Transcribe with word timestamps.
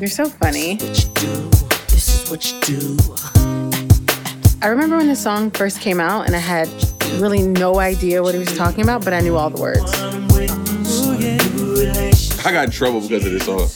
You're 0.00 0.08
so 0.08 0.26
funny. 0.28 0.76
What 0.76 1.04
you 1.04 1.10
do, 1.14 1.50
this 1.88 2.24
is 2.24 2.30
what 2.30 2.50
you 2.52 2.60
do. 2.62 2.96
I 4.62 4.68
remember 4.68 4.96
when 4.96 5.08
the 5.08 5.16
song 5.16 5.50
first 5.50 5.80
came 5.80 6.00
out 6.00 6.26
and 6.26 6.34
I 6.34 6.38
had 6.40 6.68
really 7.20 7.42
no 7.42 7.78
idea 7.78 8.22
what 8.22 8.34
he 8.34 8.40
was 8.40 8.56
talking 8.56 8.82
about, 8.82 9.04
but 9.04 9.12
I 9.12 9.20
knew 9.20 9.36
all 9.36 9.50
the 9.50 9.60
words. 9.60 9.92
I 12.46 12.52
got 12.52 12.64
in 12.66 12.70
trouble 12.70 13.00
because 13.00 13.24
of 13.24 13.32
this 13.32 13.44
song. 13.46 13.68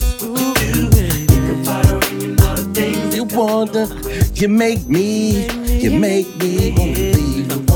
You 3.14 3.24
wonder, 3.24 3.86
you 4.34 4.48
make 4.48 4.86
me, 4.88 5.46
you 5.78 5.90
make 5.98 6.26
me. 6.38 6.74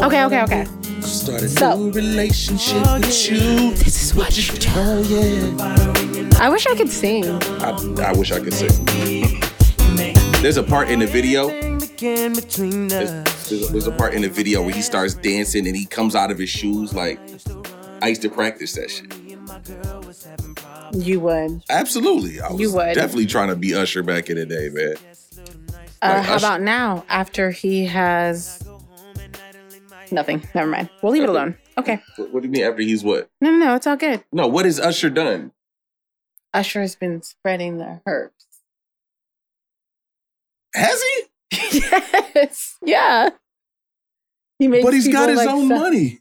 Okay, 0.02 0.24
okay, 0.24 0.42
okay. 0.42 0.66
Start 1.00 1.42
a 1.42 1.48
So- 1.48 1.76
new 1.76 1.92
relationship 1.92 2.82
with 3.00 3.30
you. 3.30 3.72
This 3.74 4.02
is 4.02 4.14
what 4.14 4.36
you 4.36 4.52
do. 4.58 4.68
Oh 4.74 5.02
yeah. 5.02 6.11
I 6.42 6.48
wish 6.48 6.66
I 6.66 6.74
could 6.74 6.88
sing. 6.90 7.24
I, 7.24 7.70
I 8.08 8.12
wish 8.18 8.32
I 8.32 8.40
could 8.40 8.52
sing. 8.52 8.68
There's 10.42 10.56
a 10.56 10.62
part 10.62 10.88
in 10.90 10.98
the 10.98 11.06
video. 11.06 11.46
There's, 11.48 11.88
there's 12.48 13.68
a, 13.68 13.72
there's 13.72 13.86
a 13.86 13.92
part 13.92 14.12
in 14.14 14.22
the 14.22 14.28
video 14.28 14.60
where 14.62 14.74
he 14.74 14.82
starts 14.82 15.14
dancing 15.14 15.68
and 15.68 15.76
he 15.76 15.86
comes 15.86 16.16
out 16.16 16.32
of 16.32 16.38
his 16.38 16.48
shoes 16.50 16.92
like 16.92 17.20
I 18.02 18.08
used 18.08 18.22
to 18.22 18.28
practice 18.28 18.72
that 18.72 18.90
shit. 18.90 19.14
You 21.00 21.20
would. 21.20 21.62
Absolutely, 21.70 22.40
I 22.40 22.50
was 22.50 22.60
You 22.60 22.72
would. 22.74 22.94
definitely 22.94 23.26
trying 23.26 23.48
to 23.50 23.56
be 23.56 23.72
Usher 23.74 24.02
back 24.02 24.28
in 24.30 24.36
the 24.36 24.46
day, 24.46 24.68
man. 24.72 24.96
Uh, 26.02 26.14
Like 26.16 26.24
how 26.24 26.34
Usher- 26.34 26.46
about 26.46 26.60
now 26.62 27.04
after 27.08 27.52
he 27.52 27.84
has 27.86 28.64
nothing? 30.10 30.42
Never 30.56 30.68
mind. 30.68 30.90
We'll 31.02 31.12
leave 31.12 31.22
it 31.22 31.28
alone. 31.28 31.56
Okay. 31.78 32.02
What, 32.16 32.32
what 32.34 32.42
do 32.42 32.48
you 32.48 32.52
mean 32.52 32.64
after 32.64 32.82
he's 32.82 33.04
what? 33.04 33.30
No, 33.40 33.52
no, 33.52 33.58
no. 33.58 33.74
It's 33.76 33.86
all 33.86 33.96
good. 33.96 34.24
No, 34.32 34.48
what 34.48 34.64
has 34.64 34.80
Usher 34.80 35.08
done? 35.08 35.52
Usher 36.54 36.80
has 36.80 36.94
been 36.96 37.22
spreading 37.22 37.78
the 37.78 38.00
herbs. 38.06 38.46
Has 40.74 41.02
he? 41.02 41.22
yes. 42.34 42.76
Yeah. 42.84 43.30
He 44.58 44.68
makes 44.68 44.84
But 44.84 44.94
he's 44.94 45.08
got 45.08 45.28
his 45.28 45.38
like, 45.38 45.48
own 45.48 45.68
se- 45.68 45.74
money. 45.74 46.20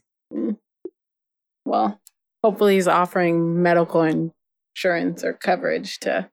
Well, 1.64 2.00
hopefully 2.42 2.74
he's 2.74 2.88
offering 2.88 3.62
medical 3.62 4.02
insurance 4.02 5.22
or 5.24 5.32
coverage 5.32 6.00
to. 6.00 6.28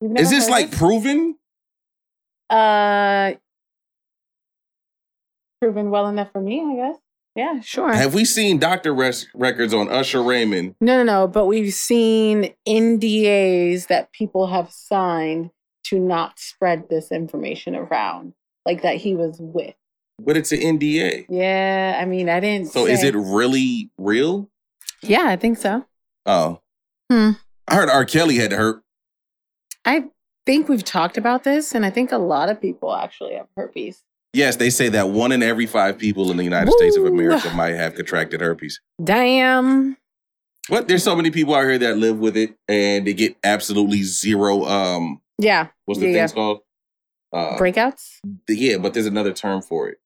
Is 0.00 0.30
this 0.30 0.48
like 0.48 0.70
this? 0.70 0.78
proven? 0.78 1.36
uh 2.48 3.32
proven 5.60 5.90
well 5.90 6.06
enough 6.06 6.30
for 6.32 6.40
me? 6.40 6.60
I 6.60 6.76
guess. 6.76 6.98
Yeah, 7.36 7.60
sure. 7.60 7.92
Have 7.92 8.14
we 8.14 8.24
seen 8.24 8.58
doctor 8.58 8.94
res- 8.94 9.28
records 9.34 9.74
on 9.74 9.90
Usher 9.90 10.22
Raymond? 10.22 10.74
No, 10.80 10.96
no, 10.96 11.02
no. 11.04 11.28
But 11.28 11.44
we've 11.44 11.72
seen 11.74 12.54
NDAs 12.66 13.88
that 13.88 14.10
people 14.12 14.46
have 14.46 14.72
signed 14.72 15.50
to 15.84 16.00
not 16.00 16.38
spread 16.38 16.88
this 16.88 17.12
information 17.12 17.76
around, 17.76 18.32
like 18.64 18.80
that 18.82 18.96
he 18.96 19.14
was 19.14 19.36
with. 19.38 19.74
But 20.18 20.38
it's 20.38 20.50
an 20.50 20.60
NDA. 20.60 21.26
Yeah, 21.28 21.98
I 22.00 22.06
mean, 22.06 22.30
I 22.30 22.40
didn't. 22.40 22.68
So 22.72 22.86
is 22.86 23.02
it 23.02 23.14
really 23.14 23.90
real? 23.98 24.48
Yeah, 25.02 25.26
I 25.26 25.36
think 25.36 25.58
so. 25.58 25.84
Oh. 26.24 26.60
Hmm. 27.12 27.32
I 27.68 27.74
heard 27.74 27.90
R. 27.90 28.06
Kelly 28.06 28.36
had 28.36 28.52
hurt. 28.52 28.82
I 29.84 30.06
think 30.46 30.68
we've 30.68 30.82
talked 30.82 31.18
about 31.18 31.44
this, 31.44 31.74
and 31.74 31.84
I 31.84 31.90
think 31.90 32.12
a 32.12 32.18
lot 32.18 32.48
of 32.48 32.60
people 32.60 32.94
actually 32.94 33.34
have 33.34 33.46
herpes. 33.56 34.02
Yes, 34.36 34.56
they 34.56 34.68
say 34.68 34.90
that 34.90 35.08
one 35.08 35.32
in 35.32 35.42
every 35.42 35.64
five 35.64 35.96
people 35.96 36.30
in 36.30 36.36
the 36.36 36.44
United 36.44 36.70
States 36.72 36.96
of 36.98 37.06
America 37.06 37.50
might 37.54 37.74
have 37.74 37.94
contracted 37.94 38.42
herpes. 38.42 38.80
Damn. 39.02 39.96
What? 40.68 40.88
There's 40.88 41.02
so 41.02 41.16
many 41.16 41.30
people 41.30 41.54
out 41.54 41.62
here 41.62 41.78
that 41.78 41.96
live 41.96 42.18
with 42.18 42.36
it 42.36 42.54
and 42.68 43.06
they 43.06 43.14
get 43.14 43.34
absolutely 43.42 44.02
zero. 44.02 44.64
Um, 44.66 45.22
Yeah. 45.38 45.68
what's 45.86 46.00
the 46.00 46.08
Yeah, 46.08 46.12
things 46.26 46.32
called? 46.34 46.58
Uh, 47.32 47.56
Breakouts? 47.58 48.18
yeah, 48.48 48.76
but 48.76 48.92
there's 48.92 49.06
another 49.06 49.32
term 49.32 49.62
for 49.62 49.88
it. 49.88 49.98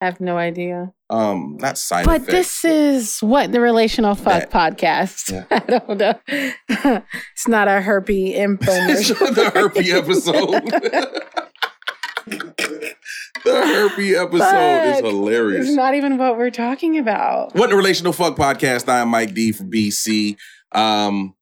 I 0.00 0.04
have 0.04 0.20
no 0.20 0.36
idea. 0.36 0.92
Um, 1.10 1.56
not 1.58 1.76
side 1.78 2.04
But 2.04 2.22
effects. 2.28 2.32
this 2.32 2.64
is 2.64 3.18
what 3.20 3.52
the 3.52 3.60
relational 3.60 4.14
fuck 4.14 4.50
That- 4.50 4.76
podcast. 4.76 5.32
Yeah. 5.32 5.44
I 5.50 5.58
don't 5.60 5.98
know. 5.98 6.14
it's 7.32 7.48
not 7.48 7.68
a 7.68 7.80
herpy 7.80 8.36
infomercial. 8.36 9.34
the 9.34 9.50
herpy 9.54 9.92
episode. 9.94 11.42
the 12.58 12.94
herpy 13.44 14.14
episode 14.14 14.90
is 14.94 14.98
hilarious. 15.00 15.66
It's 15.68 15.76
not 15.76 15.94
even 15.94 16.18
what 16.18 16.36
we're 16.36 16.50
talking 16.50 16.98
about. 16.98 17.54
What 17.54 17.70
the 17.70 17.76
relational 17.76 18.12
fuck 18.12 18.36
podcast? 18.36 18.88
I 18.88 18.98
am 19.00 19.08
Mike 19.08 19.34
D 19.34 19.52
from 19.52 19.70
BC. 19.70 20.36
Um, 20.72 21.34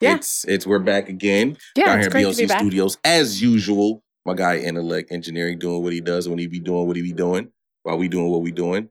Yeah. 0.00 0.16
it's 0.16 0.44
it's 0.46 0.66
we're 0.66 0.78
back 0.78 1.08
again 1.08 1.56
Yeah, 1.74 1.86
down 1.86 1.98
it's 2.00 2.14
here 2.14 2.28
at 2.28 2.34
to 2.34 2.42
BLC. 2.46 2.58
Studios 2.58 2.98
as 3.04 3.40
usual. 3.42 4.02
My 4.26 4.34
guy 4.34 4.58
Intellect 4.58 5.10
Engineering 5.10 5.58
doing 5.58 5.82
what 5.82 5.92
he 5.92 6.00
does 6.02 6.28
when 6.28 6.38
he 6.38 6.46
be 6.46 6.60
doing 6.60 6.86
what 6.86 6.96
he 6.96 7.02
be 7.02 7.12
doing 7.14 7.50
while 7.82 7.96
we 7.96 8.08
doing 8.08 8.28
what 8.28 8.42
we 8.42 8.50
doing. 8.52 8.90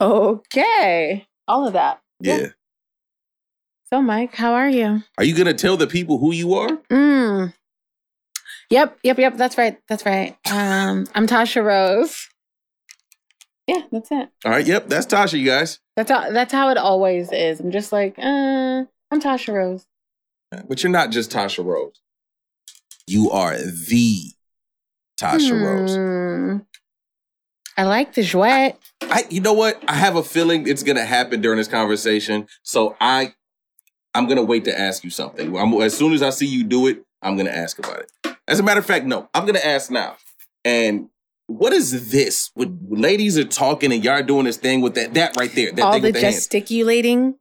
Okay. 0.00 1.26
All 1.46 1.66
of 1.66 1.74
that. 1.74 2.00
Yeah. 2.20 2.48
So, 3.90 4.02
Mike, 4.02 4.34
how 4.34 4.54
are 4.54 4.68
you? 4.68 5.02
Are 5.18 5.24
you 5.24 5.34
gonna 5.36 5.54
tell 5.54 5.76
the 5.76 5.86
people 5.86 6.18
who 6.18 6.32
you 6.32 6.54
are? 6.54 6.78
Mm. 6.90 7.54
Yep, 8.74 8.98
yep, 9.04 9.18
yep. 9.20 9.36
That's 9.36 9.56
right. 9.56 9.78
That's 9.86 10.04
right. 10.04 10.36
Um, 10.50 11.06
I'm 11.14 11.28
Tasha 11.28 11.64
Rose. 11.64 12.28
Yeah, 13.68 13.82
that's 13.92 14.10
it. 14.10 14.30
All 14.44 14.50
right. 14.50 14.66
Yep. 14.66 14.88
That's 14.88 15.06
Tasha. 15.06 15.38
You 15.38 15.46
guys. 15.46 15.78
That's 15.94 16.10
how 16.10 16.32
that's 16.32 16.52
how 16.52 16.70
it 16.70 16.76
always 16.76 17.30
is. 17.30 17.60
I'm 17.60 17.70
just 17.70 17.92
like, 17.92 18.18
uh, 18.18 18.82
I'm 19.12 19.20
Tasha 19.20 19.54
Rose. 19.54 19.86
But 20.68 20.82
you're 20.82 20.90
not 20.90 21.12
just 21.12 21.30
Tasha 21.30 21.64
Rose. 21.64 22.00
You 23.06 23.30
are 23.30 23.56
the 23.56 24.32
Tasha 25.20 25.52
Rose. 25.52 25.94
Hmm. 25.94 26.64
I 27.76 27.84
like 27.84 28.14
the 28.14 28.22
jouet. 28.22 28.74
I, 29.02 29.24
you 29.30 29.40
know 29.40 29.52
what? 29.52 29.80
I 29.86 29.94
have 29.94 30.16
a 30.16 30.24
feeling 30.24 30.66
it's 30.66 30.82
gonna 30.82 31.04
happen 31.04 31.40
during 31.40 31.58
this 31.58 31.68
conversation. 31.68 32.48
So 32.64 32.96
I, 33.00 33.34
I'm 34.14 34.26
gonna 34.26 34.42
wait 34.42 34.64
to 34.64 34.76
ask 34.76 35.04
you 35.04 35.10
something. 35.10 35.56
I'm, 35.56 35.72
as 35.74 35.96
soon 35.96 36.12
as 36.12 36.22
I 36.22 36.30
see 36.30 36.46
you 36.46 36.64
do 36.64 36.88
it, 36.88 37.04
I'm 37.22 37.36
gonna 37.36 37.50
ask 37.50 37.78
about 37.78 38.00
it. 38.00 38.33
As 38.46 38.60
a 38.60 38.62
matter 38.62 38.80
of 38.80 38.86
fact, 38.86 39.06
no, 39.06 39.28
I'm 39.34 39.46
gonna 39.46 39.58
ask 39.58 39.90
now. 39.90 40.16
And 40.64 41.08
what 41.46 41.72
is 41.72 42.10
this? 42.10 42.50
When 42.54 42.78
ladies 42.90 43.38
are 43.38 43.44
talking 43.44 43.92
and 43.92 44.02
y'all 44.04 44.22
doing 44.22 44.44
this 44.44 44.56
thing 44.56 44.80
with 44.80 44.94
that, 44.94 45.14
that 45.14 45.36
right 45.36 45.52
there, 45.54 45.72
that 45.72 45.82
All 45.84 45.98
the 45.98 46.08
with 46.08 46.14
the 46.14 46.20
hands, 46.20 46.36
gesticulating. 46.36 47.36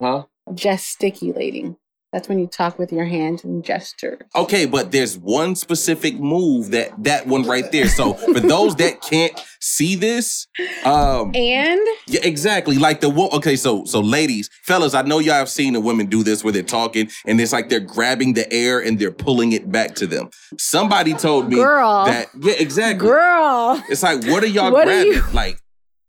huh? 0.00 0.24
Gesticulating. 0.54 1.76
That's 2.12 2.28
when 2.28 2.38
you 2.38 2.46
talk 2.46 2.78
with 2.78 2.92
your 2.92 3.06
hands 3.06 3.42
and 3.42 3.64
gestures. 3.64 4.20
Okay, 4.36 4.66
but 4.66 4.92
there's 4.92 5.16
one 5.16 5.56
specific 5.56 6.20
move 6.20 6.70
that 6.72 6.90
that 7.04 7.26
one 7.26 7.44
right 7.44 7.72
there. 7.72 7.88
So 7.88 8.12
for 8.12 8.38
those 8.38 8.76
that 8.76 9.00
can't 9.00 9.32
see 9.60 9.94
this, 9.96 10.46
um, 10.84 11.32
And 11.34 11.80
Yeah, 12.06 12.20
exactly. 12.22 12.76
Like 12.76 13.00
the 13.00 13.08
wo- 13.08 13.30
okay, 13.32 13.56
so 13.56 13.86
so 13.86 14.00
ladies, 14.00 14.50
fellas, 14.64 14.92
I 14.92 15.00
know 15.02 15.20
y'all 15.20 15.36
have 15.36 15.48
seen 15.48 15.72
the 15.72 15.80
women 15.80 16.04
do 16.06 16.22
this 16.22 16.44
where 16.44 16.52
they're 16.52 16.62
talking 16.62 17.08
and 17.24 17.40
it's 17.40 17.52
like 17.52 17.70
they're 17.70 17.80
grabbing 17.80 18.34
the 18.34 18.52
air 18.52 18.78
and 18.78 18.98
they're 18.98 19.10
pulling 19.10 19.52
it 19.52 19.72
back 19.72 19.94
to 19.94 20.06
them. 20.06 20.28
Somebody 20.58 21.14
told 21.14 21.48
me 21.48 21.56
Girl. 21.56 22.04
that 22.04 22.28
yeah, 22.42 22.52
exactly. 22.58 23.08
girl, 23.08 23.82
It's 23.88 24.02
like 24.02 24.22
what 24.26 24.42
are 24.44 24.48
y'all 24.48 24.70
What 24.70 24.82
are 24.82 24.84
grabbing? 24.90 25.12
you- 25.14 25.24
Like 25.32 25.58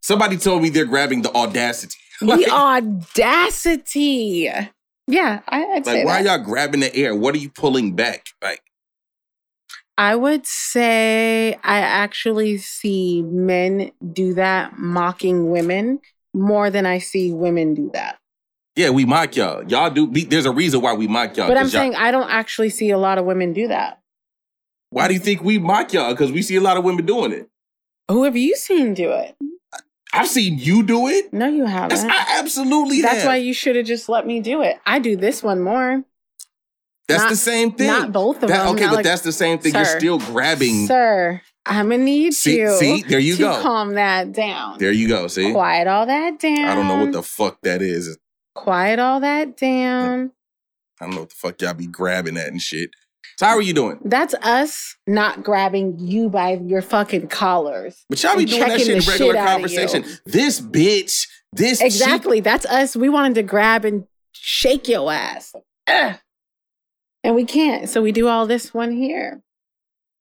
somebody 0.01 0.35
told 0.35 0.61
me 0.63 0.69
they're 0.69 0.83
grabbing 0.83 1.21
the 1.21 1.33
audacity. 1.33 1.95
the 2.19 2.49
audacity. 2.51 4.49
Yeah, 5.07 5.41
I, 5.47 5.63
I'd 5.65 5.85
say 5.85 5.97
like 5.99 6.05
why 6.05 6.23
that. 6.23 6.33
are 6.33 6.37
y'all 6.37 6.45
grabbing 6.45 6.79
the 6.79 6.95
air? 6.95 7.15
What 7.15 7.35
are 7.35 7.39
you 7.39 7.49
pulling 7.49 7.95
back? 7.95 8.25
Like 8.41 8.61
I 9.97 10.15
would 10.15 10.45
say 10.47 11.53
I 11.63 11.79
actually 11.79 12.57
see 12.57 13.21
men 13.21 13.91
do 14.13 14.33
that 14.35 14.77
mocking 14.79 15.51
women 15.51 15.99
more 16.33 16.69
than 16.69 16.85
I 16.85 16.97
see 16.99 17.31
women 17.31 17.73
do 17.75 17.91
that. 17.93 18.17
yeah, 18.75 18.89
we 18.89 19.05
mock 19.05 19.35
y'all. 19.35 19.63
Y'all 19.69 19.91
do. 19.91 20.05
we- 20.05 20.25
There's 20.25 20.45
a 20.47 20.51
reason 20.51 20.81
why 20.81 20.93
we 20.93 21.07
mock 21.07 21.37
y'all. 21.37 21.47
But 21.47 21.57
I'm 21.57 21.63
y'all- 21.65 21.69
saying 21.71 21.95
I 21.95 22.09
don't 22.11 22.29
actually 22.29 22.69
see 22.71 22.89
a 22.89 22.97
lot 22.97 23.17
of 23.19 23.25
women 23.25 23.53
do 23.53 23.67
that. 23.67 23.99
why 24.89 25.07
do 25.07 25.13
you 25.13 25.19
think 25.19 25.43
we 25.43 25.59
mock 25.59 25.91
y'all? 25.93 26.11
Because 26.11 26.31
we 26.31 26.41
see 26.41 26.55
a 26.55 26.61
lot 26.61 26.77
of 26.77 26.83
women 26.83 27.05
doing 27.05 27.31
it. 27.31 27.49
Who 28.09 28.23
have 28.23 28.35
you 28.37 28.55
seen 28.55 28.93
do 28.93 29.11
it? 29.11 29.35
I've 30.13 30.27
seen 30.27 30.57
you 30.59 30.83
do 30.83 31.07
it. 31.07 31.33
No, 31.33 31.47
you 31.47 31.65
haven't. 31.65 32.09
I 32.09 32.37
absolutely 32.39 32.97
have. 32.97 33.03
That's 33.11 33.23
have. 33.23 33.29
why 33.29 33.35
you 33.37 33.53
should 33.53 33.75
have 33.75 33.85
just 33.85 34.07
let 34.09 34.27
me 34.27 34.39
do 34.41 34.61
it. 34.61 34.79
I 34.85 34.99
do 34.99 35.15
this 35.17 35.41
one 35.41 35.61
more. 35.61 36.03
That's 37.07 37.23
Not- 37.23 37.29
the 37.31 37.35
same 37.35 37.71
thing. 37.73 37.87
Not 37.87 38.11
both 38.11 38.43
of 38.43 38.49
That- 38.49 38.65
them. 38.65 38.75
okay, 38.75 38.85
but 38.85 38.95
like- 38.95 39.03
that's 39.05 39.23
the 39.23 39.31
same 39.31 39.59
thing. 39.59 39.73
You're 39.73 39.85
still 39.85 40.19
grabbing. 40.19 40.87
Sir, 40.87 41.41
I'm 41.65 41.89
gonna 41.89 42.03
need 42.03 42.33
See- 42.33 42.59
you. 42.59 42.77
see? 42.77 43.03
There 43.03 43.19
you 43.19 43.35
to 43.35 43.39
go. 43.41 43.61
Calm 43.61 43.95
that 43.95 44.31
down. 44.31 44.77
There 44.79 44.91
you 44.91 45.07
go. 45.07 45.27
See, 45.27 45.51
Quiet 45.51 45.87
all 45.87 46.05
that 46.05 46.39
down. 46.39 46.65
I 46.65 46.75
don't 46.75 46.87
know 46.87 46.99
what 47.03 47.11
the 47.11 47.23
fuck 47.23 47.59
that 47.63 47.81
is. 47.81 48.17
Quiet 48.55 48.99
all 48.99 49.19
that 49.19 49.57
down. 49.57 50.31
I 51.01 51.05
don't 51.05 51.15
know 51.15 51.21
what 51.21 51.29
the 51.29 51.35
fuck 51.35 51.61
y'all 51.61 51.73
be 51.73 51.87
grabbing 51.87 52.37
at 52.37 52.47
and 52.47 52.61
shit. 52.61 52.91
So 53.37 53.45
how 53.45 53.53
are 53.53 53.61
you 53.61 53.73
doing? 53.73 53.99
That's 54.03 54.33
us 54.35 54.95
not 55.07 55.43
grabbing 55.43 55.99
you 55.99 56.29
by 56.29 56.53
your 56.63 56.81
fucking 56.81 57.27
collars. 57.27 58.05
But 58.09 58.21
y'all 58.21 58.37
be 58.37 58.45
doing 58.45 58.61
that 58.61 58.79
shit 58.79 58.89
in 58.89 58.99
regular 58.99 59.33
shit 59.33 59.45
conversation. 59.45 60.05
This 60.25 60.61
bitch, 60.61 61.27
this 61.51 61.81
Exactly. 61.81 62.39
That's 62.39 62.65
us. 62.65 62.95
We 62.95 63.09
wanted 63.09 63.35
to 63.35 63.43
grab 63.43 63.85
and 63.85 64.05
shake 64.31 64.87
your 64.87 65.11
ass. 65.11 65.53
Ugh. 65.87 66.15
And 67.23 67.35
we 67.35 67.45
can't. 67.45 67.89
So 67.89 68.01
we 68.01 68.11
do 68.11 68.27
all 68.27 68.45
this 68.45 68.73
one 68.73 68.91
here. 68.91 69.41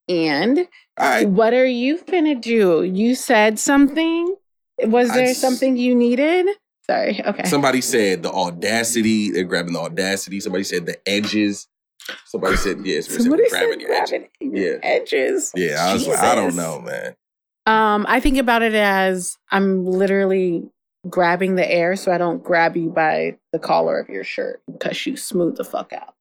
And 0.08 0.69
right. 0.99 1.29
what 1.29 1.55
are 1.55 1.67
you 1.67 2.00
gonna 2.05 2.35
do? 2.35 2.82
You 2.82 3.15
said 3.15 3.58
something? 3.58 4.37
Was 4.85 5.11
I 5.11 5.17
there 5.17 5.26
just- 5.29 5.41
something 5.41 5.76
you 5.76 5.94
needed? 5.94 6.47
Sorry. 6.87 7.20
Okay. 7.25 7.44
Somebody 7.49 7.81
said 7.81 8.23
the 8.23 8.31
audacity. 8.32 9.31
They're 9.31 9.44
grabbing 9.44 9.73
the 9.73 9.81
audacity. 9.81 10.41
Somebody 10.41 10.65
said 10.65 10.85
the 10.87 10.97
edges. 11.08 11.69
Somebody 12.26 12.56
said 12.56 12.78
yes. 12.84 13.06
somebody 13.06 13.49
Somebody 13.49 13.49
grabbing 13.50 13.81
said 13.81 13.90
edges. 13.93 14.10
grabbing 14.10 14.56
your 14.56 14.72
Yeah. 14.75 14.78
edges. 14.82 15.52
Yeah, 15.54 15.76
I 15.88 15.93
was 15.93 16.06
like, 16.08 16.19
I 16.19 16.34
don't 16.34 16.56
know, 16.56 16.81
man. 16.81 17.14
Um, 17.66 18.06
I 18.08 18.19
think 18.20 18.38
about 18.38 18.62
it 18.62 18.75
as 18.75 19.38
I'm 19.50 19.87
literally 19.87 20.69
grabbing 21.08 21.54
the 21.56 21.70
air 21.70 21.94
so 21.96 22.12
I 22.12 22.19
don't 22.19 22.43
grab 22.43 22.76
you 22.76 22.88
by 22.90 23.37
the 23.52 23.58
collar 23.58 23.99
of 23.99 24.08
your 24.08 24.25
shirt 24.25 24.60
because 24.72 25.04
you 25.06 25.16
smooth 25.16 25.56
the 25.56 25.64
fuck 25.64 25.93
out. 25.93 26.14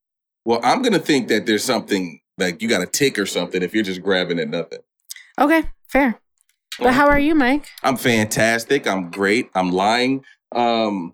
Well, 0.46 0.60
I'm 0.64 0.82
gonna 0.82 1.00
think 1.00 1.28
that 1.30 1.46
there's 1.46 1.64
something 1.64 2.20
like 2.38 2.62
you 2.62 2.68
got 2.70 2.82
a 2.82 2.88
tick 2.88 3.18
or 3.20 3.26
something 3.26 3.62
if 3.62 3.74
you're 3.74 3.84
just 3.84 4.02
grabbing 4.02 4.40
at 4.40 4.50
nothing. 4.50 4.80
Okay, 5.40 5.64
fair. 5.88 6.20
But 6.80 6.94
how 6.94 7.08
are 7.08 7.20
you, 7.20 7.36
Mike? 7.36 7.66
I'm 7.84 7.98
fantastic. 7.98 8.88
I'm 8.88 9.12
great. 9.12 9.50
I'm 9.54 9.72
lying. 9.72 10.24
Um, 10.52 11.14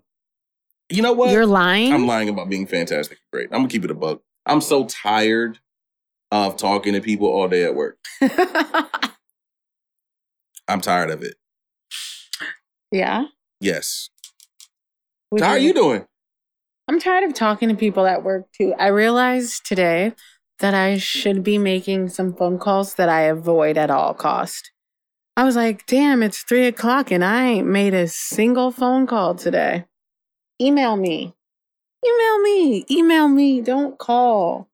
you 0.88 1.02
know 1.02 1.12
what? 1.12 1.30
You're 1.30 1.44
lying. 1.46 1.92
I'm 1.92 2.06
lying 2.06 2.28
about 2.30 2.48
being 2.48 2.66
fantastic. 2.66 3.18
Great. 3.32 3.46
I'm 3.52 3.58
gonna 3.60 3.68
keep 3.68 3.84
it 3.84 3.90
a 3.90 3.94
bug. 3.94 4.20
I'm 4.48 4.60
so 4.60 4.86
tired 4.86 5.58
of 6.30 6.56
talking 6.56 6.94
to 6.94 7.00
people 7.00 7.28
all 7.28 7.48
day 7.48 7.64
at 7.64 7.74
work. 7.74 7.98
I'm 10.68 10.80
tired 10.80 11.10
of 11.10 11.22
it. 11.22 11.34
yeah. 12.90 13.24
Yes. 13.60 14.10
Would 15.30 15.42
How 15.42 15.50
are 15.50 15.58
you 15.58 15.72
doing? 15.74 16.06
I'm 16.88 17.00
tired 17.00 17.24
of 17.24 17.34
talking 17.34 17.68
to 17.68 17.74
people 17.74 18.06
at 18.06 18.24
work 18.24 18.46
too. 18.52 18.74
I 18.78 18.86
realized 18.88 19.66
today 19.66 20.14
that 20.58 20.74
I 20.74 20.96
should 20.98 21.42
be 21.42 21.58
making 21.58 22.08
some 22.08 22.34
phone 22.34 22.58
calls 22.58 22.94
that 22.94 23.08
I 23.08 23.22
avoid 23.22 23.76
at 23.76 23.90
all 23.90 24.14
cost. 24.14 24.72
I 25.36 25.44
was 25.44 25.54
like, 25.54 25.86
damn, 25.86 26.22
it's 26.22 26.42
three 26.42 26.66
o'clock 26.66 27.10
and 27.10 27.24
I 27.24 27.46
ain't 27.46 27.66
made 27.66 27.94
a 27.94 28.08
single 28.08 28.70
phone 28.70 29.06
call 29.06 29.34
today. 29.34 29.84
Email 30.60 30.96
me. 30.96 31.34
Email 32.06 32.42
me. 32.42 32.84
Email 32.90 33.28
me. 33.28 33.60
Don't 33.60 33.98
call. 33.98 34.68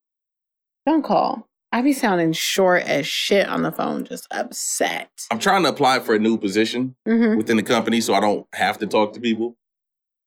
Don't 0.86 1.02
call. 1.02 1.48
I 1.72 1.82
be 1.82 1.92
sounding 1.92 2.32
short 2.32 2.84
as 2.84 3.06
shit 3.06 3.48
on 3.48 3.62
the 3.62 3.72
phone, 3.72 4.04
just 4.04 4.28
upset. 4.30 5.10
I'm 5.32 5.40
trying 5.40 5.64
to 5.64 5.70
apply 5.70 6.00
for 6.00 6.14
a 6.14 6.18
new 6.18 6.38
position 6.38 6.94
hmm 7.06 7.36
within 7.36 7.56
the 7.56 7.62
company 7.64 8.00
so 8.00 8.14
I 8.14 8.20
don't 8.20 8.46
have 8.54 8.78
to 8.78 8.86
talk 8.86 9.12
to 9.14 9.20
people 9.20 9.56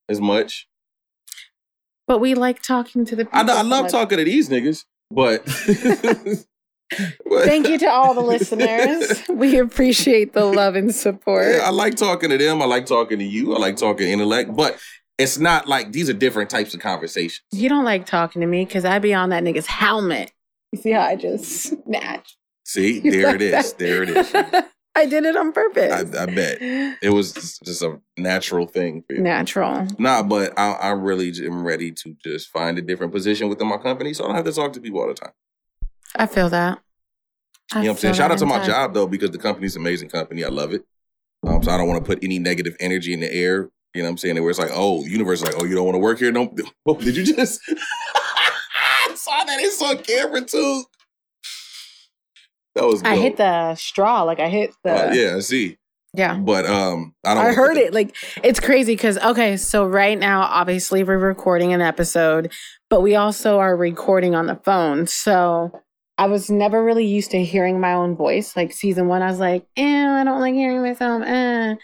as 0.09 0.19
much. 0.19 0.67
But 2.05 2.19
we 2.19 2.33
like 2.33 2.61
talking 2.61 3.05
to 3.05 3.15
the 3.15 3.25
people. 3.25 3.39
I 3.39 3.43
know, 3.43 3.57
I 3.57 3.61
love 3.61 3.83
much. 3.83 3.91
talking 3.91 4.17
to 4.17 4.25
these 4.25 4.49
niggas, 4.49 4.83
but 5.09 5.45
Thank 7.45 7.67
you 7.67 7.77
to 7.79 7.89
all 7.89 8.13
the 8.13 8.21
listeners. 8.33 9.23
We 9.29 9.57
appreciate 9.57 10.33
the 10.33 10.45
love 10.45 10.75
and 10.75 10.93
support. 10.93 11.47
Yeah, 11.55 11.61
I 11.65 11.69
like 11.69 11.95
talking 11.95 12.29
to 12.29 12.37
them. 12.37 12.61
I 12.61 12.65
like 12.65 12.85
talking 12.85 13.19
to 13.19 13.25
you. 13.25 13.55
I 13.55 13.59
like 13.59 13.77
talking 13.77 14.07
intellect, 14.09 14.55
but 14.55 14.77
it's 15.17 15.37
not 15.39 15.67
like 15.67 15.91
these 15.91 16.09
are 16.09 16.13
different 16.13 16.49
types 16.49 16.73
of 16.73 16.79
conversations. 16.79 17.41
You 17.51 17.69
don't 17.69 17.83
like 17.85 18.05
talking 18.05 18.41
to 18.41 18.47
me 18.47 18.65
because 18.65 18.85
I'd 18.85 19.01
be 19.01 19.13
on 19.13 19.29
that 19.29 19.43
nigga's 19.43 19.65
helmet. 19.67 20.31
You 20.71 20.79
see 20.79 20.91
how 20.91 21.01
I 21.01 21.15
just 21.15 21.45
snatched? 21.85 22.37
See, 22.65 22.99
there 22.99 23.27
like 23.27 23.35
it 23.35 23.41
is. 23.41 23.51
that? 23.73 23.79
There 23.79 24.03
it 24.03 24.09
is. 24.09 24.33
I 24.95 25.05
did 25.05 25.25
it 25.25 25.37
on 25.37 25.51
purpose. 25.53 25.93
I, 25.93 26.23
I 26.23 26.25
bet 26.25 26.57
it 26.59 27.13
was 27.13 27.31
just 27.63 27.83
a 27.83 28.01
natural 28.17 28.65
thing 28.65 29.03
for 29.07 29.13
you. 29.13 29.21
Natural. 29.21 29.87
Nah, 29.99 30.23
but 30.23 30.57
I, 30.57 30.71
I 30.71 30.89
really 30.89 31.31
am 31.45 31.63
ready 31.65 31.91
to 31.91 32.15
just 32.23 32.49
find 32.49 32.77
a 32.79 32.81
different 32.81 33.13
position 33.13 33.47
within 33.47 33.67
my 33.67 33.77
company, 33.77 34.13
so 34.13 34.23
I 34.23 34.27
don't 34.27 34.35
have 34.37 34.45
to 34.45 34.51
talk 34.51 34.73
to 34.73 34.81
people 34.81 34.99
all 35.01 35.07
the 35.07 35.13
time. 35.13 35.33
I 36.15 36.25
feel 36.25 36.49
that. 36.49 36.79
I 37.73 37.79
You 37.79 37.83
know 37.83 37.91
what 37.91 37.97
I'm 37.97 37.99
saying? 37.99 38.13
Shout 38.15 38.31
out 38.31 38.39
to 38.39 38.45
my 38.47 38.55
inside. 38.55 38.67
job 38.71 38.93
though, 38.95 39.07
because 39.07 39.29
the 39.31 39.37
company's 39.37 39.75
an 39.75 39.83
amazing 39.83 40.09
company. 40.09 40.43
I 40.43 40.49
love 40.49 40.73
it. 40.73 40.83
Um, 41.45 41.61
so 41.61 41.71
I 41.71 41.77
don't 41.77 41.87
want 41.87 42.03
to 42.03 42.07
put 42.07 42.23
any 42.23 42.39
negative 42.39 42.75
energy 42.79 43.13
in 43.13 43.19
the 43.19 43.31
air. 43.31 43.69
You 43.93 44.03
know 44.03 44.07
what 44.07 44.11
I'm 44.11 44.17
saying? 44.17 44.41
Where 44.41 44.49
it's 44.49 44.59
like, 44.59 44.71
oh, 44.73 45.03
universe 45.05 45.41
is 45.41 45.45
like, 45.45 45.55
oh, 45.59 45.65
you 45.65 45.75
don't 45.75 45.85
want 45.85 45.95
to 45.95 45.99
work 45.99 46.19
here? 46.19 46.31
No, 46.31 46.53
oh, 46.85 46.95
did 46.99 47.15
you 47.15 47.35
just 47.35 47.61
I 47.69 49.15
saw 49.15 49.43
that? 49.43 49.59
It's 49.59 49.81
on 49.81 49.97
camera 49.99 50.41
too. 50.41 50.83
That 52.75 52.85
was. 52.85 53.01
I 53.03 53.15
hit 53.17 53.37
the 53.37 53.75
straw. 53.75 54.23
Like 54.23 54.39
I 54.39 54.49
hit 54.49 54.73
the. 54.83 55.09
Uh, 55.09 55.13
yeah, 55.13 55.35
I 55.35 55.39
see. 55.39 55.77
Yeah. 56.13 56.35
But 56.35 56.65
um, 56.65 57.13
I 57.23 57.33
don't. 57.33 57.45
I 57.45 57.53
heard 57.53 57.77
it. 57.77 57.93
Like 57.93 58.15
it's 58.43 58.59
crazy 58.59 58.93
because 58.93 59.17
okay, 59.17 59.57
so 59.57 59.85
right 59.85 60.17
now, 60.17 60.41
obviously, 60.41 61.03
we're 61.03 61.17
recording 61.17 61.73
an 61.73 61.81
episode, 61.81 62.51
but 62.89 63.01
we 63.01 63.15
also 63.15 63.59
are 63.59 63.75
recording 63.75 64.35
on 64.35 64.45
the 64.45 64.55
phone. 64.63 65.07
So 65.07 65.71
I 66.17 66.27
was 66.27 66.49
never 66.49 66.83
really 66.83 67.05
used 67.05 67.31
to 67.31 67.43
hearing 67.43 67.79
my 67.79 67.93
own 67.93 68.15
voice. 68.15 68.55
Like 68.55 68.73
season 68.73 69.07
one, 69.07 69.21
I 69.21 69.29
was 69.29 69.39
like, 69.39 69.65
"Eh, 69.75 70.07
I 70.07 70.23
don't 70.23 70.39
like 70.39 70.53
hearing 70.53 70.81
myself." 70.81 71.23
Eh. 71.25 71.75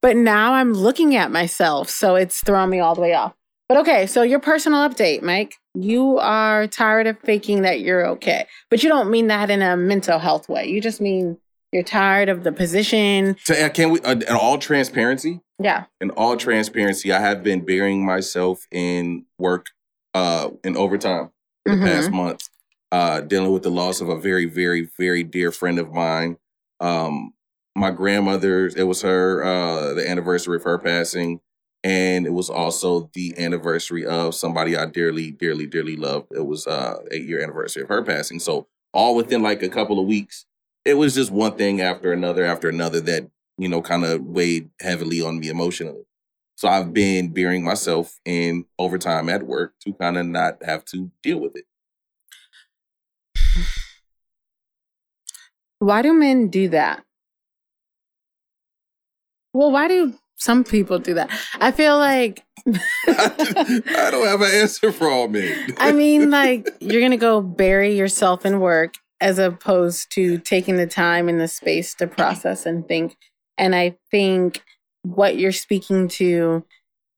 But 0.00 0.16
now 0.16 0.54
I'm 0.54 0.72
looking 0.74 1.16
at 1.16 1.30
myself, 1.32 1.90
so 1.90 2.14
it's 2.14 2.40
throwing 2.44 2.70
me 2.70 2.80
all 2.80 2.94
the 2.94 3.00
way 3.00 3.14
off. 3.14 3.34
But 3.68 3.78
okay, 3.78 4.06
so 4.06 4.22
your 4.22 4.38
personal 4.40 4.88
update, 4.88 5.22
Mike. 5.22 5.54
You 5.74 6.18
are 6.18 6.66
tired 6.66 7.06
of 7.06 7.18
faking 7.20 7.62
that 7.62 7.80
you're 7.80 8.04
okay, 8.08 8.46
but 8.70 8.82
you 8.82 8.88
don't 8.88 9.10
mean 9.10 9.26
that 9.28 9.50
in 9.50 9.62
a 9.62 9.76
mental 9.76 10.18
health 10.18 10.48
way. 10.48 10.66
You 10.66 10.80
just 10.80 11.00
mean 11.00 11.38
you're 11.72 11.82
tired 11.84 12.28
of 12.28 12.42
the 12.44 12.50
position. 12.50 13.36
So, 13.44 13.68
can 13.68 13.90
we? 13.90 14.00
Uh, 14.00 14.12
in 14.14 14.34
all 14.34 14.58
transparency, 14.58 15.40
Yeah. 15.60 15.84
in 16.00 16.10
all 16.12 16.36
transparency, 16.36 17.12
I 17.12 17.20
have 17.20 17.42
been 17.44 17.64
burying 17.64 18.04
myself 18.04 18.66
in 18.72 19.26
work, 19.38 19.66
uh, 20.14 20.50
in 20.64 20.76
overtime 20.76 21.30
for 21.64 21.76
the 21.76 21.82
Mhm. 21.82 21.84
past 21.84 22.10
month, 22.10 22.48
uh, 22.90 23.20
dealing 23.20 23.52
with 23.52 23.62
the 23.62 23.70
loss 23.70 24.00
of 24.00 24.08
a 24.08 24.16
very, 24.18 24.46
very, 24.46 24.88
very 24.98 25.22
dear 25.22 25.52
friend 25.52 25.78
of 25.78 25.92
mine. 25.92 26.38
Um, 26.80 27.34
my 27.78 27.90
grandmother, 27.90 28.70
it 28.76 28.84
was 28.84 29.02
her, 29.02 29.42
uh, 29.44 29.94
the 29.94 30.08
anniversary 30.08 30.56
of 30.56 30.64
her 30.64 30.78
passing, 30.78 31.40
and 31.84 32.26
it 32.26 32.32
was 32.32 32.50
also 32.50 33.08
the 33.14 33.34
anniversary 33.38 34.04
of 34.04 34.34
somebody 34.34 34.76
I 34.76 34.86
dearly, 34.86 35.30
dearly, 35.30 35.66
dearly 35.66 35.96
loved. 35.96 36.28
It 36.32 36.46
was 36.46 36.66
uh, 36.66 36.96
eight 37.12 37.26
year 37.26 37.42
anniversary 37.42 37.82
of 37.84 37.88
her 37.88 38.02
passing. 38.02 38.40
So 38.40 38.66
all 38.92 39.14
within 39.14 39.42
like 39.42 39.62
a 39.62 39.68
couple 39.68 40.00
of 40.00 40.06
weeks, 40.06 40.44
it 40.84 40.94
was 40.94 41.14
just 41.14 41.30
one 41.30 41.56
thing 41.56 41.80
after 41.80 42.12
another 42.12 42.44
after 42.44 42.68
another 42.68 43.00
that 43.02 43.30
you 43.58 43.68
know 43.68 43.80
kind 43.80 44.04
of 44.04 44.22
weighed 44.22 44.70
heavily 44.80 45.22
on 45.22 45.38
me 45.38 45.48
emotionally. 45.48 46.02
So 46.56 46.66
I've 46.68 46.92
been 46.92 47.28
burying 47.28 47.64
myself 47.64 48.18
in 48.24 48.64
overtime 48.78 49.28
at 49.28 49.44
work 49.44 49.74
to 49.84 49.92
kind 49.92 50.18
of 50.18 50.26
not 50.26 50.58
have 50.64 50.84
to 50.86 51.12
deal 51.22 51.38
with 51.38 51.54
it. 51.56 51.64
Why 55.78 56.02
do 56.02 56.12
men 56.12 56.48
do 56.48 56.68
that? 56.70 57.04
Well, 59.58 59.72
why 59.72 59.88
do 59.88 60.14
some 60.36 60.62
people 60.62 61.00
do 61.00 61.14
that? 61.14 61.30
I 61.60 61.72
feel 61.72 61.98
like 61.98 62.44
I 62.68 64.08
don't 64.12 64.28
have 64.28 64.40
an 64.40 64.52
answer 64.52 64.92
for 64.92 65.10
all 65.10 65.26
men. 65.26 65.74
I 65.78 65.90
mean, 65.90 66.30
like 66.40 66.68
you're 66.78 67.00
gonna 67.00 67.16
go 67.16 67.40
bury 67.40 67.96
yourself 67.96 68.46
in 68.46 68.60
work 68.60 68.94
as 69.20 69.40
opposed 69.40 70.12
to 70.12 70.38
taking 70.38 70.76
the 70.76 70.86
time 70.86 71.28
and 71.28 71.40
the 71.40 71.48
space 71.48 71.92
to 71.96 72.06
process 72.06 72.66
and 72.66 72.86
think. 72.86 73.16
And 73.56 73.74
I 73.74 73.96
think 74.12 74.62
what 75.02 75.36
you're 75.36 75.50
speaking 75.50 76.06
to 76.06 76.64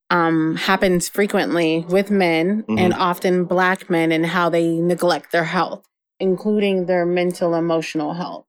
um, 0.09 0.57
happens 0.57 1.11
frequently 1.11 1.85
with 1.91 2.11
men 2.11 2.65
and 2.71 2.95
often 2.95 3.45
black 3.45 3.91
men 3.91 4.13
and 4.13 4.25
how 4.25 4.49
they 4.49 4.81
neglect 4.81 5.31
their 5.31 5.45
health, 5.45 5.87
including 6.19 6.87
their 6.87 7.05
mental 7.05 7.55
emotional 7.55 8.15
health. 8.15 8.47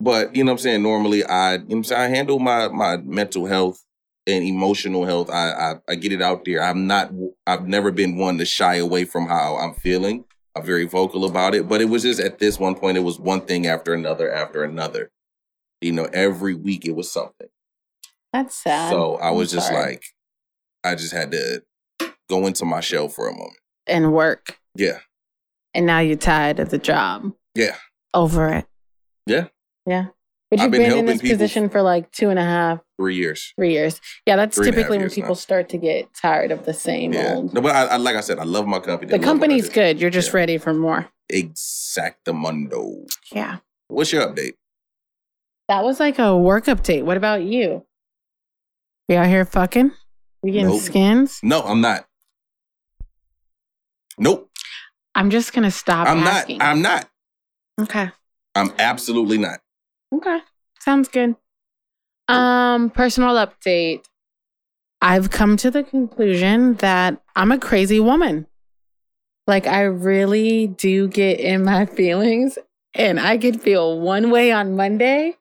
But 0.00 0.36
you 0.36 0.44
know 0.44 0.52
what 0.52 0.58
I'm 0.60 0.62
saying? 0.62 0.82
Normally 0.82 1.24
I 1.24 1.54
you 1.54 1.58
know 1.68 1.76
I'm 1.76 1.84
saying 1.84 2.00
I 2.00 2.08
handle 2.08 2.38
my 2.38 2.68
my 2.68 2.98
mental 2.98 3.46
health 3.46 3.82
and 4.26 4.44
emotional 4.44 5.04
health. 5.06 5.30
I, 5.30 5.50
I 5.52 5.74
I 5.88 5.94
get 5.94 6.12
it 6.12 6.20
out 6.22 6.44
there. 6.44 6.62
I'm 6.62 6.86
not 6.86 7.12
I've 7.46 7.66
never 7.66 7.90
been 7.90 8.16
one 8.16 8.38
to 8.38 8.44
shy 8.44 8.74
away 8.76 9.04
from 9.04 9.26
how 9.26 9.56
I'm 9.56 9.74
feeling. 9.74 10.24
I'm 10.54 10.64
very 10.64 10.86
vocal 10.86 11.24
about 11.24 11.54
it. 11.54 11.68
But 11.68 11.80
it 11.80 11.86
was 11.86 12.02
just 12.02 12.20
at 12.20 12.38
this 12.38 12.58
one 12.58 12.74
point, 12.74 12.96
it 12.96 13.00
was 13.02 13.18
one 13.20 13.42
thing 13.42 13.66
after 13.66 13.92
another 13.94 14.32
after 14.32 14.64
another. 14.64 15.10
You 15.80 15.92
know, 15.92 16.08
every 16.12 16.54
week 16.54 16.86
it 16.86 16.92
was 16.96 17.10
something. 17.10 17.48
That's 18.32 18.54
sad. 18.54 18.90
So 18.90 19.16
I 19.16 19.28
I'm 19.28 19.36
was 19.36 19.50
just 19.52 19.68
sorry. 19.68 19.84
like, 19.92 20.04
I 20.84 20.94
just 20.94 21.12
had 21.12 21.30
to 21.32 21.62
go 22.28 22.46
into 22.46 22.64
my 22.64 22.80
shell 22.80 23.08
for 23.08 23.28
a 23.28 23.32
moment. 23.32 23.56
and 23.86 24.12
work. 24.12 24.58
Yeah. 24.74 24.98
And 25.74 25.86
now 25.86 25.98
you're 26.00 26.16
tired 26.16 26.58
of 26.58 26.70
the 26.70 26.78
job. 26.78 27.32
Yeah. 27.54 27.76
Over 28.14 28.48
it. 28.48 28.66
Yeah. 29.26 29.48
Yeah. 29.86 30.06
But 30.50 30.60
I've 30.60 30.64
you've 30.66 30.72
been 30.72 30.90
been, 30.90 30.98
in 30.98 31.06
this 31.06 31.20
position 31.22 31.68
for 31.68 31.82
like 31.82 32.12
two 32.12 32.30
and 32.30 32.38
a 32.38 32.42
half, 32.44 32.78
Three 33.00 33.16
years. 33.16 33.52
three 33.56 33.72
years. 33.72 34.00
Yeah, 34.26 34.36
that's 34.36 34.56
Three 34.56 34.68
and 34.68 34.76
a 34.76 34.78
half 34.78 34.86
typically 34.86 34.98
when 34.98 35.10
people 35.10 35.28
now. 35.30 35.34
start 35.34 35.68
to 35.70 35.78
get 35.78 36.12
tired 36.14 36.52
of 36.52 36.64
the 36.64 36.72
same 36.72 37.12
Yeah. 37.12 37.34
old. 37.34 37.52
No, 37.52 37.60
but 37.60 37.74
I, 37.74 37.86
I 37.86 37.96
like 37.96 38.14
I 38.14 38.20
said, 38.20 38.38
I 38.38 38.44
love 38.44 38.66
my 38.66 38.78
company. 38.78 39.10
The 39.10 39.16
love 39.16 39.22
what 39.22 39.28
I 39.28 39.30
company's 39.32 39.68
good. 39.68 40.00
You're 40.00 40.10
just 40.10 40.28
Yeah. 40.32 40.36
ready 40.36 40.58
for 40.58 40.72
more. 40.72 41.08
Exactamundo. 41.32 43.08
Yeah. 43.32 43.56
What's 43.88 44.12
your 44.12 44.26
update? 44.26 44.54
That 45.68 45.82
was 45.82 45.98
like 45.98 46.18
a 46.20 46.36
work 46.36 46.66
update. 46.66 47.04
What 47.04 47.16
about 47.16 47.42
you? 47.42 47.84
We 49.08 49.16
out 49.16 49.26
here 49.26 49.44
fucking? 49.44 49.90
We 50.42 50.52
getting 50.52 50.68
Nope. 50.68 50.80
skins? 50.80 51.40
No, 51.42 51.62
I'm 51.62 51.80
not. 51.80 52.06
Nope. 54.18 54.48
I'm 55.14 55.30
just 55.30 55.52
gonna 55.52 55.70
stop 55.72 56.06
I'm 56.08 56.18
asking. 56.18 56.58
not. 56.58 56.66
I'm 56.68 56.82
not. 56.82 57.08
okay. 57.80 58.10
I'm 58.54 58.72
absolutely 58.78 59.38
not. 59.38 59.60
Okay. 60.14 60.38
Sounds 60.80 61.08
good. 61.08 61.36
Um, 62.28 62.90
personal 62.90 63.34
update. 63.34 64.04
I've 65.00 65.30
come 65.30 65.56
to 65.58 65.70
the 65.70 65.82
conclusion 65.82 66.74
that 66.76 67.20
I'm 67.36 67.52
a 67.52 67.58
crazy 67.58 68.00
woman. 68.00 68.46
Like 69.46 69.66
I 69.66 69.82
really 69.82 70.66
do 70.66 71.06
get 71.08 71.38
in 71.38 71.64
my 71.64 71.86
feelings 71.86 72.58
and 72.94 73.20
I 73.20 73.38
could 73.38 73.60
feel 73.60 74.00
one 74.00 74.30
way 74.30 74.50
on 74.52 74.74
Monday 74.74 75.36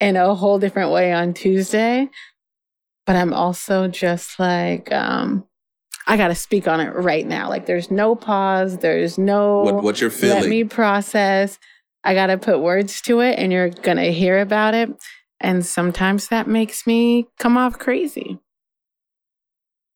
and 0.00 0.16
a 0.16 0.34
whole 0.34 0.58
different 0.58 0.92
way 0.92 1.12
on 1.12 1.34
Tuesday. 1.34 2.08
But 3.06 3.16
I'm 3.16 3.32
also 3.32 3.88
just 3.88 4.38
like 4.38 4.92
um 4.92 5.44
I 6.06 6.16
got 6.16 6.28
to 6.28 6.34
speak 6.34 6.66
on 6.68 6.80
it 6.80 6.94
right 6.94 7.26
now. 7.26 7.48
Like 7.48 7.66
there's 7.66 7.90
no 7.90 8.14
pause, 8.14 8.78
there's 8.78 9.18
no 9.18 9.62
What 9.62 9.82
what 9.82 10.00
you're 10.00 10.10
let 10.10 10.16
feeling? 10.42 10.50
me 10.50 10.64
process. 10.64 11.58
I 12.04 12.14
got 12.14 12.26
to 12.28 12.38
put 12.38 12.60
words 12.60 13.00
to 13.02 13.20
it 13.20 13.38
and 13.38 13.52
you're 13.52 13.70
going 13.70 13.96
to 13.96 14.12
hear 14.12 14.40
about 14.40 14.74
it. 14.74 14.90
And 15.40 15.64
sometimes 15.64 16.28
that 16.28 16.46
makes 16.48 16.86
me 16.86 17.28
come 17.38 17.56
off 17.56 17.78
crazy. 17.78 18.38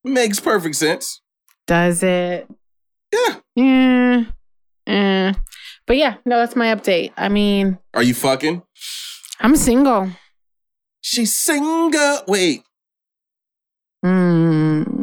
Makes 0.03 0.39
perfect 0.39 0.75
sense. 0.75 1.21
Does 1.67 2.03
it? 2.03 2.47
Yeah. 3.13 3.35
Yeah. 3.55 4.23
Eh. 4.87 5.33
But 5.85 5.97
yeah, 5.97 6.15
no, 6.25 6.37
that's 6.39 6.55
my 6.55 6.73
update. 6.73 7.11
I 7.17 7.29
mean, 7.29 7.77
Are 7.93 8.03
you 8.03 8.13
fucking? 8.13 8.63
I'm 9.39 9.55
single. 9.55 10.09
She's 11.01 11.33
single. 11.33 12.19
Wait. 12.27 12.63
Mm. 14.05 15.02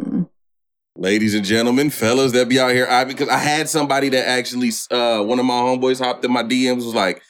Ladies 1.01 1.33
and 1.33 1.43
gentlemen, 1.43 1.89
fellas 1.89 2.31
that 2.33 2.47
be 2.47 2.59
out 2.59 2.73
here, 2.73 2.85
I 2.87 3.05
because 3.05 3.27
I 3.27 3.39
had 3.39 3.67
somebody 3.67 4.09
that 4.09 4.27
actually 4.27 4.69
uh 4.91 5.23
one 5.23 5.39
of 5.39 5.45
my 5.45 5.55
homeboys 5.55 5.97
hopped 5.97 6.23
in 6.23 6.31
my 6.31 6.43
DMs 6.43 6.85
was 6.85 6.93
like, 6.93 7.23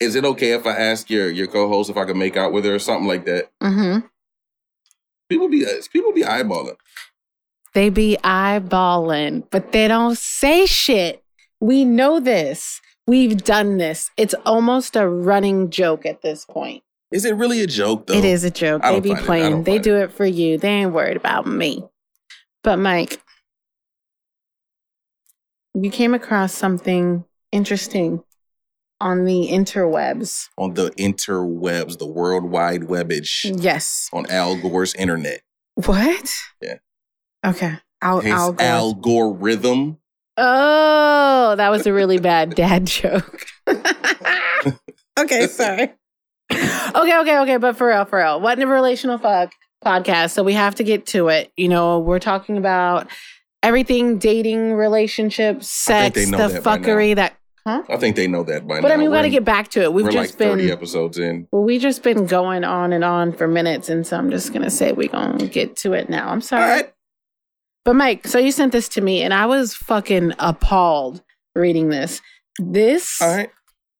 Is 0.00 0.16
it 0.16 0.24
okay 0.24 0.50
if 0.50 0.66
I 0.66 0.72
ask 0.72 1.08
your 1.08 1.30
your 1.30 1.46
co-host 1.46 1.90
if 1.90 1.96
I 1.96 2.04
can 2.04 2.18
make 2.18 2.36
out 2.36 2.52
with 2.52 2.64
her 2.64 2.74
or 2.74 2.78
something 2.80 3.06
like 3.06 3.24
that? 3.26 3.50
hmm 3.62 3.98
People 5.28 5.48
be 5.48 5.64
people 5.92 6.12
be 6.12 6.22
eyeballing. 6.22 6.74
They 7.72 7.88
be 7.88 8.16
eyeballing, 8.24 9.44
but 9.52 9.70
they 9.70 9.86
don't 9.86 10.18
say 10.18 10.66
shit. 10.66 11.22
We 11.60 11.84
know 11.84 12.18
this. 12.18 12.80
We've 13.06 13.44
done 13.44 13.76
this. 13.78 14.10
It's 14.16 14.34
almost 14.44 14.96
a 14.96 15.08
running 15.08 15.70
joke 15.70 16.04
at 16.04 16.22
this 16.22 16.44
point. 16.44 16.82
Is 17.12 17.24
it 17.24 17.36
really 17.36 17.60
a 17.62 17.68
joke 17.68 18.08
though? 18.08 18.14
It 18.14 18.24
is 18.24 18.42
a 18.42 18.50
joke. 18.50 18.82
They 18.82 18.98
be 18.98 19.10
find 19.10 19.20
it- 19.20 19.22
I 19.22 19.26
playing. 19.26 19.62
They 19.62 19.78
do 19.78 19.94
it 19.98 20.10
for 20.10 20.26
you. 20.26 20.58
They 20.58 20.68
ain't 20.70 20.92
worried 20.92 21.16
about 21.16 21.46
me. 21.46 21.84
But 22.66 22.80
Mike, 22.80 23.22
you 25.72 25.88
came 25.88 26.14
across 26.14 26.52
something 26.52 27.24
interesting 27.52 28.24
on 29.00 29.24
the 29.24 29.50
interwebs. 29.52 30.48
on 30.58 30.74
the 30.74 30.90
interwebs, 30.98 31.98
the 31.98 32.08
world 32.08 32.42
wide 32.50 32.84
webbage, 32.88 33.44
Yes. 33.44 34.08
on 34.12 34.26
Al 34.28 34.56
Gore's 34.60 34.94
internet. 34.96 35.42
What? 35.76 36.32
Yeah. 36.60 36.78
Okay. 37.46 37.74
I'll, 38.02 38.18
His 38.18 38.32
I'll 38.34 38.56
algorithm. 38.58 39.98
Oh, 40.36 41.54
that 41.56 41.68
was 41.68 41.86
a 41.86 41.92
really 41.92 42.18
bad 42.18 42.56
dad 42.56 42.86
joke. 42.88 43.46
okay, 45.20 45.46
sorry. 45.46 45.92
Okay, 46.50 47.18
okay, 47.20 47.38
okay, 47.38 47.56
but 47.58 47.76
for 47.76 47.86
real, 47.90 48.04
for 48.06 48.18
real. 48.18 48.40
What 48.40 48.58
in 48.58 48.66
a 48.66 48.70
relational 48.72 49.18
fuck 49.18 49.52
podcast? 49.86 50.32
So 50.32 50.42
we 50.42 50.54
have 50.54 50.74
to 50.76 50.84
get 50.84 51.06
to 51.06 51.28
it. 51.28 51.52
You 51.56 51.68
know, 51.68 51.98
we're 51.98 52.18
talking 52.18 52.56
about 52.56 53.08
everything 53.62 54.18
dating, 54.18 54.74
relationships, 54.74 55.70
sex, 55.70 56.14
the 56.30 56.36
that 56.36 56.62
fucry 56.62 57.14
that 57.14 57.36
I 57.66 57.96
think 57.96 58.14
they 58.14 58.28
know 58.28 58.44
that 58.44 58.66
by 58.66 58.76
now. 58.76 58.82
But 58.82 58.92
I 58.92 58.96
mean, 58.96 59.10
we 59.10 59.16
got 59.16 59.22
to 59.22 59.30
get 59.30 59.44
back 59.44 59.68
to 59.70 59.82
it. 59.82 59.92
We've 59.92 60.04
just 60.06 60.16
like 60.16 60.30
30 60.30 60.62
been 60.62 60.72
episodes 60.72 61.18
in. 61.18 61.48
well, 61.50 61.64
we 61.64 61.78
just 61.78 62.02
been 62.02 62.26
going 62.26 62.62
on 62.62 62.92
and 62.92 63.02
on 63.02 63.32
for 63.32 63.48
minutes, 63.48 63.88
and 63.88 64.06
so 64.06 64.16
I'm 64.16 64.30
just 64.30 64.52
gonna 64.52 64.70
say 64.70 64.92
we're 64.92 65.08
gonna 65.08 65.46
get 65.46 65.76
to 65.78 65.92
it 65.92 66.08
now. 66.08 66.28
I'm 66.28 66.40
sorry. 66.40 66.70
right. 66.70 66.92
But 67.84 67.94
Mike, 67.94 68.26
so 68.26 68.38
you 68.38 68.52
sent 68.52 68.72
this 68.72 68.88
to 68.90 69.00
me, 69.00 69.22
and 69.22 69.34
I 69.34 69.46
was 69.46 69.74
fucking 69.74 70.34
appalled 70.38 71.22
reading 71.54 71.88
this. 71.88 72.20
This, 72.58 73.20
All 73.20 73.34
right. 73.34 73.50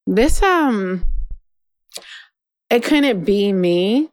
this, 0.06 0.42
um, 0.42 1.04
it 2.70 2.82
couldn't 2.84 3.24
be 3.24 3.52
me, 3.52 4.10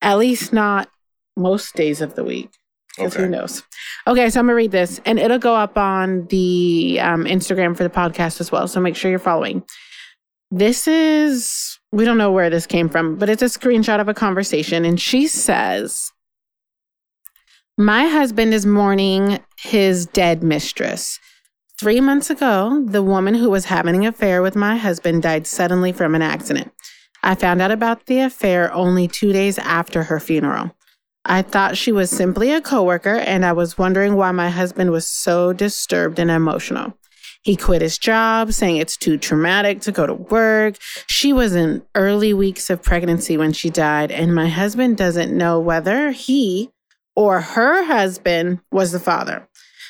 at 0.00 0.18
least 0.18 0.52
not 0.52 0.88
most 1.36 1.74
days 1.74 2.00
of 2.00 2.14
the 2.14 2.24
week. 2.24 2.50
'cause 2.98 3.12
Okay. 3.14 3.24
who 3.24 3.28
knows? 3.28 3.62
Okay, 4.06 4.30
so 4.30 4.40
I'm 4.40 4.46
gonna 4.46 4.54
read 4.54 4.70
this, 4.72 5.02
and 5.04 5.18
it'll 5.18 5.38
go 5.38 5.54
up 5.54 5.76
on 5.76 6.26
the 6.28 6.98
um, 7.02 7.24
Instagram 7.26 7.76
for 7.76 7.82
the 7.82 7.90
podcast 7.90 8.40
as 8.40 8.50
well. 8.50 8.66
So 8.68 8.80
make 8.80 8.96
sure 8.96 9.10
you're 9.10 9.18
following. 9.20 9.62
This 10.50 10.88
is 10.88 11.78
we 11.92 12.06
don't 12.06 12.16
know 12.16 12.32
where 12.32 12.48
this 12.48 12.66
came 12.66 12.88
from, 12.88 13.16
but 13.16 13.28
it's 13.28 13.42
a 13.42 13.46
screenshot 13.46 14.00
of 14.00 14.08
a 14.08 14.14
conversation, 14.14 14.84
and 14.86 14.98
she 15.00 15.26
says. 15.26 16.10
My 17.78 18.06
husband 18.06 18.54
is 18.54 18.64
mourning 18.64 19.38
his 19.58 20.06
dead 20.06 20.42
mistress. 20.42 21.18
Three 21.78 22.00
months 22.00 22.30
ago, 22.30 22.82
the 22.86 23.02
woman 23.02 23.34
who 23.34 23.50
was 23.50 23.66
having 23.66 23.96
an 23.96 24.06
affair 24.06 24.40
with 24.40 24.56
my 24.56 24.76
husband 24.76 25.22
died 25.22 25.46
suddenly 25.46 25.92
from 25.92 26.14
an 26.14 26.22
accident. 26.22 26.72
I 27.22 27.34
found 27.34 27.60
out 27.60 27.70
about 27.70 28.06
the 28.06 28.20
affair 28.20 28.72
only 28.72 29.06
two 29.08 29.30
days 29.34 29.58
after 29.58 30.04
her 30.04 30.18
funeral. 30.18 30.74
I 31.28 31.42
thought 31.42 31.76
she 31.76 31.92
was 31.92 32.08
simply 32.08 32.52
a 32.52 32.60
coworker, 32.60 33.16
and 33.16 33.44
I 33.44 33.52
was 33.52 33.76
wondering 33.76 34.14
why 34.14 34.30
my 34.30 34.48
husband 34.48 34.90
was 34.92 35.06
so 35.06 35.52
disturbed 35.52 36.18
and 36.18 36.30
emotional. 36.30 36.94
He 37.42 37.56
quit 37.56 37.82
his 37.82 37.98
job, 37.98 38.52
saying 38.52 38.76
it's 38.76 38.96
too 38.96 39.18
traumatic 39.18 39.80
to 39.82 39.92
go 39.92 40.06
to 40.06 40.14
work. 40.14 40.76
She 41.06 41.32
was 41.32 41.54
in 41.54 41.82
early 41.94 42.32
weeks 42.32 42.70
of 42.70 42.82
pregnancy 42.82 43.36
when 43.36 43.52
she 43.52 43.70
died, 43.70 44.10
and 44.10 44.34
my 44.34 44.48
husband 44.48 44.96
doesn't 44.96 45.36
know 45.36 45.60
whether 45.60 46.10
he 46.10 46.70
or 47.14 47.40
her 47.40 47.84
husband 47.84 48.60
was 48.70 48.92
the 48.92 49.00
father. 49.00 49.48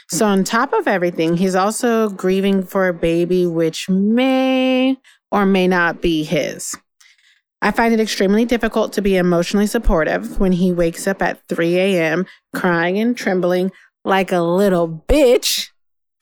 So, 0.09 0.27
on 0.27 0.45
top 0.45 0.73
of 0.73 0.87
everything, 0.87 1.37
he's 1.37 1.55
also 1.55 2.09
grieving 2.09 2.63
for 2.63 2.89
a 2.89 2.95
baby 2.95 3.47
which 3.47 3.89
may 3.89 4.97
or 5.33 5.45
may 5.45 5.67
not 5.67 6.01
be 6.01 6.25
his. 6.25 6.77
I 7.67 7.73
find 7.73 7.93
it 7.93 8.01
extremely 8.01 8.45
difficult 8.45 8.93
to 8.95 9.03
be 9.03 9.17
emotionally 9.17 9.67
supportive 9.67 10.39
when 10.39 10.53
he 10.53 10.73
wakes 10.73 11.07
up 11.07 11.21
at 11.21 11.41
3 11.49 11.77
a.m. 11.79 12.25
crying 12.55 12.99
and 12.99 13.17
trembling 13.17 13.73
like 14.05 14.31
a 14.33 14.41
little 14.41 14.89
bitch. 15.09 15.71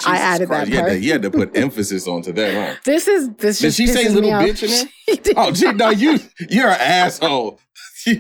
I 0.07 0.13
Jesus 0.17 0.21
added 0.25 0.49
that 0.49 0.55
Christ, 0.67 0.71
You 0.71 0.77
had, 0.79 0.87
to, 0.87 0.99
you 0.99 1.13
had 1.13 1.23
to 1.23 1.31
put 1.31 1.57
emphasis 1.57 2.09
onto 2.09 2.33
that, 2.33 2.55
huh? 2.55 2.81
This 2.85 3.07
is 3.09 3.29
this. 3.37 3.59
Did 3.59 3.75
she 3.75 3.87
say 3.87 4.09
little 4.09 4.31
bitch 4.31 4.63
in 5.09 5.17
did. 5.23 5.35
Oh, 5.37 5.51
gee, 5.53 5.71
no, 5.73 5.91
you, 5.91 6.19
you're 6.49 6.69
an 6.69 6.81
asshole. 6.81 7.61
Yo, 8.07 8.17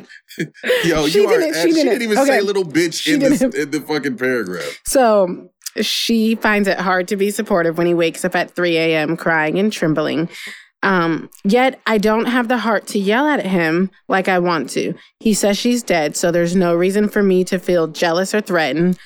She 1.09 1.21
you 1.21 1.26
are. 1.28 1.38
didn't- 1.38 1.54
she 1.54 1.61
She 1.62 1.73
didn't. 1.73 1.87
didn't 1.93 2.02
even 2.02 2.19
Okay. 2.19 2.26
say 2.31 2.40
little 2.43 2.64
bitch 2.64 3.12
in, 3.12 3.21
this, 3.21 3.40
in 3.43 3.71
the 3.71 3.81
fucking 3.81 4.16
paragraph. 4.16 4.81
So 4.87 5.49
she 5.81 6.35
finds 6.37 6.69
it 6.69 6.78
hard 6.78 7.09
to 7.09 7.16
be 7.16 7.31
supportive 7.31 7.76
when 7.78 7.87
he 7.87 7.95
wakes 7.95 8.25
up 8.25 8.35
at 8.37 8.50
3 8.52 8.76
a.m. 8.76 9.16
crying 9.16 9.59
and 9.59 9.73
trembling. 9.73 10.28
Um, 10.85 11.31
yet 11.45 11.81
I 11.87 11.97
don't 11.97 12.26
have 12.26 12.49
the 12.49 12.59
heart 12.59 12.87
to 12.88 12.99
yell 12.99 13.26
at 13.26 13.47
him 13.47 13.91
like 14.07 14.29
I 14.29 14.38
want 14.38 14.69
to. 14.71 14.93
He 15.19 15.33
says 15.33 15.57
she's 15.57 15.83
dead, 15.83 16.14
so 16.14 16.31
there's 16.31 16.55
no 16.55 16.75
reason 16.75 17.09
for 17.09 17.23
me 17.23 17.43
to 17.45 17.59
feel 17.59 17.88
jealous 17.88 18.35
or 18.35 18.43
threatened, 18.43 18.99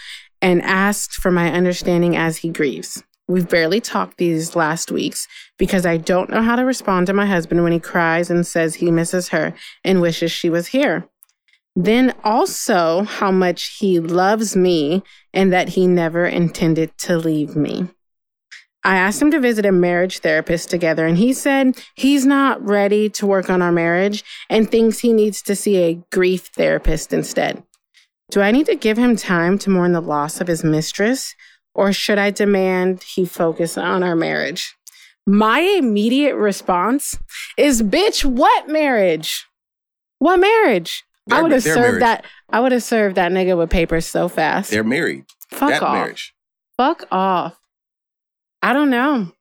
and 0.43 0.61
asked 0.63 1.15
for 1.15 1.31
my 1.31 1.53
understanding 1.53 2.17
as 2.17 2.39
he 2.39 2.51
grieves. 2.51 3.05
We've 3.29 3.49
barely 3.49 3.81
talked 3.81 4.19
these 4.19 4.57
last 4.57 4.91
weeks 4.91 5.29
because 5.57 5.87
I 5.87 5.99
don't 5.99 6.31
know 6.31 6.43
how 6.43 6.57
to 6.57 6.65
respond 6.65 7.07
to 7.07 7.13
my 7.13 7.27
husband 7.27 7.63
when 7.63 7.73
he 7.73 7.79
cries 7.79 8.29
and 8.29 8.45
says 8.45 8.75
he 8.75 8.91
misses 8.91 9.29
her 9.29 9.55
and 9.85 10.01
wishes 10.01 10.33
she 10.33 10.51
was 10.51 10.69
here. 10.69 11.09
Then 11.77 12.13
also 12.25 13.03
how 13.03 13.31
much 13.31 13.77
he 13.79 14.01
loves 14.01 14.57
me 14.57 15.05
and 15.33 15.53
that 15.53 15.71
he 15.71 15.87
never 15.87 16.27
intended 16.27 16.99
to 16.99 17.19
leave 17.19 17.55
me. 17.55 17.89
I 18.85 18.97
asked 18.97 19.21
him 19.21 19.31
to 19.33 19.41
visit 19.41 19.67
a 19.67 19.73
marriage 19.73 20.21
therapist 20.21 20.71
together, 20.71 21.07
and 21.07 21.19
he 21.19 21.33
said 21.33 21.77
he's 21.95 22.25
not 22.25 22.65
ready 22.65 23.09
to 23.11 23.27
work 23.27 23.51
on 23.51 23.61
our 23.61 23.73
marriage 23.73 24.25
and 24.49 24.71
thinks 24.71 25.01
he 25.01 25.13
needs 25.13 25.43
to 25.43 25.57
see 25.57 25.77
a 25.79 26.01
grief 26.13 26.47
therapist 26.55 27.13
instead. 27.13 27.63
Do 28.31 28.41
I 28.41 28.51
need 28.51 28.67
to 28.67 28.77
give 28.77 28.97
him 28.99 29.17
time 29.17 29.59
to 29.61 29.71
mourn 29.71 29.93
the 29.93 30.01
loss 30.01 30.41
of 30.41 30.47
his 30.47 30.63
mistress, 30.63 31.35
or 31.75 31.93
should 31.93 32.19
I 32.19 32.31
demand 32.31 33.03
he 33.03 33.25
focus 33.25 33.77
on 33.77 34.03
our 34.03 34.15
marriage? 34.15 34.77
My 35.27 35.61
immediate 35.61 36.37
response 36.37 37.19
is 37.57 37.83
bitch, 37.83 38.25
what 38.25 38.69
marriage? 38.69 39.47
What 40.19 40.39
marriage? 40.41 41.05
I 41.31 41.43
would 41.43 41.53
have 41.53 41.63
served 41.63 42.01
that 42.01 42.25
I 42.49 42.61
would 42.61 42.73
have 42.73 42.83
served 42.83 43.17
that 43.17 43.33
nigga 43.33 43.57
with 43.57 43.71
papers 43.71 44.07
so 44.07 44.29
fast. 44.29 44.71
They're 44.71 44.83
married. 44.85 45.27
Fuck 45.51 45.71
that 45.71 45.83
off. 45.83 45.93
marriage. 45.95 46.35
Fuck 46.77 47.05
off. 47.11 47.58
I 48.63 48.73
don't 48.73 48.91
know. 48.91 49.33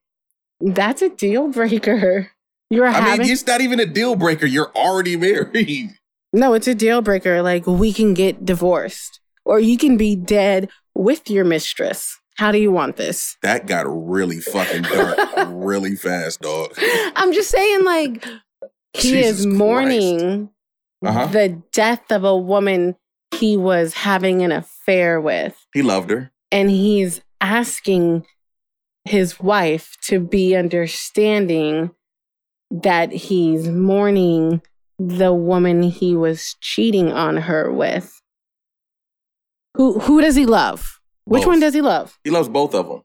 That's 0.60 1.02
a 1.02 1.08
deal 1.08 1.48
breaker. 1.48 2.30
You're 2.70 2.86
I 2.86 2.92
having 2.92 3.22
mean, 3.22 3.32
it's 3.32 3.46
not 3.46 3.60
even 3.62 3.80
a 3.80 3.86
deal 3.86 4.14
breaker. 4.16 4.44
You're 4.46 4.72
already 4.76 5.16
married. 5.16 5.90
No, 6.34 6.52
it's 6.52 6.68
a 6.68 6.74
deal 6.74 7.00
breaker. 7.00 7.40
Like 7.40 7.66
we 7.66 7.90
can 7.90 8.12
get 8.12 8.44
divorced. 8.44 9.18
Or 9.46 9.58
you 9.58 9.78
can 9.78 9.96
be 9.96 10.14
dead 10.14 10.68
with 10.94 11.30
your 11.30 11.46
mistress. 11.46 12.18
How 12.36 12.52
do 12.52 12.58
you 12.58 12.70
want 12.70 12.96
this? 12.96 13.34
That 13.40 13.66
got 13.66 13.86
really 13.88 14.40
fucking 14.40 14.82
dark 14.82 15.16
really 15.48 15.96
fast, 15.96 16.42
dog. 16.42 16.74
I'm 17.16 17.32
just 17.32 17.48
saying, 17.50 17.82
like, 17.82 18.26
he 18.92 19.10
Jesus 19.10 19.38
is 19.40 19.46
mourning 19.46 20.50
Uh-huh. 21.02 21.26
the 21.28 21.62
death 21.72 22.12
of 22.12 22.24
a 22.24 22.36
woman 22.36 22.94
he 23.34 23.56
was 23.56 23.94
having 23.94 24.42
an 24.42 24.52
affair 24.52 25.18
with. 25.22 25.56
He 25.72 25.80
loved 25.80 26.10
her. 26.10 26.30
And 26.52 26.68
he's 26.70 27.22
asking 27.40 28.26
his 29.08 29.40
wife 29.40 29.96
to 30.02 30.20
be 30.20 30.54
understanding 30.56 31.90
that 32.70 33.10
he's 33.12 33.68
mourning 33.68 34.62
the 34.98 35.32
woman 35.32 35.82
he 35.82 36.14
was 36.16 36.56
cheating 36.60 37.12
on 37.12 37.36
her 37.36 37.72
with. 37.72 38.20
Who 39.74 39.98
who 40.00 40.20
does 40.20 40.34
he 40.34 40.46
love? 40.46 41.00
Which 41.24 41.46
one 41.46 41.60
does 41.60 41.74
he 41.74 41.82
love? 41.82 42.18
He 42.24 42.30
loves 42.30 42.48
both 42.48 42.74
of 42.74 42.88
them. 42.88 43.02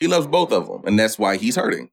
He 0.00 0.08
loves 0.08 0.26
both 0.26 0.50
of 0.52 0.66
them, 0.66 0.82
and 0.86 0.98
that's 0.98 1.18
why 1.18 1.36
he's 1.36 1.56
hurting. 1.56 1.90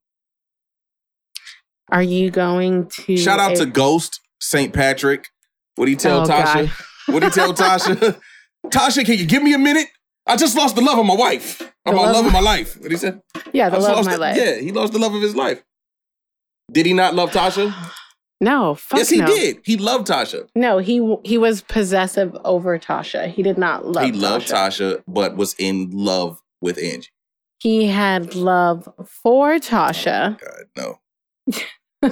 Are 1.91 2.01
you 2.01 2.31
going 2.31 2.87
to 3.05 3.17
Shout 3.17 3.39
out 3.39 3.57
to 3.57 3.65
Ghost 3.65 4.21
St. 4.41 4.73
Patrick. 4.73 5.27
What 5.75 5.85
do 5.85 5.91
you 5.91 5.97
tell 5.97 6.21
Oh, 6.21 6.25
Tasha? 6.25 6.69
What 7.07 7.19
do 7.19 7.25
you 7.27 7.31
tell 7.31 7.53
Tasha? 7.53 8.19
Tasha, 8.67 9.05
can 9.05 9.17
you 9.17 9.25
give 9.25 9.43
me 9.43 9.53
a 9.53 9.57
minute? 9.57 9.87
I 10.27 10.35
just 10.35 10.55
lost 10.55 10.75
the 10.75 10.81
love 10.81 10.99
of 10.99 11.05
my 11.05 11.15
wife. 11.15 11.61
Or 11.85 11.93
The 11.93 11.97
my 11.97 12.03
love 12.05 12.15
love 12.15 12.25
of- 12.27 12.33
my 12.33 12.39
life. 12.39 12.79
What 12.79 12.91
he 12.91 12.97
said? 12.97 13.21
Yeah, 13.53 13.69
the 13.69 13.79
love 13.79 13.99
of 13.99 14.05
my 14.05 14.13
the- 14.13 14.19
life. 14.19 14.37
Yeah, 14.37 14.55
he 14.55 14.71
lost 14.71 14.93
the 14.93 14.99
love 14.99 15.13
of 15.15 15.21
his 15.21 15.35
life. 15.35 15.63
Did 16.71 16.85
he 16.85 16.93
not 16.93 17.15
love 17.15 17.31
Tasha? 17.31 17.73
No, 18.39 18.73
fuck 18.75 18.97
yes, 18.97 19.09
he 19.09 19.17
no. 19.17 19.25
did. 19.27 19.59
He 19.63 19.77
loved 19.77 20.07
Tasha. 20.07 20.47
No, 20.55 20.77
he 20.79 21.15
he 21.23 21.37
was 21.37 21.61
possessive 21.61 22.35
over 22.43 22.77
Tasha. 22.79 23.27
He 23.29 23.43
did 23.43 23.57
not 23.57 23.85
love. 23.87 24.05
he 24.05 24.11
loved 24.11 24.47
Tasha. 24.47 24.95
Tasha, 24.97 25.03
but 25.07 25.35
was 25.35 25.53
in 25.59 25.89
love 25.91 26.39
with 26.61 26.77
Angie. 26.79 27.09
He 27.59 27.87
had 27.87 28.33
love 28.33 28.87
for 29.05 29.55
Tasha. 29.59 30.37
Oh 30.41 30.45
God, 30.75 30.97
no. 31.51 32.09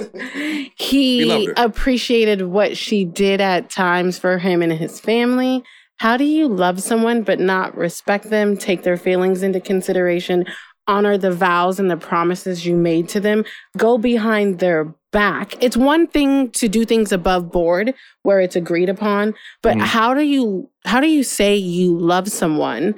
he 0.76 1.24
He 1.26 1.50
appreciated 1.56 2.42
what 2.42 2.76
she 2.76 3.04
did 3.04 3.40
at 3.40 3.70
times 3.70 4.18
for 4.18 4.38
him 4.38 4.62
and 4.62 4.72
his 4.72 5.00
family. 5.00 5.64
How 6.00 6.16
do 6.16 6.24
you 6.24 6.48
love 6.48 6.80
someone 6.82 7.24
but 7.24 7.38
not 7.38 7.76
respect 7.76 8.30
them, 8.30 8.56
take 8.56 8.84
their 8.84 8.96
feelings 8.96 9.42
into 9.42 9.60
consideration, 9.60 10.46
honor 10.86 11.18
the 11.18 11.30
vows 11.30 11.78
and 11.78 11.90
the 11.90 11.98
promises 11.98 12.64
you 12.64 12.74
made 12.74 13.06
to 13.10 13.20
them, 13.20 13.44
go 13.76 13.98
behind 13.98 14.60
their 14.60 14.94
back? 15.12 15.62
It's 15.62 15.76
one 15.76 16.06
thing 16.06 16.52
to 16.52 16.68
do 16.68 16.86
things 16.86 17.12
above 17.12 17.52
board 17.52 17.92
where 18.22 18.40
it's 18.40 18.56
agreed 18.56 18.88
upon, 18.88 19.34
but 19.62 19.76
Mhm. 19.76 19.82
how 19.82 20.14
do 20.14 20.22
you 20.22 20.70
how 20.86 21.00
do 21.00 21.06
you 21.06 21.22
say 21.22 21.54
you 21.54 21.98
love 21.98 22.28
someone 22.28 22.94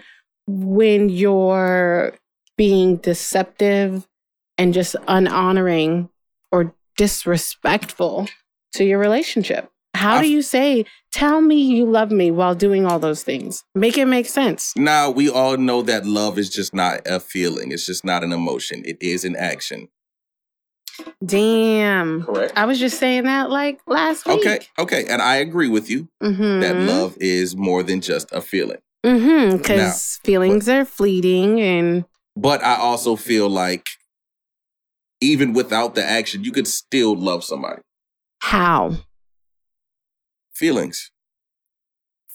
when 0.46 1.08
you're 1.08 2.14
being 2.56 2.98
deceptive 2.98 4.06
and 4.56 4.72
just 4.72 4.94
unhonoring 5.08 6.08
or 6.52 6.72
disrespectful 6.96 8.28
to 8.74 8.84
your 8.84 9.00
relationship. 9.00 9.72
How 9.94 10.14
do 10.18 10.24
I've- 10.24 10.28
you 10.32 10.42
say, 10.42 10.86
tell 11.12 11.40
me 11.40 11.60
you 11.60 11.84
love 11.84 12.10
me 12.10 12.30
while 12.30 12.54
doing 12.54 12.86
all 12.86 12.98
those 12.98 13.22
things? 13.22 13.64
Make 13.74 13.98
it 13.98 14.06
make 14.06 14.26
sense. 14.26 14.72
Now, 14.76 15.10
we 15.10 15.28
all 15.28 15.56
know 15.56 15.82
that 15.82 16.06
love 16.06 16.38
is 16.38 16.48
just 16.50 16.74
not 16.74 17.00
a 17.06 17.20
feeling. 17.20 17.72
It's 17.72 17.86
just 17.86 18.04
not 18.04 18.24
an 18.24 18.32
emotion. 18.32 18.82
It 18.84 18.96
is 19.00 19.24
an 19.24 19.36
action. 19.36 19.88
Damn. 21.24 22.22
Correct. 22.24 22.52
I 22.56 22.64
was 22.66 22.78
just 22.78 22.98
saying 22.98 23.24
that 23.24 23.50
like 23.50 23.80
last 23.86 24.26
week. 24.26 24.40
Okay, 24.40 24.60
okay. 24.78 25.06
And 25.08 25.22
I 25.22 25.36
agree 25.36 25.68
with 25.68 25.88
you 25.90 26.08
Mm-hmm. 26.22 26.60
that 26.60 26.76
love 26.76 27.16
is 27.20 27.56
more 27.56 27.82
than 27.82 28.00
just 28.00 28.30
a 28.32 28.40
feeling. 28.40 28.78
Mm-hmm. 29.04 29.56
Because 29.58 30.20
feelings 30.24 30.68
are 30.68 30.84
fleeting 30.84 31.60
and 31.60 32.04
But 32.36 32.62
I 32.62 32.76
also 32.76 33.16
feel 33.16 33.48
like 33.48 33.86
even 35.20 35.52
without 35.52 35.94
the 35.94 36.04
action, 36.04 36.44
you 36.44 36.52
could 36.52 36.68
still 36.68 37.14
love 37.16 37.44
somebody. 37.44 37.82
how 38.40 38.96
Feelings. 40.62 41.10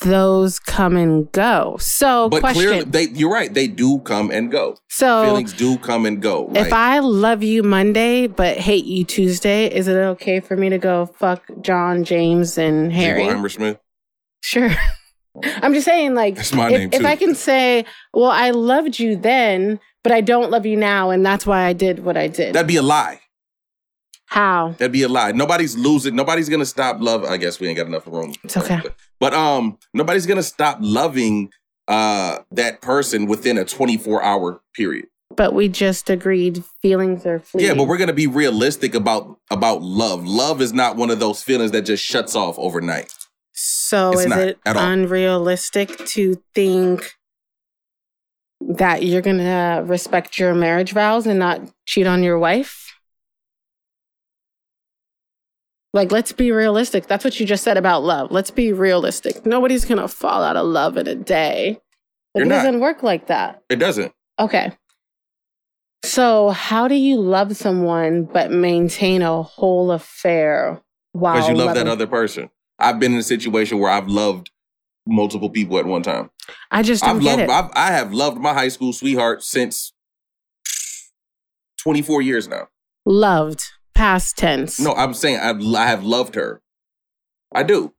those 0.01 0.59
come 0.59 0.97
and 0.97 1.31
go. 1.31 1.77
So 1.79 2.27
But 2.27 2.41
question. 2.41 2.61
clearly 2.61 2.83
they 2.83 3.03
you're 3.03 3.31
right, 3.31 3.53
they 3.53 3.67
do 3.67 3.99
come 3.99 4.31
and 4.31 4.51
go. 4.51 4.75
so 4.89 5.23
Feelings 5.23 5.53
do 5.53 5.77
come 5.77 6.05
and 6.05 6.21
go. 6.21 6.47
Right? 6.49 6.67
If 6.67 6.73
I 6.73 6.99
love 6.99 7.41
you 7.41 7.63
Monday 7.63 8.27
but 8.27 8.57
hate 8.57 8.83
you 8.83 9.05
Tuesday, 9.05 9.67
is 9.73 9.87
it 9.87 9.95
okay 9.95 10.41
for 10.41 10.57
me 10.57 10.67
to 10.67 10.77
go 10.77 11.05
fuck 11.05 11.41
John, 11.61 12.03
James, 12.03 12.57
and 12.57 12.91
Harry? 12.91 13.49
Smith. 13.49 13.79
Sure. 14.41 14.71
I'm 15.43 15.73
just 15.73 15.85
saying, 15.85 16.13
like, 16.13 16.37
if, 16.37 16.93
if. 16.93 17.05
I 17.05 17.15
can 17.15 17.33
say, 17.33 17.85
well, 18.13 18.31
I 18.31 18.49
loved 18.49 18.99
you 18.99 19.15
then, 19.15 19.79
but 20.03 20.11
I 20.11 20.19
don't 20.19 20.51
love 20.51 20.65
you 20.65 20.75
now, 20.75 21.11
and 21.11 21.25
that's 21.25 21.45
why 21.45 21.63
I 21.63 21.73
did 21.73 22.03
what 22.03 22.17
I 22.17 22.27
did. 22.27 22.55
That'd 22.55 22.67
be 22.67 22.75
a 22.75 22.81
lie. 22.81 23.21
How? 24.27 24.75
That'd 24.77 24.91
be 24.91 25.03
a 25.03 25.07
lie. 25.07 25.31
Nobody's 25.31 25.77
losing. 25.77 26.15
Nobody's 26.15 26.49
gonna 26.49 26.65
stop 26.65 26.97
love. 26.99 27.23
I 27.23 27.37
guess 27.37 27.59
we 27.59 27.67
ain't 27.67 27.77
got 27.77 27.87
enough 27.87 28.05
room. 28.05 28.33
It's 28.43 28.57
okay. 28.57 28.79
But, 28.83 28.95
but 29.19 29.33
um, 29.33 29.77
nobody's 29.93 30.25
gonna 30.25 30.43
stop 30.43 30.79
loving 30.81 31.49
uh 31.87 32.39
that 32.51 32.81
person 32.81 33.25
within 33.25 33.57
a 33.57 33.63
24 33.63 34.21
hour 34.21 34.61
period. 34.75 35.05
But 35.35 35.53
we 35.53 35.69
just 35.69 36.09
agreed 36.09 36.63
feelings 36.81 37.25
are 37.25 37.39
fleeting. 37.39 37.69
Yeah, 37.69 37.73
but 37.75 37.87
we're 37.87 37.97
gonna 37.97 38.11
be 38.11 38.27
realistic 38.27 38.95
about 38.95 39.39
about 39.49 39.81
love. 39.81 40.25
Love 40.27 40.61
is 40.61 40.73
not 40.73 40.97
one 40.97 41.09
of 41.09 41.19
those 41.19 41.41
feelings 41.41 41.71
that 41.71 41.83
just 41.83 42.03
shuts 42.03 42.35
off 42.35 42.59
overnight. 42.59 43.13
So 43.53 44.11
It's 44.11 44.25
is 44.25 44.31
it 44.33 44.59
unrealistic 44.65 45.97
to 46.09 46.43
think 46.53 47.13
that 48.59 49.03
you're 49.03 49.21
gonna 49.21 49.83
respect 49.85 50.37
your 50.37 50.53
marriage 50.53 50.91
vows 50.91 51.25
and 51.25 51.39
not 51.39 51.61
cheat 51.85 52.07
on 52.07 52.23
your 52.23 52.37
wife? 52.37 52.86
Like, 55.97 56.11
let's 56.11 56.31
be 56.31 56.51
realistic. 56.51 57.07
That's 57.07 57.23
what 57.23 57.39
you 57.39 57.45
just 57.47 57.63
said 57.63 57.75
about 57.75 58.03
love. 58.03 58.31
Let's 58.31 58.51
be 58.51 58.71
realistic. 58.71 59.47
Nobody's 59.47 59.83
gonna 59.83 60.07
fall 60.07 60.43
out 60.43 60.55
of 60.55 60.67
love 60.67 60.95
in 60.95 61.07
a 61.07 61.15
day. 61.15 61.69
Like, 62.35 62.41
You're 62.41 62.45
it 62.45 62.49
not. 62.49 62.63
doesn't 62.63 62.79
work 62.81 63.01
like 63.01 63.25
that. 63.27 63.63
It 63.67 63.77
doesn't. 63.77 64.13
Okay. 64.37 64.73
So, 66.05 66.51
how 66.51 66.87
do 66.87 66.93
you 66.93 67.19
love 67.19 67.57
someone 67.57 68.25
but 68.25 68.51
maintain 68.51 69.23
a 69.23 69.41
whole 69.41 69.89
affair 69.89 70.83
while 71.13 71.33
Because 71.33 71.49
you 71.49 71.55
love 71.55 71.73
that 71.73 71.87
other 71.87 72.05
person. 72.05 72.51
I've 72.77 72.99
been 72.99 73.13
in 73.13 73.17
a 73.17 73.23
situation 73.23 73.79
where 73.79 73.89
I've 73.89 74.07
loved 74.07 74.51
multiple 75.07 75.49
people 75.49 75.79
at 75.79 75.87
one 75.87 76.03
time. 76.03 76.29
I 76.69 76.83
just 76.83 77.03
don't 77.03 77.15
I've 77.15 77.23
get 77.23 77.39
loved 77.39 77.41
it. 77.41 77.49
I've, 77.49 77.71
I 77.73 77.91
have 77.93 78.13
loved 78.13 78.37
my 78.37 78.53
high 78.53 78.67
school 78.67 78.93
sweetheart 78.93 79.41
since 79.41 79.93
24 81.79 82.21
years 82.21 82.47
now. 82.47 82.67
Loved, 83.03 83.71
past 83.97 84.37
tense. 84.37 84.79
No, 84.79 84.93
I'm 84.93 85.13
saying 85.13 85.39
I've, 85.39 85.61
I 85.75 85.87
have 85.87 86.03
loved 86.03 86.35
her. 86.35 86.61
I 87.53 87.63
do. 87.63 87.93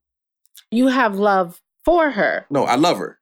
You 0.71 0.89
have 0.89 1.17
love 1.17 1.61
for 1.85 2.11
her. 2.13 2.47
No, 2.51 2.65
I 2.65 2.77
love 2.77 2.99
her. 2.99 3.19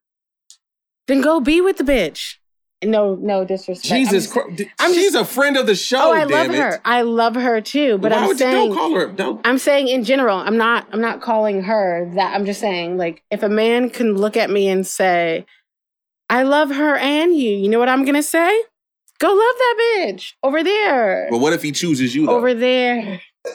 Then 1.07 1.21
go 1.21 1.39
be 1.39 1.59
with 1.59 1.77
the 1.77 1.83
bitch. 1.83 2.35
No, 2.83 3.15
no 3.15 3.43
disrespect. 3.43 3.87
Jesus 3.87 4.31
Christ. 4.31 4.61
She's 4.93 5.15
a 5.15 5.25
friend 5.25 5.57
of 5.57 5.65
the 5.65 5.73
show. 5.73 5.97
Oh, 5.99 6.13
I 6.13 6.25
love 6.25 6.51
it. 6.51 6.57
her. 6.57 6.79
I 6.85 7.01
love 7.01 7.33
her 7.33 7.59
too. 7.61 7.97
But 7.97 8.11
Why 8.11 8.19
I'm 8.19 8.27
would 8.27 8.39
you 8.39 8.45
saying, 8.45 8.69
don't 8.69 8.77
call 8.77 8.93
her? 8.93 9.07
Don't. 9.07 9.41
I'm 9.47 9.57
saying 9.57 9.87
in 9.87 10.03
general. 10.03 10.37
I'm 10.37 10.57
not. 10.57 10.87
I'm 10.91 11.01
not 11.01 11.21
calling 11.21 11.63
her 11.63 12.11
that. 12.13 12.35
I'm 12.35 12.45
just 12.45 12.59
saying, 12.59 12.97
like, 12.97 13.23
if 13.31 13.41
a 13.41 13.49
man 13.49 13.89
can 13.89 14.13
look 14.13 14.37
at 14.37 14.51
me 14.51 14.67
and 14.67 14.85
say, 14.85 15.47
"I 16.29 16.43
love 16.43 16.69
her 16.69 16.95
and 16.97 17.35
you," 17.35 17.49
you 17.55 17.69
know 17.69 17.79
what 17.79 17.89
I'm 17.89 18.05
gonna 18.05 18.21
say? 18.21 18.61
Go 19.19 19.27
love 19.29 19.37
that 19.37 19.75
bitch 19.97 20.33
over 20.43 20.63
there. 20.63 21.27
But 21.31 21.39
what 21.39 21.53
if 21.53 21.61
he 21.63 21.71
chooses 21.71 22.13
you? 22.15 22.25
Though? 22.27 22.35
over 22.37 22.53
there. 22.53 23.19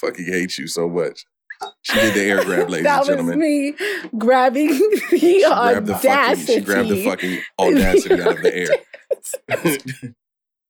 Fucking 0.00 0.24
hate 0.26 0.58
you 0.58 0.66
so 0.66 0.88
much. 0.88 1.24
She 1.82 1.94
did 2.00 2.14
the 2.14 2.20
air 2.22 2.44
grab, 2.44 2.68
ladies 2.70 2.84
that 2.84 2.98
and 3.00 3.06
gentlemen. 3.08 3.38
was 3.38 3.44
me 3.44 3.74
grabbing 4.16 4.68
the 5.10 5.18
She 5.18 5.42
grabbed 5.44 5.86
the 5.86 5.94
fucking. 5.94 6.10
audacity. 6.10 6.54
She 6.54 6.60
grabbed 6.60 6.88
the 6.88 7.04
fucking 7.04 7.40
audacity 7.58 8.22
out 8.22 8.36
of 8.36 8.42
the 8.42 8.56
air. 8.56 8.68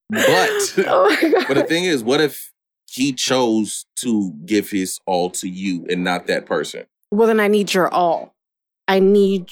but 0.09 0.85
Oh 0.87 1.09
my 1.21 1.29
god. 1.29 1.45
but 1.47 1.53
the 1.55 1.63
thing 1.65 1.83
is, 1.85 2.03
what 2.03 2.21
if 2.21 2.51
he 2.87 3.13
chose 3.13 3.85
to 3.97 4.33
give 4.45 4.71
his 4.71 4.99
all 5.05 5.29
to 5.31 5.47
you 5.47 5.85
and 5.89 6.03
not 6.03 6.25
that 6.27 6.47
person? 6.47 6.85
Well, 7.11 7.27
then 7.27 7.39
I 7.39 7.47
need 7.47 7.71
your 7.73 7.93
all. 7.93 8.33
I 8.87 8.99
need 8.99 9.47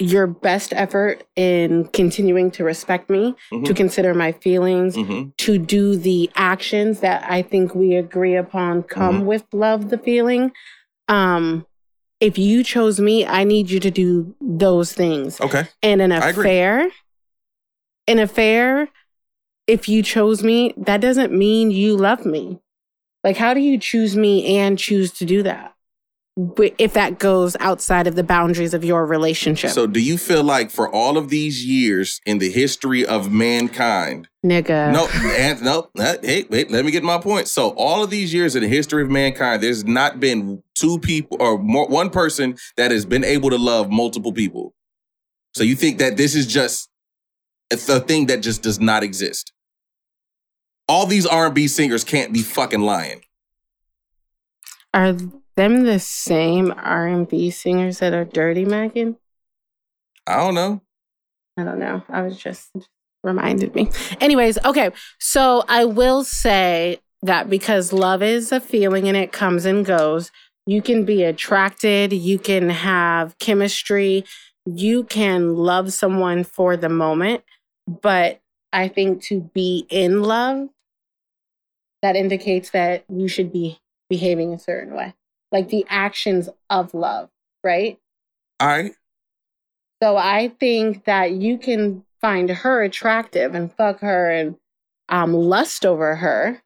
your 0.00 0.26
best 0.26 0.72
effort 0.74 1.24
in 1.36 1.84
continuing 1.92 2.50
to 2.52 2.64
respect 2.64 3.10
me, 3.10 3.34
to 3.50 3.56
Mhm. 3.58 3.76
consider 3.76 4.14
my 4.14 4.32
feelings, 4.32 4.96
Mhm. 4.96 5.32
to 5.38 5.58
do 5.58 5.96
the 5.96 6.30
actions 6.34 7.00
that 7.00 7.24
I 7.28 7.42
think 7.42 7.74
we 7.74 7.94
agree 7.96 8.34
upon 8.36 8.82
come 8.82 9.16
Mm-hmm. 9.18 9.26
with 9.26 9.44
love 9.52 9.90
the 9.90 9.98
feeling. 9.98 10.52
Um 11.08 11.66
if 12.20 12.36
you 12.36 12.62
chose 12.62 13.00
me, 13.00 13.24
I 13.24 13.44
need 13.44 13.70
you 13.70 13.80
to 13.80 13.90
do 13.90 14.34
those 14.42 14.92
things. 14.92 15.40
Okay. 15.40 15.64
And 15.82 16.02
an 16.02 16.12
affair, 16.12 16.90
an 18.06 18.18
affair, 18.18 18.88
if 19.66 19.88
you 19.88 20.02
chose 20.02 20.42
me, 20.42 20.74
that 20.76 21.00
doesn't 21.00 21.32
mean 21.32 21.70
you 21.70 21.96
love 21.96 22.26
me. 22.26 22.58
Like, 23.24 23.36
how 23.38 23.54
do 23.54 23.60
you 23.60 23.78
choose 23.78 24.16
me 24.16 24.58
and 24.58 24.78
choose 24.78 25.12
to 25.12 25.24
do 25.24 25.42
that? 25.44 25.74
If 26.78 26.92
that 26.94 27.18
goes 27.18 27.56
outside 27.60 28.06
of 28.06 28.14
the 28.14 28.22
boundaries 28.22 28.72
of 28.74 28.84
your 28.84 29.04
relationship. 29.04 29.70
So, 29.70 29.86
do 29.86 30.00
you 30.00 30.16
feel 30.16 30.42
like 30.42 30.70
for 30.70 30.88
all 30.88 31.16
of 31.16 31.28
these 31.28 31.64
years 31.64 32.20
in 32.24 32.38
the 32.38 32.50
history 32.50 33.04
of 33.04 33.30
mankind, 33.30 34.28
Nigga. 34.44 34.92
no, 34.92 35.08
and 35.36 35.62
no, 35.62 35.90
hey, 36.22 36.46
wait, 36.48 36.70
let 36.70 36.84
me 36.84 36.90
get 36.90 37.02
my 37.02 37.18
point. 37.18 37.48
So, 37.48 37.70
all 37.70 38.02
of 38.02 38.10
these 38.10 38.32
years 38.32 38.56
in 38.56 38.62
the 38.62 38.68
history 38.68 39.02
of 39.02 39.10
mankind, 39.10 39.62
there's 39.62 39.84
not 39.84 40.20
been 40.20 40.62
two 40.74 40.98
people 40.98 41.36
or 41.40 41.58
more, 41.58 41.86
one 41.88 42.10
person 42.10 42.56
that 42.76 42.90
has 42.90 43.04
been 43.04 43.24
able 43.24 43.50
to 43.50 43.58
love 43.58 43.90
multiple 43.90 44.32
people. 44.32 44.74
So, 45.54 45.64
you 45.64 45.74
think 45.76 45.98
that 45.98 46.16
this 46.16 46.34
is 46.34 46.46
just 46.46 46.88
a 47.70 48.00
thing 48.00 48.26
that 48.26 48.40
just 48.40 48.62
does 48.62 48.80
not 48.80 49.02
exist? 49.02 49.52
All 50.88 51.06
these 51.06 51.26
R&B 51.26 51.68
singers 51.68 52.02
can't 52.02 52.32
be 52.32 52.42
fucking 52.42 52.80
lying. 52.80 53.22
Are 54.92 55.16
them 55.56 55.84
the 55.84 55.98
same 55.98 56.72
R&B 56.76 57.50
singers 57.50 57.98
that 57.98 58.14
are 58.14 58.24
dirty 58.24 58.64
Megan? 58.64 59.16
I 60.26 60.36
don't 60.36 60.54
know. 60.54 60.80
I 61.56 61.64
don't 61.64 61.78
know. 61.78 62.02
I 62.08 62.22
was 62.22 62.38
just 62.38 62.70
reminded 63.22 63.74
me. 63.74 63.90
Anyways, 64.20 64.58
okay. 64.64 64.90
So 65.18 65.64
I 65.68 65.84
will 65.84 66.24
say 66.24 67.00
that 67.22 67.50
because 67.50 67.92
love 67.92 68.22
is 68.22 68.52
a 68.52 68.60
feeling 68.60 69.08
and 69.08 69.16
it 69.16 69.32
comes 69.32 69.64
and 69.64 69.84
goes, 69.84 70.30
you 70.66 70.80
can 70.80 71.04
be 71.04 71.24
attracted, 71.24 72.12
you 72.12 72.38
can 72.38 72.70
have 72.70 73.36
chemistry, 73.38 74.24
you 74.64 75.04
can 75.04 75.56
love 75.56 75.92
someone 75.92 76.44
for 76.44 76.76
the 76.76 76.88
moment, 76.88 77.42
but 77.86 78.40
I 78.72 78.88
think 78.88 79.22
to 79.24 79.40
be 79.40 79.86
in 79.90 80.22
love 80.22 80.68
that 82.02 82.16
indicates 82.16 82.70
that 82.70 83.04
you 83.08 83.28
should 83.28 83.52
be 83.52 83.80
behaving 84.08 84.54
a 84.54 84.58
certain 84.58 84.94
way. 84.94 85.14
Like 85.52 85.68
the 85.68 85.84
actions 85.88 86.48
of 86.68 86.94
love, 86.94 87.28
right? 87.64 87.98
All 88.60 88.68
right. 88.68 88.92
So 90.02 90.16
I 90.16 90.52
think 90.60 91.04
that 91.04 91.32
you 91.32 91.58
can 91.58 92.04
find 92.20 92.48
her 92.50 92.82
attractive 92.82 93.54
and 93.54 93.72
fuck 93.74 94.00
her 94.00 94.30
and 94.30 94.56
um, 95.08 95.32
lust 95.34 95.84
over 95.84 96.14
her, 96.16 96.62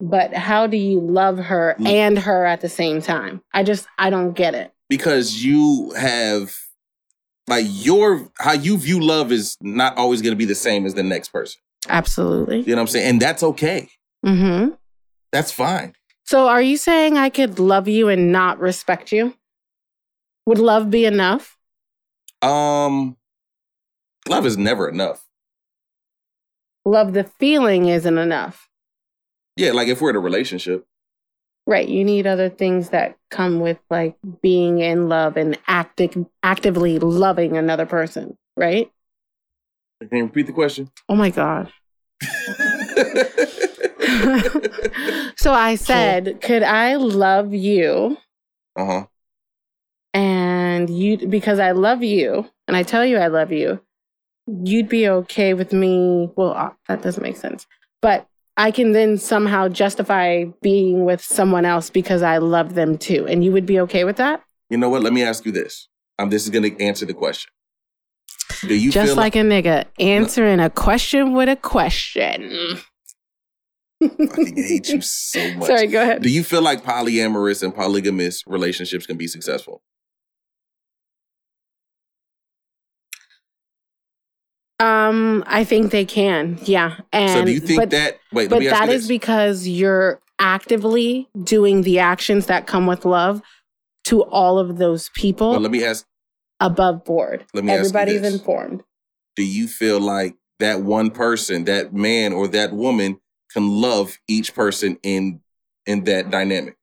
but 0.00 0.32
how 0.34 0.66
do 0.66 0.76
you 0.76 1.00
love 1.00 1.38
her 1.38 1.76
Mm. 1.78 1.86
and 1.88 2.18
her 2.20 2.46
at 2.46 2.60
the 2.60 2.68
same 2.68 3.02
time? 3.02 3.42
I 3.52 3.62
just 3.62 3.86
I 3.98 4.10
don't 4.10 4.32
get 4.32 4.54
it. 4.54 4.72
because 4.88 5.44
you 5.44 5.92
have 5.96 6.54
like 7.48 7.66
your 7.68 8.30
how 8.38 8.52
you 8.52 8.76
view 8.78 9.00
love 9.00 9.32
is 9.32 9.56
not 9.60 9.96
always 9.98 10.22
going 10.22 10.32
to 10.32 10.36
be 10.36 10.44
the 10.44 10.54
same 10.54 10.86
as 10.86 10.94
the 10.94 11.02
next 11.02 11.30
person. 11.30 11.60
Absolutely. 11.88 12.60
You 12.60 12.68
know 12.68 12.76
what 12.76 12.80
I'm 12.82 12.86
saying? 12.88 13.08
And 13.08 13.20
that's 13.22 13.42
okay. 13.42 13.88
hmm 14.24 14.68
That's 15.32 15.50
fine. 15.50 15.94
So 16.32 16.48
are 16.48 16.62
you 16.62 16.78
saying 16.78 17.18
I 17.18 17.28
could 17.28 17.58
love 17.58 17.88
you 17.88 18.08
and 18.08 18.32
not 18.32 18.58
respect 18.58 19.12
you? 19.12 19.34
Would 20.46 20.56
love 20.56 20.90
be 20.90 21.04
enough? 21.04 21.58
Um 22.40 23.18
love 24.26 24.46
is 24.46 24.56
never 24.56 24.88
enough. 24.88 25.28
Love 26.86 27.12
the 27.12 27.24
feeling 27.24 27.90
isn't 27.90 28.16
enough. 28.16 28.70
Yeah, 29.56 29.72
like 29.72 29.88
if 29.88 30.00
we're 30.00 30.08
in 30.08 30.16
a 30.16 30.20
relationship. 30.20 30.86
Right. 31.66 31.86
You 31.86 32.02
need 32.02 32.26
other 32.26 32.48
things 32.48 32.88
that 32.88 33.18
come 33.30 33.60
with 33.60 33.78
like 33.90 34.16
being 34.40 34.78
in 34.78 35.10
love 35.10 35.36
and 35.36 35.58
active, 35.68 36.16
actively 36.42 36.98
loving 36.98 37.58
another 37.58 37.84
person, 37.84 38.38
right? 38.56 38.90
Can 40.00 40.16
you 40.16 40.24
repeat 40.24 40.46
the 40.46 40.54
question? 40.54 40.90
Oh 41.10 41.14
my 41.14 41.28
God. 41.28 41.70
so 45.36 45.52
I 45.52 45.76
said, 45.76 46.40
could 46.40 46.62
I 46.62 46.96
love 46.96 47.52
you 47.54 48.16
uh-huh. 48.76 49.06
and 50.14 50.90
you, 50.90 51.18
because 51.18 51.58
I 51.58 51.72
love 51.72 52.02
you 52.02 52.48
and 52.66 52.76
I 52.76 52.82
tell 52.82 53.04
you 53.04 53.18
I 53.18 53.28
love 53.28 53.52
you, 53.52 53.80
you'd 54.46 54.88
be 54.88 55.08
okay 55.08 55.54
with 55.54 55.72
me. 55.72 56.30
Well, 56.36 56.52
uh, 56.52 56.70
that 56.88 57.02
doesn't 57.02 57.22
make 57.22 57.36
sense. 57.36 57.66
But 58.00 58.26
I 58.56 58.70
can 58.70 58.92
then 58.92 59.16
somehow 59.18 59.68
justify 59.68 60.44
being 60.60 61.04
with 61.04 61.22
someone 61.22 61.64
else 61.64 61.90
because 61.90 62.22
I 62.22 62.38
love 62.38 62.74
them 62.74 62.98
too. 62.98 63.26
And 63.26 63.44
you 63.44 63.52
would 63.52 63.66
be 63.66 63.80
okay 63.80 64.04
with 64.04 64.16
that? 64.16 64.42
You 64.68 64.78
know 64.78 64.88
what? 64.88 65.02
Let 65.02 65.12
me 65.12 65.22
ask 65.22 65.44
you 65.46 65.52
this. 65.52 65.88
Um, 66.18 66.30
this 66.30 66.44
is 66.44 66.50
gonna 66.50 66.70
answer 66.78 67.06
the 67.06 67.14
question. 67.14 67.50
Do 68.62 68.74
you 68.74 68.90
Just 68.90 69.08
feel 69.08 69.16
like 69.16 69.34
a 69.34 69.40
nigga 69.40 69.86
answering 69.98 70.60
a 70.60 70.70
question 70.70 71.32
with 71.32 71.48
a 71.48 71.56
question. 71.56 72.78
I 74.02 74.26
fucking 74.26 74.56
hate 74.56 74.88
you 74.88 75.00
so 75.00 75.54
much? 75.56 75.66
Sorry, 75.66 75.86
go 75.86 76.02
ahead. 76.02 76.22
Do 76.22 76.30
you 76.30 76.42
feel 76.44 76.62
like 76.62 76.82
polyamorous 76.82 77.62
and 77.62 77.74
polygamous 77.74 78.42
relationships 78.46 79.06
can 79.06 79.16
be 79.16 79.26
successful? 79.26 79.82
Um, 84.80 85.44
I 85.46 85.62
think 85.64 85.92
they 85.92 86.04
can. 86.04 86.58
Yeah. 86.64 86.96
And 87.12 87.30
so 87.30 87.44
do 87.44 87.52
you 87.52 87.60
think 87.60 87.80
but, 87.80 87.90
that 87.90 88.18
wait, 88.32 88.50
let 88.50 88.50
but 88.50 88.60
me 88.60 88.68
ask 88.68 88.80
that 88.80 88.88
is 88.88 89.06
because 89.06 89.68
you're 89.68 90.20
actively 90.40 91.28
doing 91.44 91.82
the 91.82 92.00
actions 92.00 92.46
that 92.46 92.66
come 92.66 92.86
with 92.86 93.04
love 93.04 93.42
to 94.06 94.24
all 94.24 94.58
of 94.58 94.78
those 94.78 95.08
people 95.14 95.50
well, 95.50 95.60
let 95.60 95.70
me 95.70 95.84
ask 95.84 96.04
above 96.58 97.04
board. 97.04 97.44
Let 97.54 97.62
me 97.62 97.72
ask 97.72 97.94
Everybody's 97.94 98.22
informed. 98.22 98.82
do 99.36 99.44
you 99.44 99.68
feel 99.68 100.00
like 100.00 100.34
that 100.58 100.82
one 100.82 101.10
person, 101.10 101.64
that 101.64 101.92
man 101.92 102.32
or 102.32 102.48
that 102.48 102.72
woman 102.72 103.20
can 103.52 103.68
love 103.68 104.16
each 104.28 104.54
person 104.54 104.98
in 105.02 105.40
in 105.86 106.04
that 106.04 106.30
dynamic? 106.30 106.76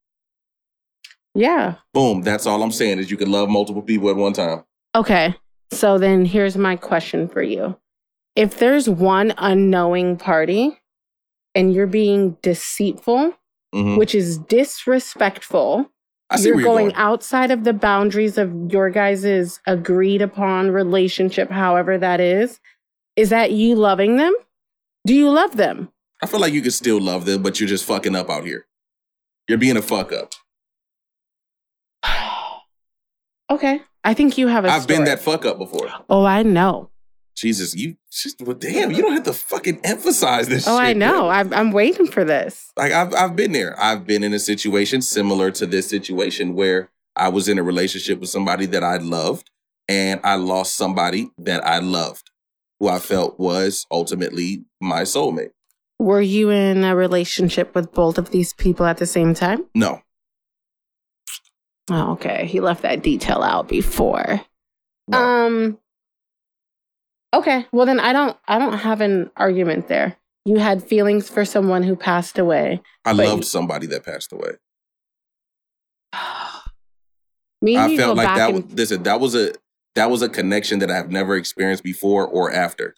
Yeah. 1.36 1.75
Boom, 1.93 2.21
that's 2.21 2.45
all 2.45 2.62
I'm 2.63 2.71
saying 2.71 2.99
is 2.99 3.12
you 3.12 3.17
can 3.17 3.32
love 3.32 3.49
multiple 3.49 3.82
people 3.82 4.10
at 4.10 4.15
one 4.15 4.34
time. 4.34 4.63
Okay. 4.95 5.36
So 5.71 5.97
then 5.97 6.25
here's 6.25 6.58
my 6.58 6.75
question 6.75 7.27
for 7.27 7.41
you. 7.41 7.77
If 8.36 8.58
there's 8.58 8.89
one 8.89 9.34
unknowing 9.38 10.17
party 10.17 10.79
and 11.55 11.73
you're 11.73 11.88
being 11.88 12.38
deceitful, 12.41 13.34
Mhm. 13.73 13.97
which 13.97 14.15
is 14.15 14.39
disrespectful, 14.39 15.89
you're 16.39 16.55
going 16.62 16.89
going. 16.89 16.93
outside 16.95 17.51
of 17.51 17.63
the 17.63 17.73
boundaries 17.73 18.38
of 18.38 18.71
your 18.71 18.89
guys' 18.89 19.60
agreed 19.67 20.21
upon 20.21 20.71
relationship, 20.71 21.49
however 21.51 21.97
that 21.97 22.19
is. 22.19 22.60
Is 23.15 23.29
that 23.29 23.51
you 23.51 23.75
loving 23.75 24.17
them? 24.17 24.34
Do 25.05 25.13
you 25.13 25.29
love 25.29 25.55
them? 25.58 25.91
I 26.21 26.27
feel 26.27 26.39
like 26.39 26.53
you 26.53 26.62
can 26.62 26.71
still 26.71 26.99
love 26.99 27.25
them, 27.25 27.41
but 27.43 27.60
you're 27.60 27.69
just 27.69 27.86
fucking 27.86 28.15
up 28.15 28.29
out 28.29 28.45
here. 28.45 28.65
You're 29.47 29.58
being 29.58 29.77
a 29.77 29.82
fuck 29.82 30.12
up. 30.12 30.34
okay. 33.49 33.82
I 34.03 34.13
think 34.13 34.38
you 34.38 34.47
have 34.47 34.65
a 34.65 34.69
I've 34.69 34.88
been 34.88 35.03
that 35.05 35.19
fuck 35.19 35.45
up 35.45 35.58
before. 35.58 35.89
Oh, 36.10 36.23
I 36.25 36.43
know. 36.43 36.89
Jesus, 37.36 37.73
you 37.75 37.95
just 38.12 38.41
well, 38.41 38.55
damn, 38.55 38.91
you 38.91 39.01
don't 39.01 39.13
have 39.13 39.23
to 39.23 39.34
fucking 39.34 39.79
emphasize 39.86 40.49
this 40.49 40.67
Oh, 40.67 40.71
shit. 40.77 40.88
I 40.88 40.93
know. 40.93 41.29
I'm, 41.29 41.53
I'm 41.53 41.71
waiting 41.71 42.05
for 42.08 42.25
this. 42.25 42.69
like 42.75 42.91
I've 42.91 43.13
I've 43.13 43.36
been 43.36 43.53
there. 43.53 43.79
I've 43.82 44.05
been 44.05 44.23
in 44.23 44.34
a 44.34 44.39
situation 44.39 45.01
similar 45.01 45.49
to 45.51 45.65
this 45.65 45.88
situation 45.89 46.53
where 46.53 46.89
I 47.15 47.29
was 47.29 47.47
in 47.47 47.58
a 47.58 47.63
relationship 47.63 48.19
with 48.19 48.29
somebody 48.29 48.65
that 48.67 48.84
I 48.84 48.97
loved 48.97 49.49
and 49.88 50.19
I 50.23 50.36
lost 50.36 50.75
somebody 50.75 51.29
that 51.38 51.65
I 51.65 51.79
loved 51.79 52.29
who 52.79 52.88
I 52.89 52.99
felt 52.99 53.39
was 53.39 53.86
ultimately 53.89 54.63
my 54.82 55.01
soulmate. 55.03 55.51
Were 55.99 56.21
you 56.21 56.49
in 56.49 56.83
a 56.85 56.95
relationship 56.95 57.75
with 57.75 57.91
both 57.91 58.17
of 58.17 58.31
these 58.31 58.53
people 58.53 58.85
at 58.85 58.97
the 58.97 59.05
same 59.05 59.33
time? 59.33 59.65
No. 59.75 60.01
Oh, 61.91 62.13
okay. 62.13 62.45
He 62.45 62.59
left 62.62 62.83
that 62.83 63.03
detail 63.03 63.43
out 63.43 63.67
before. 63.67 64.41
no. 65.07 65.17
Um 65.17 65.77
Okay. 67.33 67.65
Well 67.71 67.85
then 67.85 67.99
I 67.99 68.13
don't 68.13 68.38
I 68.47 68.57
don't 68.59 68.77
have 68.79 69.01
an 69.01 69.29
argument 69.35 69.88
there. 69.88 70.15
You 70.45 70.57
had 70.57 70.83
feelings 70.83 71.29
for 71.29 71.45
someone 71.45 71.83
who 71.83 71.95
passed 71.95 72.39
away. 72.39 72.81
I 73.05 73.12
loved 73.12 73.45
somebody 73.45 73.85
that 73.88 74.03
passed 74.05 74.31
away. 74.31 74.51
Me 77.62 77.77
I 77.77 77.95
felt 77.97 78.15
like 78.15 78.35
that 78.35 78.49
and 78.51 78.63
was 78.63 78.73
listen, 78.73 79.03
that 79.03 79.19
was 79.19 79.35
a 79.35 79.53
that 79.95 80.09
was 80.09 80.21
a 80.21 80.29
connection 80.29 80.79
that 80.79 80.89
I 80.89 80.95
have 80.95 81.12
never 81.12 81.35
experienced 81.35 81.83
before 81.83 82.25
or 82.25 82.51
after. 82.51 82.95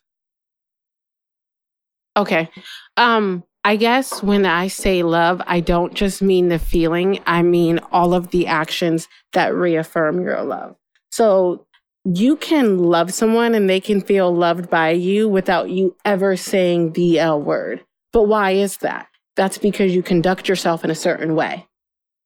Okay. 2.17 2.49
Um, 2.97 3.43
I 3.63 3.75
guess 3.75 4.23
when 4.23 4.45
I 4.45 4.67
say 4.67 5.03
love, 5.03 5.41
I 5.45 5.59
don't 5.59 5.93
just 5.93 6.21
mean 6.21 6.49
the 6.49 6.59
feeling, 6.59 7.19
I 7.27 7.43
mean 7.43 7.79
all 7.91 8.13
of 8.13 8.31
the 8.31 8.47
actions 8.47 9.07
that 9.33 9.53
reaffirm 9.53 10.21
your 10.21 10.41
love. 10.41 10.75
So 11.11 11.65
you 12.03 12.35
can 12.37 12.79
love 12.79 13.13
someone 13.13 13.53
and 13.53 13.69
they 13.69 13.79
can 13.79 14.01
feel 14.01 14.33
loved 14.33 14.69
by 14.69 14.89
you 14.91 15.29
without 15.29 15.69
you 15.69 15.95
ever 16.03 16.35
saying 16.35 16.93
the 16.93 17.19
L 17.19 17.39
word. 17.39 17.85
But 18.11 18.23
why 18.23 18.51
is 18.51 18.77
that? 18.77 19.07
That's 19.35 19.59
because 19.59 19.93
you 19.93 20.01
conduct 20.01 20.49
yourself 20.49 20.83
in 20.83 20.89
a 20.89 20.95
certain 20.95 21.35
way. 21.35 21.67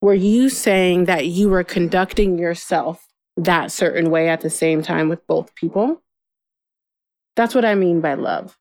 Were 0.01 0.13
you 0.13 0.49
saying 0.49 1.05
that 1.05 1.27
you 1.27 1.49
were 1.49 1.63
conducting 1.63 2.37
yourself 2.37 3.07
that 3.37 3.71
certain 3.71 4.09
way 4.09 4.29
at 4.29 4.41
the 4.41 4.49
same 4.49 4.81
time 4.81 5.09
with 5.09 5.25
both 5.27 5.53
people? 5.55 6.01
That's 7.35 7.53
what 7.53 7.65
I 7.65 7.75
mean 7.75 7.99
by 7.99 8.13
love. 8.13 8.57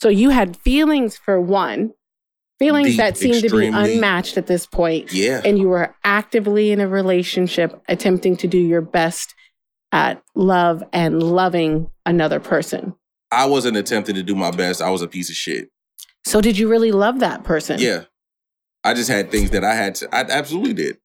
So 0.00 0.08
you 0.08 0.30
had 0.30 0.56
feelings 0.56 1.16
for 1.16 1.40
one, 1.40 1.92
Feelings 2.58 2.88
Deep, 2.88 2.96
that 2.98 3.16
seem 3.16 3.40
to 3.40 3.56
be 3.56 3.66
unmatched 3.66 4.36
at 4.36 4.46
this 4.46 4.66
point. 4.66 5.12
Yeah. 5.12 5.40
And 5.44 5.58
you 5.58 5.68
were 5.68 5.94
actively 6.04 6.72
in 6.72 6.80
a 6.80 6.88
relationship 6.88 7.80
attempting 7.88 8.36
to 8.38 8.48
do 8.48 8.58
your 8.58 8.80
best 8.80 9.34
at 9.92 10.22
love 10.34 10.82
and 10.92 11.22
loving 11.22 11.88
another 12.04 12.40
person. 12.40 12.94
I 13.30 13.46
wasn't 13.46 13.76
attempting 13.76 14.16
to 14.16 14.22
do 14.22 14.34
my 14.34 14.50
best. 14.50 14.82
I 14.82 14.90
was 14.90 15.02
a 15.02 15.08
piece 15.08 15.30
of 15.30 15.36
shit. 15.36 15.68
So, 16.24 16.40
did 16.40 16.58
you 16.58 16.68
really 16.68 16.92
love 16.92 17.20
that 17.20 17.44
person? 17.44 17.80
Yeah. 17.80 18.04
I 18.84 18.94
just 18.94 19.08
had 19.08 19.30
things 19.30 19.50
that 19.50 19.64
I 19.64 19.74
had 19.74 19.94
to, 19.96 20.14
I 20.14 20.20
absolutely 20.22 20.74
did. 20.74 20.98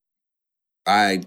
I, 0.86 1.22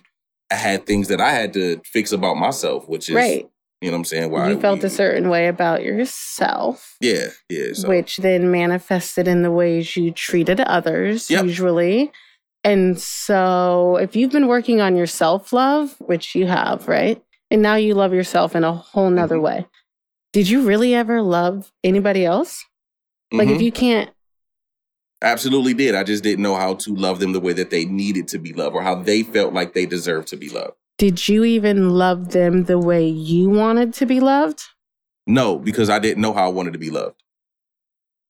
I 0.50 0.54
had 0.54 0.86
things 0.86 1.08
that 1.08 1.20
I 1.20 1.30
had 1.30 1.52
to 1.54 1.80
fix 1.84 2.12
about 2.12 2.36
myself, 2.36 2.88
which 2.88 3.08
is, 3.08 3.14
Right. 3.14 3.48
You 3.80 3.90
know 3.90 3.96
what 3.96 3.98
I'm 4.00 4.04
saying? 4.04 4.30
Why 4.30 4.50
you 4.50 4.60
felt 4.60 4.80
we- 4.80 4.86
a 4.86 4.90
certain 4.90 5.28
way 5.28 5.48
about 5.48 5.82
yourself, 5.82 6.96
Yeah, 7.00 7.28
yeah. 7.48 7.72
So, 7.74 7.88
which 7.88 8.18
then 8.18 8.50
manifested 8.50 9.28
in 9.28 9.42
the 9.42 9.50
ways 9.50 9.96
you 9.96 10.10
treated 10.12 10.60
others, 10.60 11.30
Yep. 11.30 11.44
usually. 11.44 12.12
And 12.64 12.98
so, 12.98 13.96
if 13.96 14.16
you've 14.16 14.32
been 14.32 14.48
working 14.48 14.80
on 14.80 14.96
your 14.96 15.06
self 15.06 15.52
love, 15.52 15.94
which 16.00 16.34
you 16.34 16.46
have, 16.46 16.88
right? 16.88 17.22
And 17.50 17.62
now 17.62 17.76
you 17.76 17.94
love 17.94 18.12
yourself 18.12 18.56
in 18.56 18.64
a 18.64 18.72
whole 18.72 19.10
nother 19.10 19.36
Mhm. 19.36 19.42
way. 19.42 19.66
Did 20.32 20.48
you 20.48 20.62
really 20.62 20.94
ever 20.94 21.22
love 21.22 21.70
anybody 21.84 22.24
else? 22.24 22.64
Like, 23.32 23.48
mhm, 23.48 23.54
if 23.56 23.62
you 23.62 23.70
can't, 23.72 24.10
absolutely 25.22 25.74
did. 25.74 25.94
I 25.94 26.02
just 26.02 26.22
didn't 26.22 26.42
know 26.42 26.56
how 26.56 26.74
to 26.74 26.94
love 26.94 27.20
them 27.20 27.32
the 27.32 27.40
way 27.40 27.52
that 27.52 27.70
they 27.70 27.84
needed 27.84 28.28
to 28.28 28.38
be 28.38 28.52
loved 28.52 28.74
or 28.74 28.82
how 28.82 28.96
they 28.96 29.22
felt 29.22 29.52
like 29.54 29.72
they 29.72 29.86
deserved 29.86 30.28
to 30.28 30.36
be 30.36 30.48
loved. 30.48 30.74
Did 30.98 31.28
you 31.28 31.44
even 31.44 31.90
love 31.90 32.30
them 32.30 32.64
the 32.64 32.78
way 32.78 33.06
you 33.06 33.50
wanted 33.50 33.92
to 33.94 34.06
be 34.06 34.20
loved? 34.20 34.62
No, 35.26 35.58
because 35.58 35.90
I 35.90 35.98
didn't 35.98 36.22
know 36.22 36.32
how 36.32 36.46
I 36.46 36.48
wanted 36.48 36.72
to 36.72 36.78
be 36.78 36.90
loved. 36.90 37.22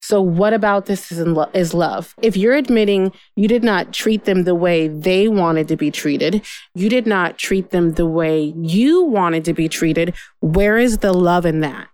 So, 0.02 0.20
what 0.20 0.52
about 0.52 0.86
this 0.86 1.10
is, 1.10 1.18
in 1.18 1.34
lo- 1.34 1.50
is 1.52 1.74
love? 1.74 2.14
If 2.22 2.36
you're 2.36 2.54
admitting 2.54 3.12
you 3.34 3.48
did 3.48 3.64
not 3.64 3.92
treat 3.92 4.24
them 4.24 4.44
the 4.44 4.54
way 4.54 4.86
they 4.86 5.26
wanted 5.26 5.66
to 5.68 5.76
be 5.76 5.90
treated, 5.90 6.46
you 6.74 6.88
did 6.88 7.06
not 7.06 7.38
treat 7.38 7.70
them 7.70 7.94
the 7.94 8.06
way 8.06 8.54
you 8.56 9.02
wanted 9.02 9.44
to 9.46 9.52
be 9.52 9.68
treated, 9.68 10.14
where 10.40 10.78
is 10.78 10.98
the 10.98 11.12
love 11.12 11.44
in 11.44 11.60
that? 11.60 11.88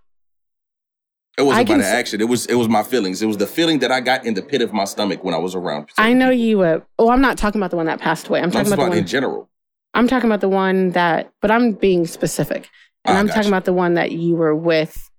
It 1.39 1.41
wasn't 1.41 1.67
the 1.67 1.85
action. 1.85 2.21
It 2.21 2.29
was 2.29 2.45
it 2.45 2.53
was 2.53 2.69
my 2.69 2.83
feelings. 2.83 3.23
It 3.23 3.25
was 3.25 3.37
the 3.37 3.47
feeling 3.47 3.79
that 3.79 3.91
I 3.91 3.99
got 3.99 4.25
in 4.25 4.35
the 4.35 4.43
pit 4.43 4.61
of 4.61 4.71
my 4.71 4.85
stomach 4.85 5.23
when 5.23 5.33
I 5.33 5.39
was 5.39 5.55
around. 5.55 5.89
I 5.97 6.13
know 6.13 6.29
you. 6.29 6.61
Uh, 6.61 6.81
oh, 6.99 7.09
I'm 7.09 7.21
not 7.21 7.39
talking 7.39 7.59
about 7.59 7.71
the 7.71 7.77
one 7.77 7.87
that 7.87 7.99
passed 7.99 8.27
away. 8.27 8.39
I'm. 8.39 8.45
I'm 8.45 8.51
talking 8.51 8.65
talking 8.65 8.73
about 8.73 8.83
the 8.83 8.85
about 8.85 8.89
one. 8.91 8.99
in 8.99 9.07
general. 9.07 9.49
I'm 9.93 10.07
talking 10.07 10.29
about 10.29 10.41
the 10.41 10.49
one 10.49 10.91
that, 10.91 11.31
but 11.41 11.51
I'm 11.51 11.73
being 11.73 12.07
specific, 12.07 12.69
and 13.05 13.15
oh, 13.15 13.17
I 13.17 13.19
I'm 13.19 13.27
talking 13.27 13.43
you. 13.43 13.49
about 13.49 13.65
the 13.65 13.73
one 13.73 13.93
that 13.93 14.11
you 14.11 14.35
were 14.35 14.55
with 14.55 15.09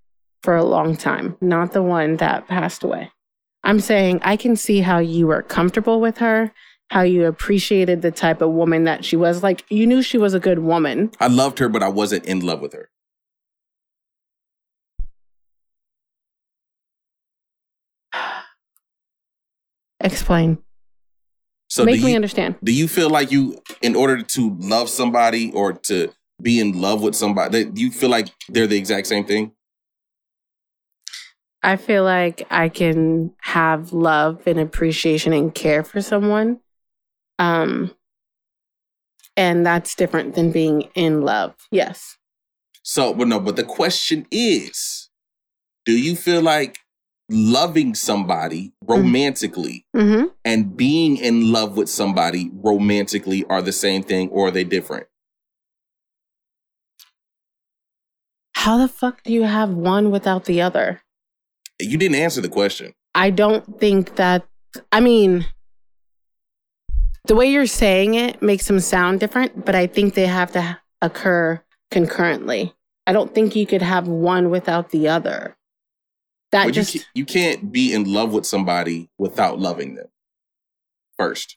for 0.43 0.57
a 0.57 0.65
long 0.65 0.97
time, 0.97 1.37
not 1.41 1.73
the 1.73 1.83
one 1.83 2.17
that 2.17 2.49
passed 2.49 2.83
away. 2.83 3.11
I'm 3.63 3.81
saying 3.81 4.21
I 4.23 4.37
can 4.37 4.57
see 4.57 4.81
how 4.81 4.99
you 4.99 5.27
were 5.27 5.43
comfortable 5.43 6.01
with 6.01 6.19
her, 6.19 6.53
how 6.91 7.03
you 7.03 7.25
appreciated 7.25 8.03
the 8.03 8.11
type 8.11 8.43
of 8.43 8.51
woman 8.51 8.85
that 8.85 9.05
she 9.05 9.17
was. 9.17 9.43
Like 9.43 9.65
you 9.71 9.87
knew 9.87 10.03
she 10.03 10.19
was 10.19 10.35
a 10.35 10.41
good 10.41 10.59
woman. 10.59 11.11
I 11.19 11.29
loved 11.29 11.59
her, 11.61 11.69
but 11.69 11.83
I 11.83 11.89
wasn't 11.89 12.27
in 12.27 12.41
love 12.41 12.61
with 12.61 12.75
her. 12.75 12.91
Explain. 20.01 20.59
So 21.75 21.85
Make 21.85 21.99
do 21.99 22.05
me 22.05 22.11
you, 22.11 22.17
understand. 22.17 22.55
do 22.63 22.73
you 22.73 22.87
feel 22.87 23.11
like 23.11 23.33
you, 23.33 23.61
in 23.83 23.97
order 23.97 24.23
to 24.23 24.57
love 24.61 24.89
somebody 24.89 25.51
or 25.51 25.73
to 25.73 26.13
be 26.41 26.61
in 26.61 26.81
love 26.81 27.03
with 27.03 27.17
somebody, 27.17 27.65
that 27.65 27.77
you 27.77 27.91
feel 27.91 28.11
like 28.11 28.29
they're 28.49 28.69
the 28.69 28.77
exact 28.77 29.09
same 29.09 29.25
thing? 29.25 29.51
I 31.65 31.75
feel 31.75 32.05
like 32.05 32.47
I 32.49 32.69
can 32.69 33.33
have 33.41 33.93
love 33.93 34.47
and 34.47 34.61
appreciation 34.61 35.33
and 35.33 35.53
care 35.53 35.83
for 35.83 36.01
someone. 36.01 36.61
Um 37.41 37.91
and 39.37 39.67
that's 39.67 39.97
different 39.97 40.37
than 40.37 40.53
being 40.53 40.83
in 40.95 41.23
love. 41.23 41.57
Yes. 41.73 42.19
So, 42.85 43.13
but 43.15 43.27
no, 43.27 43.41
but 43.41 43.57
the 43.57 43.65
question 43.65 44.29
is, 44.31 45.11
do 45.85 45.91
you 45.91 46.15
feel 46.15 46.41
like 46.41 46.79
loving 47.31 47.95
somebody 47.95 48.73
romantically 48.83 49.87
Mhm. 49.97 50.31
and 50.45 50.77
being 50.77 51.17
in 51.17 51.51
love 51.53 51.77
with 51.77 51.89
somebody 51.89 52.51
romantically 52.53 53.45
are 53.49 53.63
the 53.63 53.73
same 53.73 54.03
thing 54.03 54.29
or 54.29 54.49
are 54.49 54.51
they 54.51 54.65
different? 54.65 55.07
How 58.55 58.79
the 58.79 58.89
fuck 58.89 59.23
do 59.23 59.33
you 59.33 59.43
have 59.45 59.71
one 59.71 60.11
without 60.11 60.45
the 60.45 60.61
other? 60.63 61.03
You 61.81 61.99
didn't 61.99 62.17
answer 62.17 62.41
the 62.41 62.49
question. 62.49 62.93
I 63.15 63.31
don't 63.31 63.79
think 63.81 64.17
that 64.17 64.47
I 64.93 65.01
mean 65.01 65.47
the 67.27 67.35
way 67.35 67.47
you're 67.51 67.67
saying 67.67 68.15
it 68.15 68.43
makes 68.43 68.67
them 68.67 68.81
sound 68.81 69.21
different, 69.21 69.65
but 69.65 69.75
I 69.75 69.87
think 69.87 70.15
they 70.15 70.27
have 70.27 70.53
to 70.53 70.79
occur 71.01 71.63
concurrently. 71.91 72.75
I 73.07 73.13
don't 73.13 73.35
think 73.35 73.55
you 73.57 73.67
could 73.67 73.83
have 73.83 74.09
one 74.09 74.51
without 74.51 74.91
the 74.91 75.09
other. 75.09 75.57
That 76.55 76.67
Well, 76.67 76.73
just 76.73 76.95
you, 76.95 77.01
ca- 77.01 77.07
you 77.17 77.25
can't 77.25 77.73
be 77.73 77.93
in 77.93 78.05
love 78.05 78.33
with 78.33 78.47
somebody 78.47 79.11
without 79.19 79.59
loving 79.59 79.97
them 79.97 80.07
first. 81.19 81.57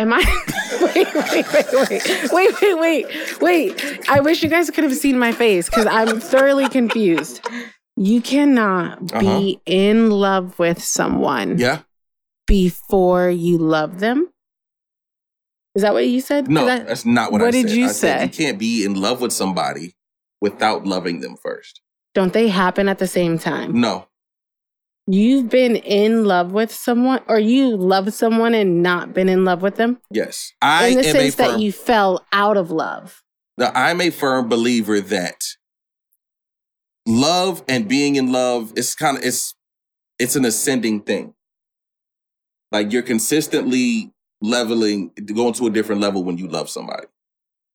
Am 0.00 0.12
I? 0.12 0.18
wait, 0.80 1.14
wait, 1.14 1.52
wait, 1.52 1.72
wait, 1.72 2.32
wait, 2.32 2.60
wait, 2.60 2.78
wait, 2.80 3.40
wait. 3.40 4.08
I 4.10 4.18
wish 4.18 4.42
you 4.42 4.48
guys 4.48 4.70
could 4.70 4.82
have 4.82 4.94
seen 4.96 5.20
my 5.20 5.30
face 5.30 5.66
because 5.70 5.86
I'm 5.86 6.18
thoroughly 6.18 6.68
confused. 6.68 7.46
You 7.96 8.20
cannot 8.20 8.98
Uh-huh. 9.12 9.20
be 9.20 9.60
in 9.66 10.10
love 10.10 10.58
with 10.58 10.82
someone 10.82 11.58
Yeah. 11.58 11.82
before 12.48 13.30
you 13.30 13.56
love 13.58 14.00
them. 14.00 14.30
Is 15.76 15.82
that 15.82 15.94
what 15.94 16.08
you 16.08 16.20
said? 16.20 16.48
No, 16.48 16.66
I- 16.66 16.80
that's 16.80 17.04
not 17.04 17.30
what, 17.30 17.40
what 17.40 17.48
I 17.48 17.50
did 17.52 17.68
said. 17.68 17.76
you 17.78 17.84
I 17.84 17.92
say? 17.92 18.22
you 18.24 18.30
can't 18.30 18.58
be 18.58 18.84
in 18.84 18.94
love 19.00 19.20
with 19.20 19.32
somebody 19.32 19.94
without 20.40 20.86
loving 20.86 21.20
them 21.20 21.36
first. 21.36 21.80
don't 22.14 22.32
they 22.32 22.48
happen 22.48 22.88
at 22.88 22.98
the 22.98 23.06
same 23.06 23.38
time? 23.38 23.80
No. 23.80 24.06
You've 25.06 25.48
been 25.48 25.76
in 25.76 26.24
love 26.24 26.52
with 26.52 26.70
someone, 26.72 27.20
or 27.28 27.38
you 27.38 27.76
love 27.76 28.12
someone 28.12 28.52
and 28.54 28.82
not 28.82 29.14
been 29.14 29.28
in 29.28 29.44
love 29.44 29.62
with 29.62 29.76
them, 29.76 30.00
Yes. 30.10 30.52
I 30.60 30.88
in 30.88 30.98
the 30.98 31.06
am 31.08 31.14
sense 31.16 31.34
a 31.34 31.36
that 31.38 31.50
firm, 31.52 31.60
you 31.60 31.72
fell 31.72 32.26
out 32.32 32.56
of 32.56 32.70
love. 32.70 33.22
Now, 33.56 33.72
I'm 33.74 34.00
a 34.00 34.10
firm 34.10 34.48
believer 34.48 35.00
that 35.00 35.40
love 37.06 37.62
and 37.68 37.88
being 37.88 38.16
in 38.16 38.30
love 38.32 38.72
is 38.76 38.94
kind 38.94 39.16
of 39.16 39.24
it's 39.24 39.54
it's 40.18 40.36
an 40.36 40.44
ascending 40.44 41.00
thing. 41.02 41.34
Like 42.70 42.92
you're 42.92 43.02
consistently 43.02 44.12
leveling, 44.42 45.10
going 45.34 45.54
to 45.54 45.66
a 45.66 45.70
different 45.70 46.00
level 46.00 46.22
when 46.22 46.36
you 46.38 46.48
love 46.48 46.68
somebody. 46.68 47.06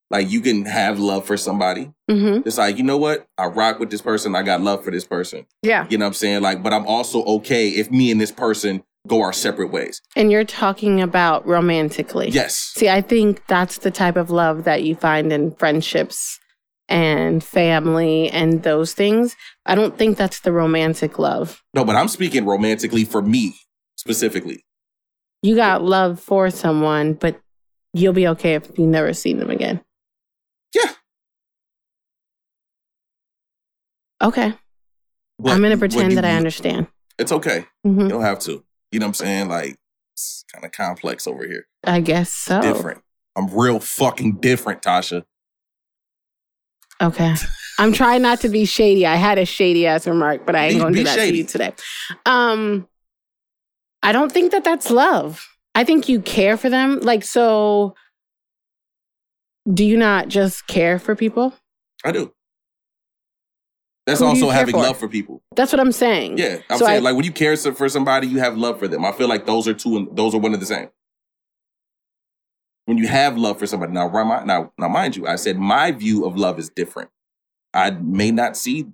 Like 0.10 0.30
you 0.30 0.42
can 0.42 0.66
have 0.66 1.00
love 1.00 1.26
for 1.26 1.38
somebody. 1.38 1.92
hmm 2.10 2.40
It's 2.46 2.58
like, 2.58 2.78
you 2.78 2.84
know 2.84 2.98
what? 2.98 3.26
I 3.38 3.46
rock 3.48 3.80
with 3.80 3.90
this 3.90 4.02
person. 4.02 4.36
I 4.36 4.44
got 4.44 4.62
love 4.62 4.84
for 4.84 4.92
this 4.92 5.06
person. 5.06 5.46
Yeah, 5.64 5.88
You 5.90 5.98
know 5.98 6.06
what 6.06 6.10
I'm 6.10 6.14
saying? 6.14 6.42
Like, 6.42 6.62
but 6.62 6.74
I'm 6.74 6.86
also 6.88 7.24
okay 7.26 7.70
if 7.70 7.90
me 7.90 8.12
and 8.12 8.22
this 8.22 8.32
person 8.32 8.84
go 9.08 9.22
our 9.22 9.34
separate 9.34 9.72
ways. 9.72 10.02
and 10.16 10.32
you're 10.32 10.46
talking 10.46 11.02
about 11.02 11.46
romantically. 11.48 12.30
Yes. 12.30 12.56
See, 12.76 12.90
I 12.90 13.02
think 13.02 13.46
that's 13.48 13.80
the 13.80 13.92
type 13.92 14.16
of 14.16 14.30
love 14.30 14.64
that 14.66 14.84
you 14.84 14.96
find 14.96 15.34
in 15.34 15.52
friendships 15.56 16.40
and 16.88 17.44
family 17.44 18.30
and 18.30 18.64
those 18.64 18.94
things. 18.94 19.36
I 19.66 19.74
don't 19.76 19.98
think 19.98 20.18
that's 20.18 20.42
the 20.42 20.52
romantic 20.54 21.18
love. 21.20 21.62
No, 21.74 21.84
but 21.84 21.96
I'm 21.96 22.08
speaking 22.08 22.46
romantically 22.46 23.04
for 23.04 23.22
me 23.22 23.56
specifically. 23.98 24.64
You 25.42 25.56
got 25.56 25.84
love 25.84 26.20
for 26.22 26.50
someone, 26.50 27.14
but 27.14 27.40
you'll 27.94 28.14
be 28.14 28.28
okay 28.30 28.54
if 28.56 28.78
you 28.78 28.86
never 28.86 29.12
see 29.14 29.34
them 29.34 29.50
again. 29.50 29.82
Yeah. 30.74 30.92
Okay. 34.24 34.54
I'm 35.46 35.60
going 35.60 35.72
to 35.72 35.78
pretend 35.78 36.18
that 36.18 36.26
I 36.26 36.36
understand. 36.36 36.88
It's 37.20 37.32
okay. 37.32 37.66
hmm 37.84 38.02
You 38.02 38.10
don't 38.10 38.22
have 38.22 38.40
to. 38.40 38.64
You 38.92 39.00
know 39.00 39.06
what 39.06 39.10
I'm 39.10 39.14
saying? 39.26 39.50
Like, 39.50 39.76
it's 40.14 40.46
kind 40.54 40.64
of 40.64 40.72
complex 40.72 41.28
over 41.28 41.46
here. 41.46 41.66
I 41.84 42.00
guess 42.00 42.30
so. 42.34 42.62
Different. 42.62 43.02
I'm 43.36 43.48
real 43.48 43.80
fucking 43.80 44.38
different, 44.38 44.82
Tasha. 44.82 45.24
Okay. 47.02 47.34
I'm 47.80 47.92
trying 47.92 48.22
not 48.22 48.40
to 48.42 48.50
be 48.50 48.66
shady. 48.66 49.06
I 49.06 49.16
had 49.16 49.38
a 49.40 49.46
shady 49.46 49.88
ass 49.88 50.08
remark, 50.08 50.46
but 50.46 50.56
I 50.56 50.68
ain't 50.68 50.80
going 50.80 50.94
to 50.94 51.00
do 51.00 51.04
that 51.06 51.16
shady. 51.16 51.32
to 51.32 51.38
you 51.40 51.44
today. 51.46 51.74
Um, 52.26 52.88
I 54.04 54.12
don't 54.12 54.32
think 54.32 54.52
that 54.52 54.64
that's 54.64 54.92
love. 54.92 55.46
I 55.76 55.84
think 55.84 56.08
you 56.08 56.22
care 56.22 56.56
for 56.56 56.70
them. 56.70 57.00
Like, 57.00 57.24
so 57.24 57.96
do 59.72 59.84
you 59.84 59.98
not 59.98 60.28
just 60.28 60.68
care 60.68 61.00
for 61.00 61.16
people? 61.16 61.54
I 62.06 62.12
do. 62.12 62.32
That's 64.06 64.20
Who 64.20 64.26
also 64.26 64.50
having 64.50 64.74
for? 64.76 64.82
love 64.82 64.98
for 64.98 65.08
people. 65.08 65.42
That's 65.56 65.72
what 65.72 65.80
I'm 65.80 65.94
saying. 65.94 66.38
Yeah, 66.38 66.58
I'm 66.70 66.78
So 66.78 66.86
saying 66.86 66.98
I- 66.98 67.04
like 67.04 67.16
when 67.16 67.24
you 67.26 67.32
care 67.32 67.56
for 67.56 67.88
somebody, 67.88 68.28
you 68.28 68.40
have 68.40 68.58
love 68.58 68.78
for 68.80 68.88
them. 68.88 69.06
I 69.06 69.12
feel 69.14 69.30
like 69.30 69.46
those 69.46 69.68
are 69.68 69.74
two, 69.74 69.96
and 69.98 70.16
those 70.16 70.36
are 70.36 70.40
one 70.40 70.54
of 70.54 70.60
the 70.60 70.66
same. 70.66 70.90
When 72.86 72.98
you 72.98 73.08
have 73.08 73.38
love 73.38 73.60
for 73.60 73.66
somebody, 73.66 73.94
now, 73.94 74.10
now, 74.46 74.74
now, 74.78 74.88
mind 74.90 75.16
you, 75.16 75.26
I 75.26 75.38
said 75.38 75.58
my 75.58 75.92
view 75.92 76.26
of 76.26 76.36
love 76.36 76.60
is 76.60 76.70
different. 76.70 77.10
I 77.74 77.92
may 77.92 78.30
not 78.32 78.58
see 78.58 78.88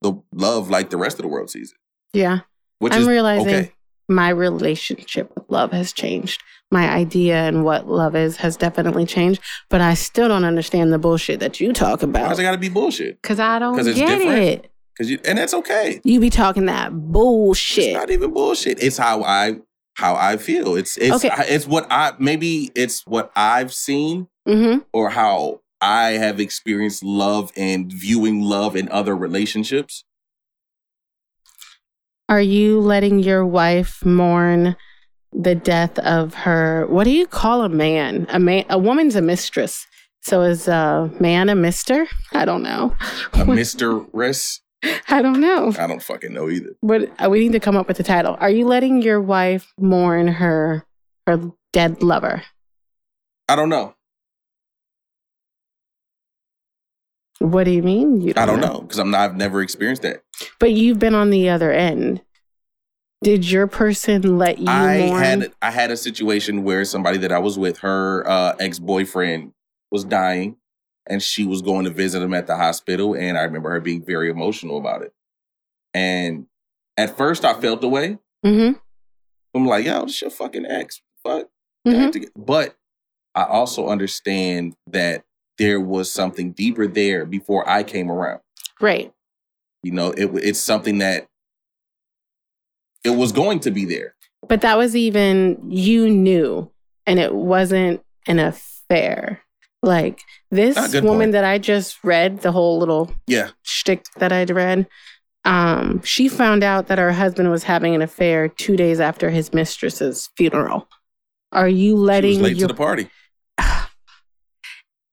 the 0.00 0.14
love 0.32 0.70
like 0.70 0.88
the 0.88 0.96
rest 0.96 1.18
of 1.18 1.22
the 1.22 1.28
world 1.28 1.50
sees 1.50 1.72
it. 1.72 2.18
Yeah. 2.18 2.40
Which 2.78 2.94
I'm 2.94 3.02
is 3.02 3.08
realizing 3.08 3.46
okay. 3.46 3.72
My 4.08 4.28
relationship 4.28 5.32
with 5.34 5.44
love 5.48 5.72
has 5.72 5.92
changed. 5.92 6.42
My 6.70 6.88
idea 6.90 7.36
and 7.36 7.64
what 7.64 7.88
love 7.88 8.16
is 8.16 8.36
has 8.38 8.56
definitely 8.56 9.06
changed, 9.06 9.40
but 9.70 9.80
I 9.80 9.94
still 9.94 10.28
don't 10.28 10.44
understand 10.44 10.92
the 10.92 10.98
bullshit 10.98 11.40
that 11.40 11.60
you 11.60 11.72
talk 11.72 12.02
about. 12.02 12.28
Why's 12.28 12.38
it 12.38 12.42
got 12.42 12.52
to 12.52 12.58
be 12.58 12.68
bullshit? 12.68 13.20
because 13.22 13.38
I 13.40 13.58
don't 13.58 13.76
'Cause 13.76 13.86
it's 13.86 13.98
get 13.98 14.08
different? 14.18 14.38
it. 14.42 14.70
Because 14.96 15.10
you 15.10 15.18
and 15.24 15.38
that's 15.38 15.54
okay. 15.54 16.00
You 16.04 16.20
be 16.20 16.30
talking 16.30 16.66
that 16.66 16.86
It's 16.88 16.96
bullshit. 16.96 17.94
not 17.94 18.10
even 18.10 18.32
bullshit. 18.32 18.82
It's 18.82 18.96
how 18.98 19.22
I 19.22 19.56
how 19.94 20.14
I 20.16 20.36
feel. 20.38 20.74
It's 20.76 20.96
it's 20.96 21.24
Okay. 21.24 21.30
it's 21.48 21.66
what 21.66 21.86
I 21.90 22.12
maybe 22.18 22.70
it's 22.74 23.06
what 23.06 23.30
I've 23.36 23.72
seen 23.72 24.28
hmm 24.46 24.78
or 24.92 25.10
how 25.10 25.60
I 25.80 26.12
have 26.12 26.40
experienced 26.40 27.02
love 27.04 27.52
and 27.56 27.92
viewing 27.92 28.40
love 28.42 28.74
in 28.74 28.88
other 28.90 29.14
relationships. 29.14 30.04
Are 32.28 32.40
you 32.40 32.80
letting 32.80 33.20
your 33.20 33.46
wife 33.46 34.04
mourn 34.04 34.76
the 35.32 35.54
death 35.54 35.98
of 36.00 36.34
her? 36.34 36.86
What 36.88 37.04
do 37.04 37.10
you 37.10 37.26
call 37.26 37.62
a 37.62 37.68
man? 37.68 38.26
A 38.30 38.40
man, 38.40 38.64
a 38.68 38.78
woman's 38.78 39.14
a 39.14 39.22
mistress. 39.22 39.86
So 40.22 40.42
is 40.42 40.66
a 40.66 41.08
man 41.20 41.48
a 41.48 41.54
mister? 41.54 42.06
I 42.32 42.44
don't 42.44 42.64
know. 42.64 42.96
A 43.32 43.36
Mr. 43.44 44.10
Riss. 44.10 44.60
I 45.08 45.22
don't 45.22 45.40
know. 45.40 45.72
I 45.78 45.86
don't 45.86 46.02
fucking 46.02 46.34
know 46.34 46.50
either. 46.50 46.70
But 46.82 47.10
uh, 47.24 47.30
we 47.30 47.40
need 47.40 47.52
to 47.52 47.60
come 47.60 47.76
up 47.76 47.86
with 47.86 48.00
a 48.00 48.02
title. 48.02 48.36
Are 48.40 48.50
you 48.50 48.66
letting 48.66 49.02
your 49.02 49.20
wife 49.20 49.72
mourn 49.78 50.26
her 50.26 50.84
her 51.28 51.52
dead 51.72 52.02
lover? 52.02 52.42
I 53.48 53.54
don't 53.54 53.68
know. 53.68 53.94
What 57.38 57.64
do 57.64 57.70
you 57.70 57.82
mean? 57.82 58.20
You 58.20 58.32
I 58.36 58.46
don't 58.46 58.60
know 58.60 58.80
because 58.80 58.98
I'm 58.98 59.10
not. 59.10 59.20
I've 59.30 59.36
never 59.36 59.62
experienced 59.62 60.02
that. 60.02 60.22
But 60.58 60.72
you've 60.72 60.98
been 60.98 61.14
on 61.14 61.30
the 61.30 61.48
other 61.48 61.72
end. 61.72 62.22
Did 63.22 63.50
your 63.50 63.66
person 63.66 64.38
let 64.38 64.58
you 64.58 64.66
I 64.68 64.98
mourn? 64.98 65.22
had 65.22 65.52
I 65.62 65.70
had 65.70 65.90
a 65.90 65.96
situation 65.96 66.64
where 66.64 66.84
somebody 66.84 67.18
that 67.18 67.32
I 67.32 67.38
was 67.38 67.58
with, 67.58 67.78
her 67.78 68.28
uh, 68.28 68.54
ex 68.60 68.78
boyfriend, 68.78 69.52
was 69.90 70.04
dying, 70.04 70.56
and 71.08 71.22
she 71.22 71.44
was 71.44 71.62
going 71.62 71.84
to 71.84 71.90
visit 71.90 72.22
him 72.22 72.34
at 72.34 72.46
the 72.46 72.56
hospital, 72.56 73.14
and 73.14 73.38
I 73.38 73.42
remember 73.42 73.70
her 73.70 73.80
being 73.80 74.04
very 74.04 74.28
emotional 74.30 74.78
about 74.78 75.02
it. 75.02 75.12
And 75.94 76.46
at 76.96 77.16
first, 77.16 77.44
I 77.44 77.54
felt 77.54 77.80
the 77.80 77.88
way. 77.88 78.18
mm-hmm. 78.44 78.78
I'm 79.54 79.66
like, 79.66 79.86
yo, 79.86 80.04
this 80.04 80.20
your 80.20 80.30
fucking 80.30 80.66
ex. 80.66 81.00
Fuck. 81.22 81.48
Mhm. 81.86 82.26
But 82.36 82.76
I 83.34 83.44
also 83.44 83.88
understand 83.88 84.74
that 84.86 85.24
there 85.56 85.80
was 85.80 86.10
something 86.10 86.52
deeper 86.52 86.86
there 86.86 87.24
before 87.24 87.66
I 87.68 87.82
came 87.82 88.10
around. 88.10 88.40
Right. 88.80 89.12
You 89.86 89.92
know, 89.92 90.10
it, 90.10 90.28
it's 90.42 90.58
something 90.58 90.98
that 90.98 91.26
it 93.04 93.10
was 93.10 93.30
going 93.30 93.60
to 93.60 93.70
be 93.70 93.84
there. 93.84 94.16
But 94.48 94.62
that 94.62 94.76
was 94.76 94.96
even 94.96 95.70
you 95.70 96.10
knew, 96.10 96.72
and 97.06 97.20
it 97.20 97.32
wasn't 97.32 98.02
an 98.26 98.40
affair. 98.40 99.42
Like 99.84 100.18
this 100.50 100.76
Ah, 100.76 100.88
woman 101.02 101.18
point. 101.26 101.32
that 101.32 101.44
I 101.44 101.58
just 101.58 102.02
read, 102.02 102.40
the 102.40 102.50
whole 102.50 102.80
little 102.80 103.14
Yeah. 103.28 103.50
shtick 103.62 104.06
that 104.16 104.32
I'd 104.32 104.50
read, 104.50 104.88
um, 105.44 106.02
she 106.02 106.28
found 106.28 106.64
out 106.64 106.88
that 106.88 106.98
her 106.98 107.12
husband 107.12 107.52
was 107.52 107.62
having 107.62 107.94
an 107.94 108.02
affair 108.02 108.48
two 108.48 108.76
days 108.76 108.98
after 108.98 109.30
his 109.30 109.52
mistress's 109.54 110.28
funeral. 110.36 110.88
Are 111.52 111.68
you 111.68 111.94
letting 111.94 112.42
late 112.42 112.56
your 112.56 112.66
to 112.66 112.74
the 112.74 112.76
party. 112.76 113.08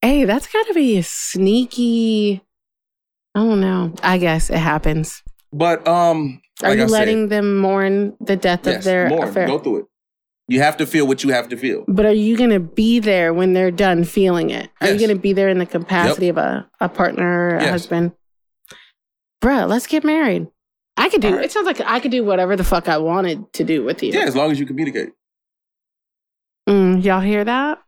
Hey, 0.02 0.26
that's 0.26 0.48
got 0.52 0.66
to 0.68 0.74
be 0.74 0.98
a 0.98 1.04
sneaky. 1.04 2.42
I 3.36 3.40
don't 3.40 3.62
know. 3.62 3.94
I 4.04 4.18
guess 4.18 4.50
it 4.50 4.58
happens. 4.58 5.24
But 5.52 5.88
um, 5.88 6.42
Are 6.64 6.70
like 6.70 6.78
you 6.78 6.84
I 6.84 6.88
said, 6.88 6.92
letting 6.92 7.28
them 7.30 7.58
mourn 7.58 8.16
the 8.20 8.36
death 8.36 8.62
yes, 8.66 8.78
of 8.78 8.84
their 8.84 9.10
more. 9.10 9.28
affair? 9.28 9.48
Go 9.48 9.60
through 9.60 9.78
it. 9.80 9.86
You 10.48 10.60
have 10.62 10.78
to 10.78 10.86
feel 10.86 11.08
what 11.08 11.24
you 11.24 11.32
have 11.32 11.48
to 11.50 11.58
feel. 11.58 11.86
But 11.88 12.06
are 12.06 12.14
you 12.14 12.36
going 12.36 12.50
to 12.50 12.60
be 12.60 13.00
there 13.00 13.34
when 13.34 13.54
they're 13.54 13.72
done 13.72 14.04
feeling 14.04 14.50
it? 14.50 14.70
Are 14.82 14.90
you 14.92 14.98
going 14.98 15.10
to 15.10 15.22
be 15.22 15.32
there 15.34 15.48
in 15.50 15.58
the 15.58 15.66
capacity 15.66 16.28
of 16.30 16.38
a, 16.38 16.70
a 16.82 16.90
partner 16.90 17.56
a 17.58 17.62
Yes. 17.62 17.70
husband? 17.72 18.12
Bruh, 19.42 19.68
let's 19.68 19.88
get 19.88 20.04
married. 20.04 20.48
I 20.98 21.10
could 21.10 21.22
do 21.22 21.36
right. 21.36 21.46
it. 21.46 21.52
Sounds 21.52 21.66
like 21.66 21.80
I 21.82 22.00
could 22.00 22.12
do 22.12 22.24
whatever 22.24 22.56
the 22.56 22.64
fuck 22.64 22.88
I 22.90 22.98
wanted 22.98 23.52
to 23.54 23.64
do 23.64 23.84
with 23.84 24.04
you. 24.04 24.12
Yeah, 24.14 24.26
as 24.26 24.36
long 24.36 24.52
as 24.52 24.60
you 24.60 24.66
communicate. 24.66 25.10
Mm, 26.70 27.04
y'all 27.04 27.20
hear 27.22 27.44
that? 27.44 27.80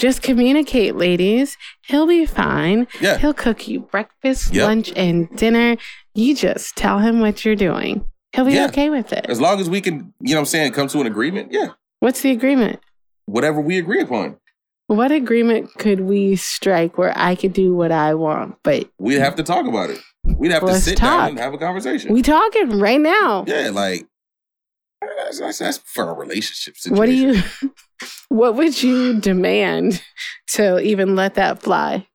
Just 0.00 0.22
communicate, 0.22 0.96
ladies. 0.96 1.58
He'll 1.86 2.06
be 2.06 2.24
fine. 2.24 2.86
Yeah. 3.02 3.18
He'll 3.18 3.34
cook 3.34 3.68
you 3.68 3.80
breakfast, 3.80 4.54
Yep. 4.54 4.66
lunch, 4.66 4.92
and 4.96 5.28
dinner. 5.36 5.76
You 6.14 6.34
just 6.34 6.74
tell 6.74 7.00
him 7.00 7.20
what 7.20 7.44
you're 7.44 7.54
doing. 7.54 8.06
He'll 8.34 8.46
be 8.46 8.54
Yeah. 8.54 8.68
okay 8.68 8.88
with 8.88 9.12
it. 9.12 9.26
As 9.28 9.42
long 9.42 9.60
as 9.60 9.68
we 9.68 9.82
can, 9.82 10.14
you 10.18 10.30
know 10.30 10.36
what 10.36 10.40
I'm 10.40 10.46
saying, 10.46 10.72
come 10.72 10.88
to 10.88 11.00
an 11.02 11.06
agreement. 11.06 11.52
Yeah. 11.52 11.72
What's 11.98 12.22
the 12.22 12.30
agreement? 12.30 12.80
Whatever 13.26 13.60
we 13.60 13.76
agree 13.76 14.00
upon. 14.00 14.36
What 14.86 15.12
agreement 15.12 15.68
could 15.76 16.00
we 16.00 16.34
strike 16.34 16.96
where 16.96 17.12
I 17.14 17.34
could 17.34 17.52
do 17.52 17.74
what 17.74 17.92
I 17.92 18.14
want, 18.14 18.56
but 18.64 18.88
We'd 18.98 19.18
have 19.18 19.36
to 19.36 19.42
talk 19.42 19.66
about 19.66 19.90
it. 19.90 19.98
We'd 20.24 20.50
have 20.50 20.64
to 20.64 20.80
sit 20.80 20.96
talk. 20.96 21.18
down 21.20 21.28
and 21.32 21.38
have 21.40 21.52
a 21.52 21.58
conversation. 21.58 22.14
we 22.14 22.22
talking 22.22 22.78
right 22.80 23.00
now? 23.02 23.44
yeah, 23.46 23.68
like 23.68 24.06
that's, 25.02 25.40
that's, 25.40 25.58
that's 25.58 25.78
for 25.84 26.08
a 26.08 26.14
relationship 26.14 26.78
situation. 26.78 26.98
What 26.98 27.06
do 27.06 27.12
you? 27.12 27.42
What 28.28 28.54
would 28.54 28.82
you 28.82 29.20
demand 29.20 30.02
to 30.54 30.80
even 30.80 31.16
let 31.16 31.34
that 31.34 31.62
fly? 31.62 32.06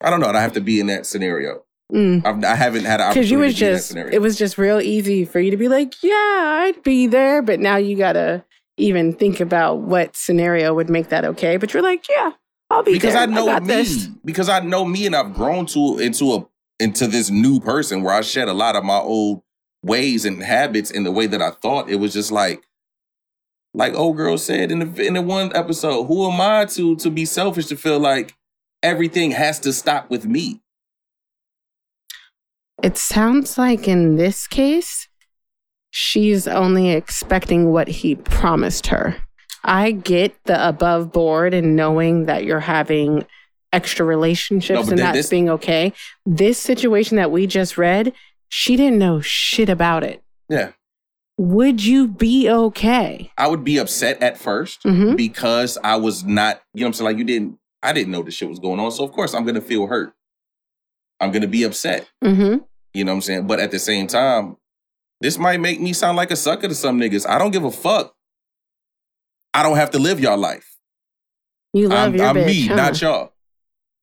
I 0.00 0.10
don't 0.10 0.20
know. 0.20 0.28
I 0.28 0.40
have 0.40 0.52
to 0.54 0.60
be 0.60 0.80
in 0.80 0.86
that 0.88 1.06
scenario. 1.06 1.62
Mm. 1.92 2.26
I've, 2.26 2.44
I 2.44 2.54
haven't 2.56 2.84
had 2.84 3.00
an 3.00 3.10
Because 3.10 3.30
you 3.30 3.38
was 3.38 3.54
to 3.54 3.60
be 3.60 3.66
in 3.66 3.72
that 3.72 3.78
just, 3.78 3.96
it 4.14 4.20
was 4.20 4.36
just 4.36 4.58
real 4.58 4.80
easy 4.80 5.24
for 5.24 5.38
you 5.38 5.52
to 5.52 5.56
be 5.56 5.68
like, 5.68 5.94
yeah, 6.02 6.12
I'd 6.12 6.82
be 6.82 7.06
there. 7.06 7.42
But 7.42 7.60
now 7.60 7.76
you 7.76 7.96
got 7.96 8.14
to 8.14 8.44
even 8.76 9.14
think 9.14 9.40
about 9.40 9.78
what 9.78 10.16
scenario 10.16 10.74
would 10.74 10.90
make 10.90 11.08
that 11.08 11.24
okay. 11.24 11.56
But 11.56 11.72
you're 11.72 11.82
like, 11.82 12.08
yeah, 12.08 12.32
I'll 12.70 12.82
be 12.82 12.92
because 12.92 13.14
there. 13.14 13.22
I 13.22 13.26
know 13.26 13.46
got 13.46 13.62
me. 13.62 13.68
this. 13.68 14.06
Because 14.24 14.48
I 14.48 14.60
know 14.60 14.84
me, 14.84 15.06
and 15.06 15.14
I've 15.14 15.32
grown 15.32 15.66
to 15.66 15.98
into 15.98 16.34
a 16.34 16.46
into 16.80 17.06
this 17.06 17.30
new 17.30 17.60
person 17.60 18.02
where 18.02 18.14
I 18.14 18.20
shed 18.20 18.48
a 18.48 18.52
lot 18.52 18.76
of 18.76 18.84
my 18.84 18.98
old 18.98 19.42
ways 19.82 20.24
and 20.24 20.42
habits 20.42 20.90
in 20.90 21.04
the 21.04 21.12
way 21.12 21.26
that 21.26 21.40
I 21.40 21.52
thought. 21.52 21.88
It 21.88 21.96
was 21.96 22.12
just 22.12 22.32
like, 22.32 22.62
like 23.76 23.94
old 23.94 24.16
girl 24.16 24.38
said 24.38 24.72
in 24.72 24.78
the 24.80 25.06
in 25.06 25.14
the 25.14 25.22
one 25.22 25.54
episode, 25.54 26.04
who 26.06 26.28
am 26.30 26.40
I 26.40 26.64
to 26.70 26.96
to 26.96 27.10
be 27.10 27.24
selfish 27.24 27.66
to 27.66 27.76
feel 27.76 28.00
like 28.00 28.34
everything 28.82 29.32
has 29.32 29.60
to 29.60 29.72
stop 29.72 30.10
with 30.10 30.24
me? 30.26 30.62
It 32.82 32.96
sounds 32.96 33.56
like 33.58 33.86
in 33.86 34.16
this 34.16 34.46
case, 34.46 35.08
she's 35.90 36.46
only 36.48 36.90
expecting 36.90 37.70
what 37.72 37.88
he 37.88 38.14
promised 38.14 38.88
her. 38.88 39.16
I 39.64 39.90
get 39.92 40.34
the 40.44 40.68
above 40.68 41.12
board 41.12 41.52
and 41.54 41.74
knowing 41.76 42.26
that 42.26 42.44
you're 42.44 42.60
having 42.60 43.26
extra 43.72 44.06
relationships 44.06 44.86
No, 44.86 44.90
and 44.90 44.98
that's 44.98 45.16
this- 45.18 45.28
being 45.30 45.50
okay. 45.50 45.92
This 46.24 46.58
situation 46.58 47.16
that 47.16 47.30
we 47.30 47.46
just 47.46 47.76
read, 47.76 48.12
she 48.48 48.76
didn't 48.76 48.98
know 48.98 49.20
shit 49.20 49.68
about 49.68 50.04
it. 50.04 50.22
Yeah, 50.48 50.72
Would 51.38 51.84
you 51.84 52.08
be 52.08 52.48
okay? 52.48 53.30
I 53.36 53.46
would 53.48 53.62
be 53.62 53.76
upset 53.78 54.22
at 54.22 54.38
1st 54.38 54.82
Mhm. 54.84 55.16
because 55.16 55.76
I 55.84 55.96
was 55.96 56.24
not, 56.24 56.62
you 56.72 56.80
know 56.80 56.86
what 56.86 56.88
I'm 56.88 56.92
saying? 56.94 57.04
Like 57.10 57.18
you 57.18 57.24
didn't, 57.24 57.58
I 57.82 57.92
didn't 57.92 58.10
know 58.12 58.22
this 58.22 58.34
shit 58.34 58.48
was 58.48 58.58
going 58.58 58.80
on. 58.80 58.90
So 58.90 59.04
of 59.04 59.12
course 59.12 59.34
I'm 59.34 59.44
gonna 59.44 59.60
feel 59.60 59.86
hurt. 59.86 60.14
I'm 61.20 61.32
gonna 61.32 61.46
be 61.46 61.62
upset. 61.64 62.08
Mm-hmm. 62.24 62.58
You 62.94 63.04
know 63.04 63.12
what 63.12 63.16
I'm 63.16 63.20
saying? 63.22 63.46
But 63.46 63.60
at 63.60 63.70
the 63.70 63.78
same 63.78 64.06
time, 64.06 64.56
this 65.20 65.38
might 65.38 65.60
make 65.60 65.80
me 65.80 65.92
sound 65.92 66.16
like 66.16 66.30
a 66.30 66.36
sucker 66.36 66.68
to 66.68 66.74
some 66.74 66.98
niggas. 66.98 67.28
I 67.28 67.38
don't 67.38 67.50
give 67.50 67.64
a 67.64 67.70
fuck. 67.70 68.14
I 69.52 69.62
don't 69.62 69.76
have 69.76 69.90
to 69.92 69.98
live 69.98 70.20
y'all 70.20 70.36
life. 70.38 70.76
You 71.72 71.88
love 71.88 72.08
I'm, 72.08 72.14
your 72.16 72.26
I'm 72.26 72.36
bitch, 72.36 72.46
me, 72.46 72.66
huh? 72.66 72.74
not 72.76 73.00
y'all. 73.00 73.32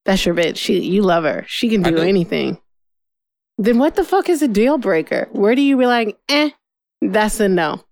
That's 0.06 0.26
your 0.26 0.36
bitch. 0.36 0.58
She, 0.58 0.80
you 0.82 1.02
love 1.02 1.24
her. 1.24 1.46
She 1.48 1.70
can 1.70 1.82
do 1.82 1.92
do. 1.92 1.98
anything. 1.98 2.60
Then 3.58 3.78
what 3.80 3.96
the 3.96 4.04
fuck 4.04 4.30
is 4.30 4.42
a 4.42 4.48
deal 4.48 4.78
breaker? 4.78 5.30
Where 5.32 5.56
do 5.56 5.62
you 5.62 5.78
be 5.78 5.86
like, 5.86 6.18
eh, 6.30 6.50
that's 7.12 7.40
a 7.40 7.50
no. 7.50 7.84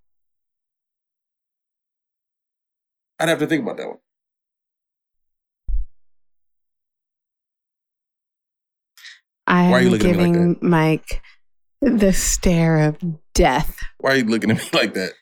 I'd 3.18 3.28
have 3.28 3.38
to 3.38 3.46
think 3.46 3.62
about 3.62 3.76
that 3.76 3.88
one. 3.88 3.98
I 9.46 9.70
Why 9.70 9.78
are 9.78 9.80
you 9.80 9.86
am 9.86 9.92
looking 9.92 10.10
at 10.10 10.16
me 10.16 10.22
like 10.22 10.32
giving 10.32 10.56
Mike 10.60 11.22
the 11.82 12.12
stare 12.12 12.88
of 12.88 12.98
death. 13.34 13.78
Why 13.98 14.12
are 14.12 14.16
you 14.16 14.24
looking 14.24 14.50
at 14.50 14.56
me 14.56 14.62
like 14.72 14.94
that? 14.94 15.12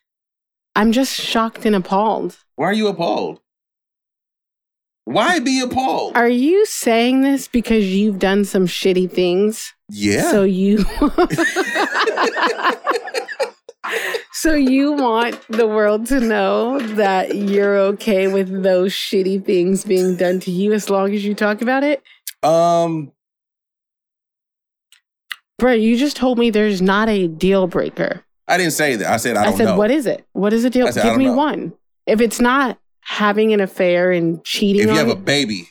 I'm 0.77 0.93
just 0.93 1.15
shocked 1.15 1.67
and 1.67 1.75
appalled. 1.75 2.39
Why 2.57 2.67
are 2.67 2.75
you 2.75 2.89
appalled? 2.89 3.41
Why 5.05 5.41
be 5.41 5.61
appalled? 5.61 6.17
Are 6.17 6.29
you 6.29 6.65
saying 6.67 7.23
this 7.23 7.49
because 7.49 7.87
you've 7.87 8.19
done 8.19 8.45
some 8.45 8.67
shitty 8.67 9.11
things? 9.11 9.73
yeah. 9.89 10.31
So 10.31 10.45
you 10.45 10.79
So 14.43 14.55
you 14.55 14.93
want 14.93 15.39
the 15.51 15.67
world 15.67 16.07
to 16.07 16.19
know 16.19 16.81
that 16.95 17.35
you're 17.35 17.77
okay 17.77 18.27
with 18.27 18.63
those 18.63 18.91
shitty 18.91 19.45
things 19.45 19.85
being 19.85 20.17
done 20.17 20.41
to 20.41 20.51
you 20.51 20.73
as 20.73 20.89
long 20.89 21.13
as 21.13 21.23
you 21.23 21.35
talk 21.35 21.61
about 21.61 21.85
it? 21.85 22.03
um 22.43 23.13
Bro, 25.59 25.73
you 25.73 25.95
just 25.99 26.17
told 26.17 26.39
me 26.39 26.49
there's 26.49 26.81
not 26.81 27.11
a 27.11 27.29
deal 27.29 27.67
breaker. 27.67 28.25
I 28.49 28.57
didn't 28.57 28.73
say 28.73 28.97
that. 28.97 29.13
I 29.13 29.19
said 29.19 29.37
I 29.37 29.49
I, 29.49 29.53
said, 29.53 29.65
know. 29.67 29.77
what 29.77 29.91
is 29.91 30.07
it? 30.07 30.25
What 30.33 30.55
is 30.55 30.65
a 30.65 30.71
deal? 30.71 30.91
Said, 30.91 31.03
Give 31.03 31.19
me 31.19 31.27
know. 31.27 31.35
one. 31.35 31.75
If 32.07 32.23
it's 32.23 32.41
not 32.41 32.79
having 33.03 33.53
an 33.53 33.61
affair 33.61 34.11
and 34.11 34.43
cheating 34.43 34.85
if 34.85 34.89
you 34.89 34.97
have 34.97 35.11
a 35.11 35.17
me, 35.17 35.69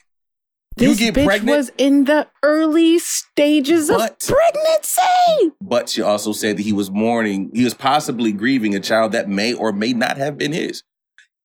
baby, 0.79 0.91
this 0.91 0.99
you 1.01 1.11
get 1.11 1.21
bitch 1.21 1.25
pregnant. 1.25 1.57
was 1.57 1.71
in 1.77 2.05
the 2.05 2.27
early 2.43 2.99
stages 2.99 3.89
But- 3.89 4.11
of 4.11 4.19
pregnancy. 4.19 5.55
but 5.61 5.89
she 5.89 6.01
also 6.01 6.31
said 6.33 6.57
that 6.57 6.63
he 6.63 6.73
was 6.73 6.89
mourning. 6.89 7.51
He 7.53 7.63
was 7.63 7.73
possibly 7.73 8.31
grieving 8.31 8.73
a 8.75 8.79
child 8.79 9.11
that 9.11 9.29
may 9.29 9.53
or 9.53 9.71
may 9.71 9.93
not 9.93 10.17
have 10.17 10.37
been 10.37 10.51
his. 10.53 10.83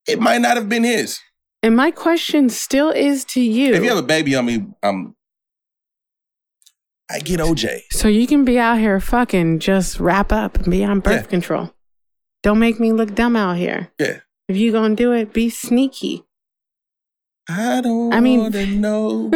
It 0.07 0.20
might 0.20 0.41
not 0.41 0.57
have 0.57 0.68
been 0.68 0.85
his. 0.85 1.18
And 1.62 1.76
my 1.76 1.91
question 1.91 2.49
still 2.51 2.91
is 2.91 3.24
to 3.26 3.41
you. 3.41 3.72
If 3.74 3.82
you 3.82 3.89
have 3.89 3.99
a 3.99 4.03
baby 4.03 4.35
on 4.37 4.45
me, 4.47 4.66
um, 4.82 5.14
I 7.11 7.18
get 7.20 7.41
OJ. 7.41 7.82
so 7.93 8.09
you 8.09 8.26
can 8.26 8.45
be 8.45 8.59
out 8.59 8.78
here 8.78 8.99
fucking 8.99 9.59
just 9.61 10.01
wrap 10.01 10.32
up 10.32 10.57
and 10.57 10.70
be 10.70 10.85
on 10.85 11.01
birth 11.01 11.22
Yeah. 11.24 11.30
control. 11.30 11.74
Don't 12.43 12.59
make 12.59 12.80
me 12.80 12.93
look 12.93 13.14
dumb 13.14 13.37
out 13.37 13.57
here. 13.57 13.91
Yeah. 13.99 14.20
If 14.49 14.57
you 14.57 14.72
gonna 14.72 14.95
do 14.95 15.12
it, 15.12 15.32
be 15.32 15.49
sneaky. 15.49 16.24
I 17.49 17.81
don't 17.81 18.13
I 18.15 18.21
mean- 18.21 18.41
want 18.41 18.55
to 18.55 18.67
know 18.85 19.31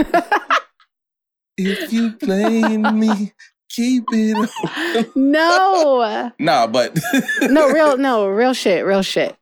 if 1.57 1.93
you 1.93 2.13
playing 2.13 2.83
me. 2.99 3.33
Keep 3.71 4.05
it 4.13 5.11
no. 5.15 6.33
Nah, 6.39 6.67
but 6.67 6.99
no, 7.43 7.71
real 7.71 7.99
no, 7.99 8.27
real 8.27 8.55
shit, 8.55 8.85
real 8.85 9.03
shit. 9.03 9.37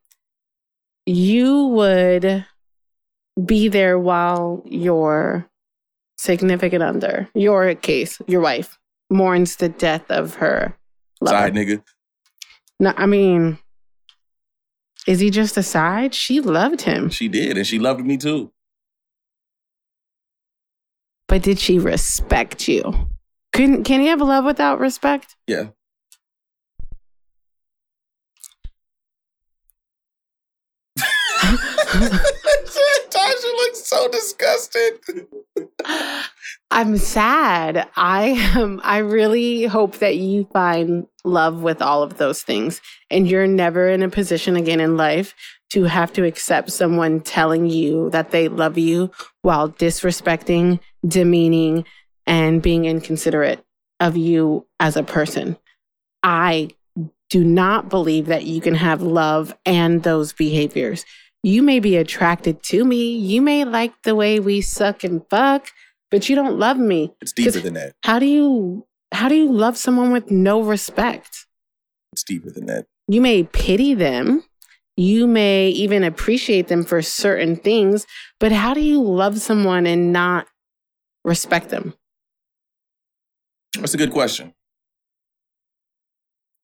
You 1.07 1.67
would 1.69 2.45
be 3.43 3.69
there 3.69 3.99
while 3.99 4.63
your 4.67 5.49
significant 6.19 6.83
other, 6.83 7.29
your 7.35 7.75
case, 7.77 8.19
your 8.27 8.41
wife, 8.41 8.77
mourns 9.11 9.57
the 9.57 9.69
death 9.69 10.11
of 10.11 10.35
her 10.35 10.77
lover. 11.21 11.37
side 11.37 11.55
nigga. 11.55 11.83
No, 12.81 12.93
I 12.97 13.07
mean, 13.07 13.59
is 15.07 15.21
he 15.21 15.31
just 15.31 15.57
a 15.57 15.63
side? 15.63 16.15
She 16.15 16.41
loved 16.41 16.83
him, 16.83 17.11
She 17.11 17.29
did, 17.29 17.57
and 17.57 17.67
she 17.67 17.79
loved 17.79 18.05
me 18.05 18.17
too. 18.17 18.53
But 21.29 21.43
did 21.43 21.59
she 21.59 21.79
respect 21.79 22.69
you? 22.69 23.09
Can 23.53 23.85
can 23.85 24.01
he 24.01 24.07
have 24.07 24.21
a 24.21 24.25
love 24.25 24.45
without 24.45 24.79
respect? 24.79 25.37
Yeah. 25.47 25.69
Tasha 33.11 33.53
looks 33.57 33.87
so 33.87 34.09
disgusted. 34.09 35.27
I'm 36.71 36.99
sad. 36.99 37.89
I 37.97 38.51
am. 38.57 38.81
I 38.85 38.99
really 38.99 39.65
hope 39.65 39.99
that 39.99 40.17
you 40.17 40.47
find 40.53 41.07
love 41.25 41.63
with 41.63 41.81
all 41.81 42.03
of 42.03 42.19
those 42.19 42.43
things, 42.43 42.81
and 43.11 43.29
you're 43.29 43.47
never 43.47 43.89
in 43.89 44.03
a 44.03 44.11
position 44.11 44.57
again 44.57 44.81
in 44.81 44.97
life 44.97 45.35
to 45.71 45.85
have 45.85 46.13
to 46.15 46.25
accept 46.25 46.71
someone 46.71 47.21
telling 47.21 47.67
you 47.67 48.11
that 48.11 48.31
they 48.31 48.49
love 48.49 48.79
you 48.79 49.11
while 49.43 49.69
disrespecting, 49.69 50.81
demeaning, 51.07 51.85
and 52.27 52.63
being 52.63 52.85
inconsiderate 52.85 53.65
of 54.01 54.17
you 54.17 54.67
as 54.79 54.97
a 54.97 55.03
person. 55.03 55.57
I 56.23 56.71
do 57.31 57.45
not 57.45 57.89
believe 57.89 58.27
that 58.27 58.45
you 58.45 58.61
can 58.61 58.75
have 58.75 59.03
love 59.03 59.55
and 59.65 60.03
those 60.03 60.33
behaviors. 60.33 61.05
You 61.43 61.63
may 61.63 61.81
be 61.81 61.97
attracted 61.97 62.63
to 62.65 62.85
me. 62.85 63.17
You 63.17 63.43
may 63.43 63.65
like 63.65 64.03
the 64.03 64.15
way 64.15 64.41
we 64.41 64.61
suck 64.61 65.05
and 65.05 65.23
fuck, 65.29 65.71
but 66.11 66.29
you 66.29 66.35
don't 66.35 66.59
love 66.59 66.79
me. 66.79 67.15
It's 67.21 67.33
deeper 67.33 67.61
than 67.61 67.75
that. 67.75 67.95
How 68.03 68.19
do 68.19 68.27
you 68.27 68.87
how 69.13 69.29
do 69.29 69.35
you 69.35 69.53
love 69.53 69.77
someone 69.77 70.13
with 70.13 70.31
no 70.31 70.63
respect? 70.63 71.47
It's 72.13 72.25
deeper 72.25 72.51
than 72.51 72.67
that. 72.67 72.87
You 73.09 73.21
may 73.21 73.45
pity 73.45 73.95
them. 73.95 74.43
You 74.97 75.27
may 75.27 75.69
even 75.69 76.03
appreciate 76.03 76.69
them 76.69 76.85
for 76.85 77.03
certain 77.03 77.57
things, 77.57 78.07
but 78.41 78.51
how 78.53 78.73
do 78.75 78.81
you 78.81 79.03
love 79.03 79.39
someone 79.41 79.87
and 79.87 80.13
not 80.13 80.47
respect 81.25 81.69
them? 81.69 81.95
That's 83.79 83.93
a 83.95 83.99
good 83.99 84.13
question. 84.13 84.55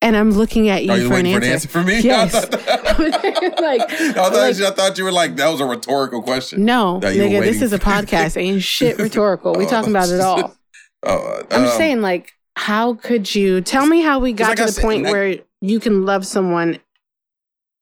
And 0.01 0.17
I'm 0.17 0.31
looking 0.33 0.69
at 0.69 0.85
you 0.85 0.91
Are 0.91 0.99
you 0.99 1.09
for 1.09 1.15
an 1.15 1.27
for 1.27 1.29
answer. 1.33 1.47
an 1.47 1.53
answer 1.53 1.69
for 1.69 1.83
me? 1.85 2.01
Yes. 2.01 2.35
I 2.35 2.41
thought, 2.41 2.99
Like- 3.61 3.83
I, 3.93 4.13
thought 4.15 4.33
like- 4.33 4.61
I 4.61 4.71
thought 4.71 4.99
you 4.99 5.05
were 5.05 5.13
like 5.13 5.37
that 5.37 5.49
was 5.49 5.61
a 5.61 5.65
rhetorical 5.67 6.23
question. 6.23 6.65
No, 6.65 6.95
you 6.97 7.23
nigga, 7.23 7.41
this 7.43 7.63
is 7.63 7.73
a 7.73 7.79
podcast. 7.79 8.37
Ain't 8.41 8.63
shit 8.63 8.99
rhetorical. 8.99 9.55
We 9.55 9.67
Oh. 9.67 9.69
talking 9.69 9.91
about 9.91 10.09
it 10.09 10.21
all. 10.21 10.57
Oh, 11.05 11.43
I'm 11.51 11.65
um, 11.65 11.69
saying, 11.77 12.01
like, 12.01 12.33
how 12.57 12.95
could 12.95 13.33
you 13.35 13.61
tell 13.61 13.87
me 13.87 14.01
how 14.03 14.19
we 14.19 14.33
got 14.33 14.49
like 14.51 14.57
to 14.59 14.65
the 14.67 14.73
said, 14.73 14.83
point 14.83 15.03
where 15.05 15.37
you 15.61 15.79
can 15.81 16.05
love 16.05 16.27
someone 16.27 16.79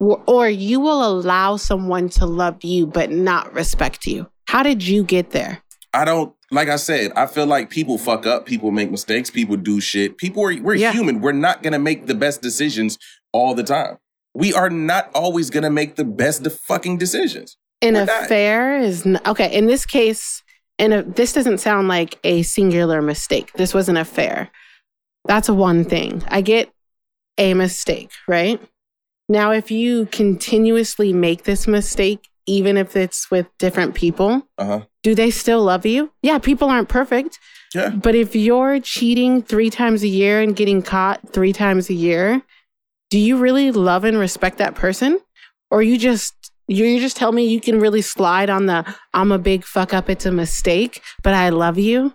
or, 0.01 0.21
or 0.27 0.49
you 0.49 0.81
will 0.81 1.07
allow 1.07 1.57
someone 1.57 2.09
to 2.11 2.27
love 2.27 2.65
you 2.65 2.87
but 2.87 3.11
not 3.11 3.53
respect 3.55 4.07
you? 4.07 4.29
How 4.49 4.65
did 4.65 4.83
you 4.85 5.05
get 5.05 5.31
there? 5.31 5.63
I 5.95 6.05
don't 6.05 6.35
like 6.53 6.69
I 6.69 6.77
said, 6.77 7.13
I 7.15 7.27
feel 7.27 7.47
like 7.47 7.71
people 7.71 7.97
fuck 7.97 8.27
up, 8.27 8.45
people 8.45 8.73
make 8.73 8.91
mistakes, 8.91 9.31
people 9.31 9.57
do 9.57 9.81
shit. 9.81 10.19
People 10.19 10.43
are 10.45 10.61
we're 10.61 10.75
Yeah. 10.75 10.93
human. 10.93 11.21
We're 11.21 11.31
not 11.33 11.63
gonna 11.63 11.79
make 11.79 12.07
the 12.07 12.15
best 12.15 12.43
decisions 12.43 12.99
all 13.33 13.55
the 13.55 13.63
time. 13.63 13.99
We 14.35 14.53
are 14.53 14.71
not 14.71 15.11
always 15.15 15.51
gonna 15.51 15.71
make 15.71 15.95
the 15.97 16.05
best 16.05 16.45
fucking 16.51 16.99
decisions. 16.99 17.57
An 17.83 17.95
We're 17.95 18.05
not. 18.07 18.25
affair 18.25 18.79
is 18.79 19.07
n- 19.07 19.21
okay. 19.27 19.53
In 19.57 19.67
this 19.67 19.87
case, 19.87 20.43
in 20.79 20.93
a, 20.93 21.03
this 21.03 21.33
doesn't 21.33 21.59
sound 21.59 21.89
like 21.89 22.19
a 22.25 22.43
singular 22.43 23.01
mistake. 23.03 23.53
This 23.55 23.73
was 23.75 23.89
an 23.89 23.97
affair. 23.97 24.51
That's 25.27 25.49
one 25.51 25.85
thing. 25.85 26.23
I 26.29 26.41
get 26.41 26.71
a 27.39 27.55
mistake, 27.55 28.11
right? 28.29 28.61
Now, 29.31 29.53
if 29.53 29.71
you 29.71 30.07
continuously 30.07 31.13
make 31.13 31.45
this 31.45 31.69
mistake, 31.69 32.29
even 32.47 32.77
if 32.77 32.97
it's 32.97 33.31
with 33.31 33.47
different 33.61 33.95
people, 33.95 34.43
Uh-huh. 34.59 34.81
do 35.05 35.15
they 35.15 35.31
still 35.31 35.63
love 35.63 35.87
you? 35.87 36.11
Yeah, 36.21 36.39
people 36.39 36.69
aren't 36.69 36.89
perfect. 36.89 37.39
Yeah. 37.73 37.91
But 37.91 38.17
if 38.17 38.35
you're 38.35 38.81
cheating 38.81 39.41
three 39.43 39.71
times 39.71 40.03
a 40.03 40.09
year 40.09 40.41
and 40.41 40.57
getting 40.57 40.83
caught 40.83 41.33
three 41.33 41.53
times 41.53 41.89
a 41.89 41.95
year, 41.95 42.43
do 43.11 43.19
you 43.21 43.37
really 43.37 43.71
love 43.71 44.03
and 44.03 44.19
respect 44.19 44.59
that 44.59 44.75
person? 44.75 45.21
Or 45.71 45.81
you 45.81 45.97
just 45.97 46.35
you 46.67 46.99
just 46.99 47.17
tell 47.17 47.31
me 47.31 47.47
you 47.47 47.61
can 47.61 47.79
really 47.79 48.03
slide 48.03 48.51
on 48.51 48.67
the 48.67 48.85
I'm 49.15 49.31
a 49.31 49.39
big 49.39 49.65
fuck 49.65 49.95
up, 49.95 50.11
it's 50.11 50.27
a 50.27 50.33
mistake, 50.33 51.03
but 51.23 51.35
I 51.35 51.51
love 51.51 51.79
you? 51.79 52.15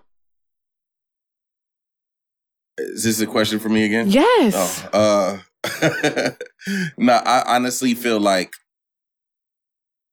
Is 2.78 3.04
this 3.04 3.20
a 3.22 3.26
question 3.26 3.58
for 3.58 3.70
me 3.70 3.84
again? 3.84 4.10
Yes. 4.10 4.84
Oh, 4.92 4.98
uh, 4.98 5.38
no, 6.98 7.14
I 7.14 7.44
honestly 7.46 7.94
feel 7.94 8.20
like, 8.20 8.52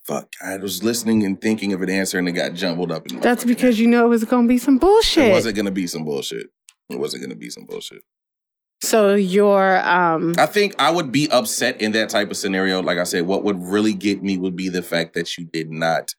fuck, 0.06 0.32
I 0.44 0.58
was 0.58 0.84
listening 0.84 1.24
and 1.24 1.40
thinking 1.42 1.74
of 1.74 1.82
an 1.82 1.90
answer 1.90 2.20
and 2.20 2.28
it 2.28 2.34
got 2.34 2.54
jumbled 2.54 2.92
up. 2.92 3.08
In 3.08 3.16
my 3.16 3.22
That's 3.22 3.46
because 3.46 3.80
you 3.80 3.88
know 3.88 4.06
it 4.06 4.10
was 4.10 4.24
gonna 4.26 4.48
be 4.48 4.58
some 4.58 4.78
bullshit. 4.78 5.30
it 5.30 5.32
wasn't 5.32 5.56
gonna 5.56 5.72
be 5.72 5.88
some 5.88 6.04
bullshit. 6.06 6.48
It 6.90 7.00
wasn't 7.00 7.24
gonna 7.24 7.36
be 7.36 7.50
some 7.50 7.66
bullshit. 7.66 8.02
so 8.82 9.16
you're 9.16 9.80
um 9.88 10.34
I 10.38 10.46
think 10.46 10.76
I 10.80 10.92
would 10.92 11.12
be 11.12 11.30
upset 11.32 11.82
in 11.82 11.94
that 11.94 12.10
type 12.10 12.30
of 12.32 12.38
scenario. 12.38 12.82
Like 12.82 12.98
I 12.98 13.04
said, 13.06 13.26
what 13.26 13.44
would 13.44 13.62
really 13.62 13.94
get 13.94 14.22
me 14.22 14.38
would 14.38 14.56
be 14.56 14.70
the 14.70 14.84
fact 14.84 15.14
that 15.14 15.38
you 15.38 15.46
did 15.46 15.72
not 15.72 16.14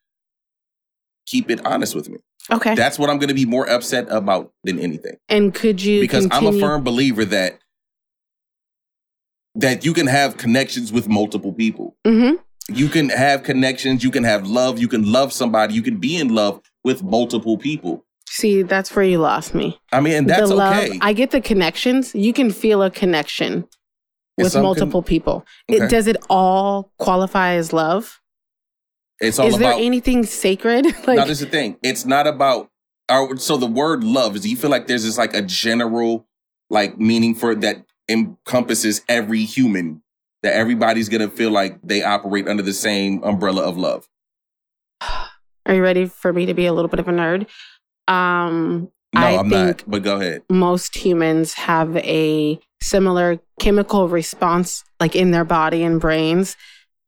keep 1.27 1.51
it 1.51 1.65
honest 1.67 1.95
with 1.95 2.09
me. 2.09 2.19
okay. 2.53 2.75
That's 2.75 2.99
what 2.99 3.11
I'm 3.11 3.19
gonna 3.19 3.35
be 3.35 3.47
more 3.47 3.69
upset 3.69 4.07
about 4.11 4.53
than 4.65 4.79
anything. 4.79 5.17
and 5.29 5.53
could 5.55 5.83
you 5.83 6.01
because 6.01 6.27
I'm 6.31 6.47
a 6.47 6.59
firm 6.59 6.83
believer 6.85 7.25
that 7.27 7.59
that 9.55 9.85
you 9.85 9.93
can 9.93 10.07
have 10.07 10.37
connections 10.37 10.93
with 10.93 11.09
multiple 11.09 11.53
people. 11.53 11.97
Mhm. 12.07 12.39
You 12.69 12.89
can 12.89 13.11
have 13.11 13.43
connections, 13.43 14.03
you 14.03 14.11
can 14.11 14.25
have 14.25 14.47
love, 14.47 14.79
you 14.79 14.89
can 14.89 15.11
love 15.11 15.33
somebody, 15.33 15.75
you 15.75 15.83
can 15.83 15.99
be 15.99 16.17
in 16.17 16.35
love 16.35 16.61
with 16.83 17.03
multiple 17.03 17.59
people. 17.59 18.05
See, 18.29 18.63
that's 18.63 18.97
where 18.97 19.05
you 19.05 19.19
lost 19.19 19.55
me. 19.55 19.79
I 19.93 20.01
mean, 20.01 20.15
and 20.15 20.29
that's 20.29 20.49
the 20.49 20.57
love, 20.57 20.77
okay. 20.85 20.99
I 21.01 21.13
get 21.13 21.31
the 21.31 21.41
connections. 21.41 22.15
You 22.15 22.33
can 22.33 22.51
feel 22.51 22.83
a 22.83 22.91
connection 22.91 23.65
with 24.39 24.51
some 24.51 24.61
con- 24.61 24.65
multiple 24.65 25.03
people. 25.03 25.45
Okay. 25.71 25.85
It 25.85 25.91
does 25.91 26.07
it 26.07 26.17
all 26.29 26.91
qualify 26.99 27.55
as 27.55 27.73
love? 27.73 28.21
it's 29.21 29.39
all 29.39 29.47
Is 29.47 29.59
there 29.59 29.75
anything 29.75 30.25
sacred? 30.25 30.87
like 31.07 31.17
now 31.17 31.25
this 31.25 31.41
is 31.41 31.47
the 31.47 31.51
thing. 31.51 31.77
It's 31.83 32.05
not 32.05 32.27
about 32.27 32.71
our 33.09 33.37
so 33.37 33.57
the 33.57 33.67
word 33.67 34.03
love 34.03 34.35
is 34.37 34.47
you 34.47 34.57
feel 34.57 34.71
like 34.71 34.87
there's 34.87 35.05
this 35.05 35.19
like 35.19 35.35
a 35.35 35.43
general 35.43 36.27
like 36.71 36.99
meaning 36.99 37.35
for 37.35 37.55
that 37.55 37.85
encompasses 38.09 39.03
every 39.09 39.45
human 39.45 40.03
that 40.43 40.55
everybody's 40.55 41.09
gonna 41.09 41.29
feel 41.29 41.51
like 41.51 41.79
they 41.83 42.03
operate 42.03 42.47
under 42.49 42.63
the 42.63 42.73
same 42.73 43.23
umbrella 43.25 43.63
of 43.63 43.77
love. 43.79 44.07
Are 45.67 45.75
you 45.75 45.83
ready 45.83 46.07
for 46.07 46.33
me 46.33 46.47
to 46.47 46.55
be 46.55 46.67
a 46.67 46.73
little 46.73 46.89
bit 46.89 47.01
of 47.01 47.09
a 47.09 47.13
nerd? 47.13 47.47
Um 48.13 48.91
No, 49.15 49.21
I 49.21 49.39
I'm 49.39 49.49
think 49.49 49.79
not. 49.79 49.85
But 49.87 50.03
go 50.03 50.21
ahead. 50.21 50.43
most 50.51 50.97
humans 50.97 51.55
have 51.55 51.97
a 51.97 52.59
similar 52.83 53.41
chemical 53.61 54.09
response 54.09 54.85
like 55.01 55.17
in 55.17 55.31
their 55.31 55.45
body 55.45 55.83
and 55.83 56.01
brains 56.01 56.57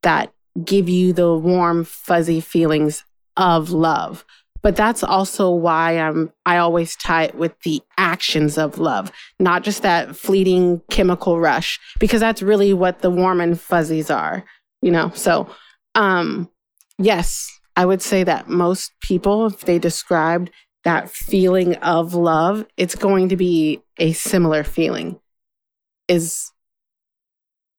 that 0.03 0.33
give 0.65 0.89
you 0.89 1.13
the 1.13 1.35
warm 1.37 1.85
fuzzy 1.85 2.41
feelings 2.41 3.05
of 3.37 3.71
love 3.71 4.25
But 4.67 4.75
that's 4.75 5.05
also 5.05 5.49
why 5.49 5.97
I'm 5.97 6.33
I 6.45 6.57
always 6.57 6.97
tie 6.97 7.23
it 7.23 7.37
with 7.37 7.57
the 7.61 7.81
actions 7.99 8.59
of 8.59 8.81
love, 8.81 9.13
not 9.39 9.63
just 9.63 9.83
that 9.83 10.17
fleeting 10.17 10.83
chemical 10.91 11.39
rush, 11.39 11.79
because 12.01 12.19
that's 12.19 12.43
really 12.43 12.73
what 12.75 12.99
the 12.99 13.09
warm 13.09 13.41
and 13.41 13.61
fuzzies 13.61 14.11
are, 14.11 14.45
you 14.83 14.91
know. 14.91 15.13
So 15.15 15.49
um 15.95 16.51
yes, 16.99 17.49
I 17.77 17.87
would 17.87 18.03
say 18.03 18.25
that 18.25 18.49
most 18.49 18.91
people, 19.01 19.47
if 19.47 19.61
they 19.61 19.79
described 19.79 20.51
that 20.83 21.11
feeling 21.11 21.77
of 21.77 22.15
love, 22.15 22.67
it's 22.77 22.97
going 22.97 23.29
to 23.29 23.37
be 23.37 23.83
a 23.99 24.15
similar 24.15 24.65
feeling. 24.65 25.21
Is 26.09 26.51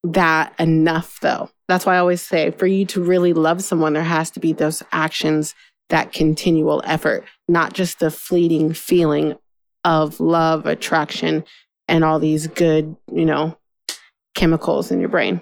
that 0.05 0.53
enough 0.57 1.19
though? 1.19 1.49
That's 1.67 1.85
why 1.85 1.95
I 1.95 1.99
always 1.99 2.21
say 2.21 2.51
for 2.51 2.65
you 2.65 2.85
to 2.85 3.03
really 3.03 3.33
love 3.33 3.61
someone, 3.61 3.91
there 3.91 4.03
has 4.03 4.31
to 4.31 4.39
be 4.39 4.53
those 4.53 4.83
actions, 4.93 5.53
that 5.89 6.11
continual 6.11 6.81
effort, 6.85 7.23
not 7.47 7.73
just 7.73 7.99
the 7.99 8.11
fleeting 8.11 8.73
feeling 8.73 9.35
of 9.83 10.19
love, 10.19 10.65
attraction, 10.65 11.43
and 11.87 12.03
all 12.03 12.19
these 12.19 12.47
good, 12.47 12.95
you 13.11 13.25
know, 13.25 13.57
chemicals 14.35 14.91
in 14.91 14.99
your 14.99 15.09
brain. 15.09 15.41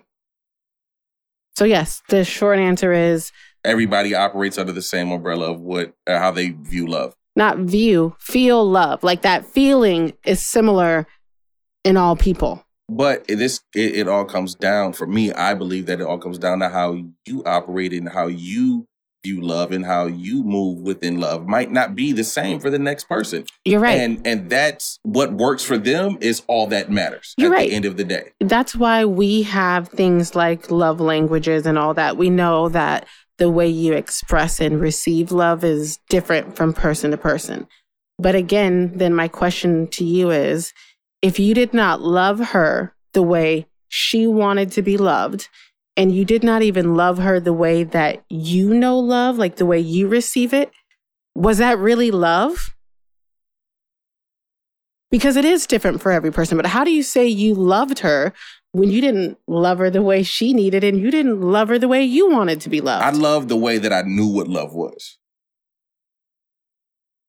So, 1.55 1.65
yes, 1.65 2.01
the 2.09 2.23
short 2.23 2.59
answer 2.59 2.91
is 2.91 3.31
Everybody 3.63 4.13
operates 4.13 4.57
under 4.59 4.71
the 4.71 4.81
same 4.81 5.11
umbrella 5.11 5.51
of 5.51 5.59
what 5.61 5.93
uh, 6.05 6.19
how 6.19 6.31
they 6.31 6.49
view 6.49 6.85
love. 6.85 7.15
not 7.35 7.57
view, 7.57 8.15
feel 8.19 8.69
love. 8.69 9.03
Like 9.03 9.23
that 9.23 9.45
feeling 9.45 10.13
is 10.25 10.45
similar 10.45 11.07
in 11.83 11.97
all 11.97 12.15
people. 12.15 12.63
But 12.87 13.27
this 13.27 13.61
it, 13.73 13.95
it 13.95 14.07
all 14.07 14.25
comes 14.25 14.53
down 14.53 14.93
for 14.93 15.07
me. 15.07 15.31
I 15.31 15.55
believe 15.55 15.87
that 15.87 15.99
it 15.99 16.05
all 16.05 16.19
comes 16.19 16.37
down 16.37 16.59
to 16.59 16.69
how 16.69 16.99
you 17.25 17.43
operate 17.45 17.93
and 17.93 18.07
how 18.07 18.27
you 18.27 18.85
view 19.25 19.41
love 19.41 19.71
and 19.71 19.83
how 19.85 20.05
you 20.05 20.43
move 20.43 20.79
within 20.81 21.19
love 21.19 21.47
might 21.47 21.71
not 21.71 21.95
be 21.95 22.11
the 22.11 22.23
same 22.23 22.59
for 22.59 22.69
the 22.69 22.79
next 22.79 23.05
person. 23.09 23.43
You're 23.65 23.79
right. 23.79 23.99
And 23.99 24.25
and 24.25 24.49
that's 24.49 24.99
what 25.03 25.33
works 25.33 25.63
for 25.63 25.77
them 25.77 26.17
is 26.21 26.43
all 26.47 26.67
that 26.67 26.89
matters 26.91 27.33
You're 27.37 27.53
at 27.53 27.57
right. 27.57 27.69
the 27.69 27.75
end 27.75 27.85
of 27.85 27.97
the 27.97 28.03
day. 28.03 28.31
that's 28.39 28.75
why 28.75 29.03
we 29.05 29.41
have 29.43 29.89
things 29.89 30.35
like 30.35 30.69
love 30.71 31.01
languages 31.01 31.65
and 31.65 31.77
all 31.77 31.93
that. 31.95 32.17
We 32.17 32.29
know 32.29 32.69
that 32.69 33.07
the 33.37 33.49
way 33.49 33.67
you 33.67 33.93
express 33.93 34.61
and 34.61 34.79
receive 34.79 35.31
love 35.31 35.63
is 35.63 35.97
different 36.09 36.55
from 36.55 36.71
person 36.73 37.11
to 37.11 37.17
person. 37.17 37.67
But 38.17 38.35
again, 38.35 38.91
then 38.95 39.13
my 39.13 39.27
question 39.27 39.87
to 39.97 40.05
you 40.05 40.29
is 40.31 40.71
if 41.21 41.39
you 41.39 41.53
did 41.53 41.73
not 41.73 41.99
love 42.01 42.39
her 42.55 42.93
the 43.13 43.23
way 43.23 43.65
she 43.89 44.25
wanted 44.27 44.71
to 44.73 44.81
be 44.81 44.97
loved, 44.97 45.49
and 45.97 46.13
you 46.13 46.25
did 46.25 46.43
not 46.43 46.61
even 46.61 46.95
love 46.95 47.19
her 47.19 47.39
the 47.39 47.53
way 47.53 47.83
that 47.83 48.23
you 48.29 48.73
know 48.73 48.99
love, 48.99 49.37
like 49.37 49.55
the 49.55 49.65
way 49.65 49.79
you 49.79 50.07
receive 50.07 50.53
it, 50.53 50.71
was 51.35 51.57
that 51.57 51.77
really 51.77 52.11
love? 52.11 52.75
Because 55.11 55.37
it 55.37 55.45
is 55.45 55.67
different 55.67 56.01
for 56.01 56.11
every 56.11 56.31
person. 56.31 56.57
But 56.57 56.65
how 56.65 56.83
do 56.83 56.91
you 56.91 57.03
say 57.03 57.27
you 57.27 57.53
loved 57.53 57.99
her 57.99 58.33
when 58.73 58.89
you 58.89 58.99
didn't 58.99 59.37
love 59.47 59.77
her 59.77 59.89
the 59.89 60.01
way 60.01 60.23
she 60.23 60.53
needed 60.53 60.83
and 60.83 60.99
you 60.99 61.11
didn't 61.11 61.41
love 61.41 61.69
her 61.69 61.79
the 61.79 61.87
way 61.87 62.03
you 62.03 62.29
wanted 62.29 62.59
to 62.61 62.69
be 62.69 62.81
loved? 62.81 63.05
I 63.05 63.11
love 63.11 63.47
the 63.47 63.55
way 63.55 63.77
that 63.77 63.93
I 63.93 64.01
knew 64.01 64.27
what 64.27 64.47
love 64.47 64.73
was. 64.73 65.17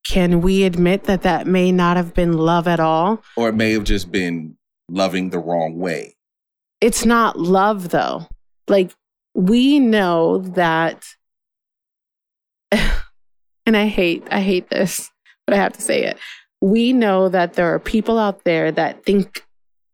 Can 0.08 0.40
we 0.40 0.64
admit 0.64 1.04
that 1.04 1.22
that 1.22 1.46
may 1.46 1.70
not 1.70 1.96
have 1.96 2.14
been 2.14 2.32
love 2.32 2.66
at 2.66 2.80
all? 2.80 3.22
Or 3.36 3.48
it 3.48 3.54
may 3.54 3.72
have 3.72 3.84
just 3.84 4.10
been 4.10 4.56
loving 4.88 5.30
the 5.30 5.38
wrong 5.38 5.78
way. 5.78 6.16
It's 6.80 7.04
not 7.04 7.38
love 7.38 7.90
though. 7.90 8.26
Like 8.68 8.92
we 9.34 9.78
know 9.78 10.38
that 10.38 11.04
and 12.72 13.76
I 13.76 13.86
hate 13.86 14.24
I 14.30 14.40
hate 14.40 14.68
this, 14.70 15.10
but 15.46 15.54
I 15.54 15.58
have 15.58 15.72
to 15.74 15.82
say 15.82 16.04
it. 16.04 16.18
We 16.60 16.92
know 16.92 17.28
that 17.28 17.54
there 17.54 17.72
are 17.74 17.78
people 17.78 18.18
out 18.18 18.44
there 18.44 18.72
that 18.72 19.04
think 19.04 19.44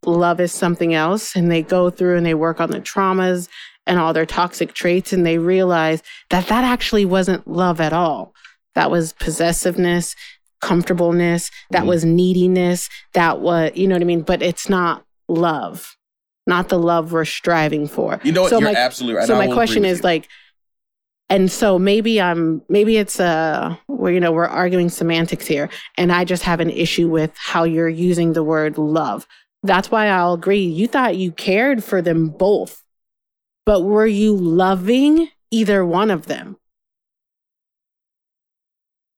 love 0.04 0.40
is 0.40 0.52
something 0.52 0.94
else 0.94 1.36
and 1.36 1.50
they 1.50 1.62
go 1.62 1.90
through 1.90 2.16
and 2.16 2.26
they 2.26 2.34
work 2.34 2.60
on 2.60 2.70
the 2.70 2.80
traumas 2.80 3.48
and 3.86 3.98
all 3.98 4.12
their 4.12 4.26
toxic 4.26 4.74
traits 4.74 5.12
and 5.12 5.26
they 5.26 5.38
realize 5.38 6.02
that 6.30 6.46
that 6.46 6.64
actually 6.64 7.04
wasn't 7.04 7.46
love 7.46 7.80
at 7.80 7.92
all. 7.92 8.32
That 8.74 8.90
was 8.90 9.12
possessiveness, 9.14 10.14
comfortableness, 10.60 11.50
that 11.70 11.82
Mhm. 11.82 11.88
was 11.88 12.04
neediness, 12.04 12.88
that 13.14 13.40
was, 13.40 13.72
you 13.74 13.86
know 13.88 13.94
what 13.96 14.02
I 14.02 14.06
mean? 14.06 14.22
But 14.22 14.42
it's 14.42 14.68
not 14.68 15.04
love, 15.28 15.96
not 16.46 16.68
the 16.68 16.78
love 16.78 17.12
we're 17.12 17.24
striving 17.24 17.86
for. 17.86 18.20
You 18.22 18.32
know 18.32 18.42
what? 18.42 18.50
So 18.50 18.58
You're 18.58 18.72
my- 18.72 18.78
absolutely 18.78 19.18
right. 19.18 19.26
so 19.26 19.34
I 19.34 19.46
my 19.46 19.52
question 19.52 19.84
is 19.84 19.98
you. 19.98 20.04
like, 20.04 20.28
and 21.28 21.50
so 21.50 21.78
maybe 21.78 22.20
I'm 22.20 22.62
maybe 22.68 22.96
it's 22.96 23.18
uh 23.20 23.76
where 23.86 24.12
you 24.12 24.20
know 24.20 24.32
we're 24.32 24.46
arguing 24.46 24.88
semantics 24.88 25.46
here, 25.46 25.68
and 25.96 26.12
I 26.12 26.24
just 26.24 26.42
have 26.42 26.60
an 26.60 26.70
issue 26.70 27.08
with 27.08 27.32
how 27.36 27.64
you're 27.64 27.88
using 27.88 28.32
the 28.32 28.42
word 28.42 28.78
love. 28.78 29.26
That's 29.62 29.90
why 29.90 30.08
I'll 30.08 30.34
agree. 30.34 30.64
You 30.64 30.88
thought 30.88 31.16
you 31.16 31.30
cared 31.32 31.84
for 31.84 32.02
them 32.02 32.28
both, 32.28 32.82
but 33.64 33.82
were 33.82 34.06
you 34.06 34.34
loving 34.36 35.28
either 35.50 35.86
one 35.86 36.10
of 36.10 36.26
them? 36.26 36.56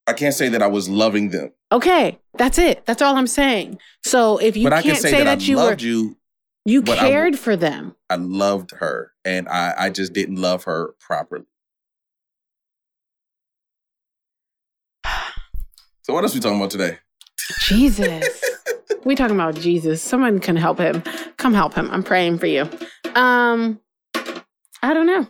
I 0.07 0.13
can't 0.13 0.35
say 0.35 0.51
that 0.51 0.61
I 0.61 0.67
was 0.67 0.87
loving 0.87 1.31
them, 1.31 1.53
Okay, 1.73 2.19
that's 2.35 2.59
it. 2.59 2.87
That's 2.87 3.03
all 3.03 3.17
I'm 3.17 3.27
saying. 3.27 3.79
So 4.05 4.39
if 4.39 4.57
you 4.57 4.65
but 4.65 4.75
I 4.75 4.83
can't 4.83 4.95
can 4.95 5.03
say, 5.03 5.11
say 5.11 5.25
that, 5.25 5.41
that, 5.41 5.49
you 5.49 5.57
were 5.57 5.63
loved 5.65 5.83
you. 5.83 6.17
You 6.65 6.83
but 6.83 6.99
I- 6.99 7.09
cared 7.09 7.39
for 7.39 7.57
them, 7.57 7.97
I 8.09 8.17
loved 8.17 8.73
her, 8.73 9.13
and 9.25 9.49
I, 9.49 9.75
I 9.77 9.91
just 9.91 10.13
didn't 10.13 10.37
love 10.37 10.65
her 10.65 10.95
properly. 11.01 11.47
So 16.03 16.13
what 16.13 16.23
else 16.23 16.35
are 16.35 16.37
we 16.37 16.41
talking 16.41 16.59
about 16.59 16.71
today? 16.71 16.99
Jesus. 17.61 18.45
we 19.05 19.15
talking 19.15 19.37
about 19.37 19.55
Jesus. 19.55 20.03
Someone 20.03 20.39
can 20.39 20.57
help 20.57 20.79
him. 20.79 21.03
Come 21.39 21.55
help 21.55 21.75
him. 21.75 21.91
I'm 21.91 22.03
praying 22.03 22.39
for 22.39 22.47
you. 22.47 22.69
Um 23.15 23.81
I 24.83 24.93
don't 24.93 25.07
know. 25.07 25.27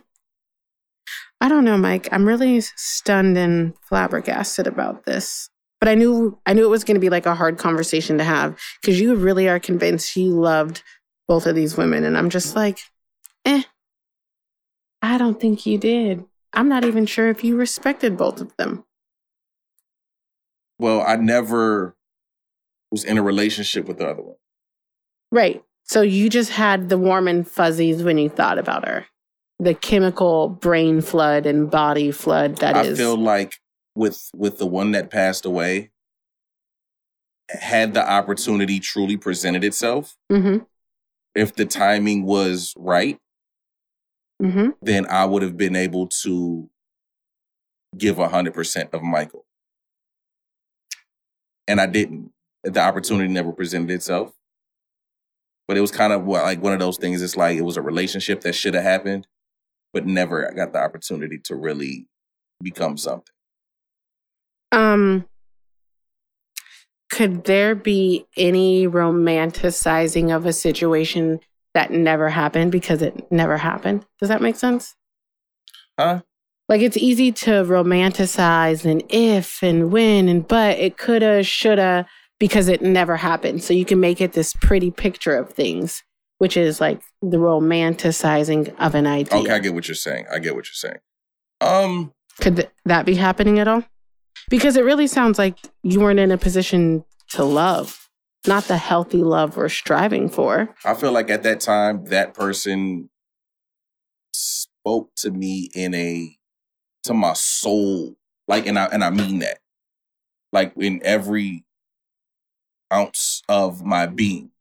I 1.39 1.47
don't 1.47 1.63
know, 1.63 1.77
Mike. 1.77 2.09
I'm 2.11 2.25
really 2.25 2.59
stunned 2.61 3.37
and 3.37 3.73
flabbergasted 3.87 4.67
about 4.67 5.05
this. 5.05 5.49
But 5.79 5.89
I 5.89 5.95
knew 5.95 6.37
I 6.45 6.53
knew 6.53 6.65
it 6.65 6.69
was 6.69 6.83
going 6.83 6.95
to 6.95 7.01
be 7.01 7.09
like 7.09 7.25
a 7.25 7.35
hard 7.35 7.57
conversation 7.57 8.17
to 8.17 8.23
have 8.23 8.59
cuz 8.83 8.99
you 8.99 9.15
really 9.15 9.47
are 9.47 9.59
convinced 9.59 10.15
you 10.17 10.31
loved 10.31 10.83
both 11.27 11.45
of 11.45 11.55
these 11.55 11.77
women 11.77 12.03
and 12.03 12.17
I'm 12.17 12.29
just 12.29 12.55
like, 12.55 12.79
"Eh. 13.45 13.63
I 15.01 15.17
don't 15.17 15.39
think 15.39 15.65
you 15.65 15.77
did. 15.77 16.25
I'm 16.53 16.69
not 16.69 16.85
even 16.85 17.05
sure 17.05 17.29
if 17.29 17.43
you 17.43 17.55
respected 17.57 18.17
both 18.17 18.41
of 18.41 18.55
them." 18.57 18.85
Well, 20.79 21.01
I 21.01 21.15
never 21.15 21.95
was 22.91 23.03
in 23.03 23.17
a 23.17 23.23
relationship 23.23 23.85
with 23.87 23.97
the 23.97 24.07
other 24.07 24.21
one. 24.21 24.35
Right. 25.31 25.63
So 25.83 26.01
you 26.01 26.29
just 26.29 26.51
had 26.51 26.89
the 26.89 26.97
warm 26.97 27.27
and 27.27 27.47
fuzzies 27.47 28.03
when 28.03 28.17
you 28.17 28.29
thought 28.29 28.57
about 28.57 28.87
her. 28.87 29.05
The 29.59 29.73
chemical 29.73 30.49
brain 30.49 31.01
flood 31.01 31.45
and 31.45 31.69
body 31.69 32.11
flood 32.11 32.57
that 32.57 32.75
I 32.75 32.83
is. 32.83 32.97
feel 32.97 33.15
like 33.15 33.55
with 33.95 34.29
with 34.35 34.57
the 34.57 34.65
one 34.65 34.91
that 34.91 35.09
passed 35.09 35.45
away, 35.45 35.91
had 37.49 37.93
the 37.93 38.07
opportunity 38.07 38.79
truly 38.79 39.15
presented 39.17 39.63
itself, 39.63 40.17
hmm 40.29 40.57
if 41.35 41.55
the 41.55 41.65
timing 41.65 42.25
was 42.25 42.73
right, 42.77 43.19
hmm 44.41 44.69
then 44.81 45.05
I 45.07 45.25
would 45.25 45.41
have 45.43 45.57
been 45.57 45.75
able 45.75 46.07
to 46.23 46.69
give 47.97 48.17
hundred 48.17 48.53
percent 48.53 48.89
of 48.93 49.01
Michael. 49.03 49.45
And 51.67 51.81
I 51.81 51.87
didn't. 51.87 52.31
The 52.63 52.79
opportunity 52.79 53.31
never 53.31 53.51
presented 53.51 53.91
itself. 53.91 54.33
But 55.67 55.77
it 55.77 55.81
was 55.81 55.91
kind 55.91 56.13
of 56.13 56.27
like 56.27 56.61
one 56.61 56.73
of 56.73 56.79
those 56.79 56.97
things. 56.97 57.21
It's 57.21 57.37
like 57.37 57.57
it 57.57 57.63
was 57.63 57.77
a 57.77 57.81
relationship 57.81 58.41
that 58.41 58.53
should 58.53 58.75
have 58.75 58.83
happened, 58.83 59.27
but 59.93 60.05
never 60.05 60.51
got 60.55 60.73
the 60.73 60.79
opportunity 60.79 61.39
to 61.45 61.55
really 61.55 62.07
become 62.61 62.97
something. 62.97 63.33
Um, 64.71 65.25
could 67.15 67.45
there 67.45 67.75
be 67.75 68.25
any 68.35 68.87
romanticizing 68.87 70.35
of 70.35 70.45
a 70.45 70.51
situation 70.51 71.39
that 71.73 71.89
never 71.89 72.27
happened 72.27 72.73
because 72.73 73.01
it 73.01 73.31
never 73.31 73.55
happened? 73.55 74.05
Does 74.19 74.27
that 74.27 74.41
make 74.41 74.57
sense? 74.57 74.95
Huh? 75.97 76.23
Like 76.67 76.81
it's 76.81 76.97
easy 76.97 77.31
to 77.31 77.51
romanticize 77.63 78.83
and 78.83 79.01
if 79.07 79.63
and 79.63 79.93
when 79.93 80.27
and 80.27 80.45
but 80.45 80.77
it 80.77 80.97
coulda, 80.97 81.41
shoulda, 81.43 82.05
because 82.37 82.67
it 82.67 82.81
never 82.81 83.15
happened. 83.15 83.63
So 83.63 83.73
you 83.73 83.85
can 83.85 84.01
make 84.01 84.19
it 84.19 84.33
this 84.33 84.53
pretty 84.53 84.91
picture 84.91 85.37
of 85.37 85.53
things, 85.53 86.03
which 86.39 86.57
is 86.57 86.81
like 86.81 87.01
the 87.21 87.37
romanticizing 87.37 88.75
of 88.77 88.93
an 88.93 89.07
idea. 89.07 89.39
Okay, 89.39 89.53
I 89.53 89.59
get 89.59 89.73
what 89.73 89.87
you're 89.87 89.95
saying. 89.95 90.25
I 90.29 90.39
get 90.39 90.53
what 90.53 90.65
you're 90.65 90.73
saying. 90.73 90.99
Um, 91.61 92.11
Could 92.41 92.57
th- 92.57 92.69
that 92.83 93.05
be 93.05 93.15
happening 93.15 93.57
at 93.57 93.69
all? 93.69 93.85
Because 94.49 94.77
it 94.77 94.83
really 94.83 95.07
sounds 95.07 95.37
like 95.39 95.57
you 95.83 95.99
weren't 95.99 96.19
in 96.19 96.31
a 96.31 96.37
position 96.37 97.03
to 97.29 97.43
love, 97.43 98.09
not 98.47 98.65
the 98.65 98.77
healthy 98.77 99.23
love 99.23 99.57
we're 99.57 99.69
striving 99.69 100.29
for. 100.29 100.73
I 100.85 100.93
feel 100.93 101.11
like 101.11 101.29
at 101.29 101.43
that 101.43 101.59
time, 101.59 102.05
that 102.05 102.33
person 102.33 103.09
spoke 104.33 105.11
to 105.17 105.31
me 105.31 105.69
in 105.73 105.93
a 105.95 106.37
to 107.03 107.13
my 107.13 107.33
soul, 107.33 108.15
like, 108.47 108.67
and 108.67 108.77
I 108.79 108.85
and 108.85 109.03
I 109.03 109.09
mean 109.09 109.39
that. 109.39 109.59
like 110.51 110.73
in 110.77 111.01
every 111.03 111.65
ounce 112.93 113.41
of 113.49 113.83
my 113.83 114.05
being, 114.05 114.51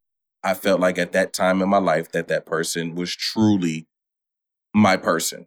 I 0.43 0.55
felt 0.55 0.81
like 0.81 0.99
at 0.99 1.13
that 1.13 1.33
time 1.33 1.63
in 1.63 1.69
my 1.69 1.79
life 1.79 2.11
that 2.13 2.29
that 2.29 2.47
person 2.47 2.95
was 2.95 3.15
truly 3.15 3.87
my 4.75 4.97
person. 4.97 5.47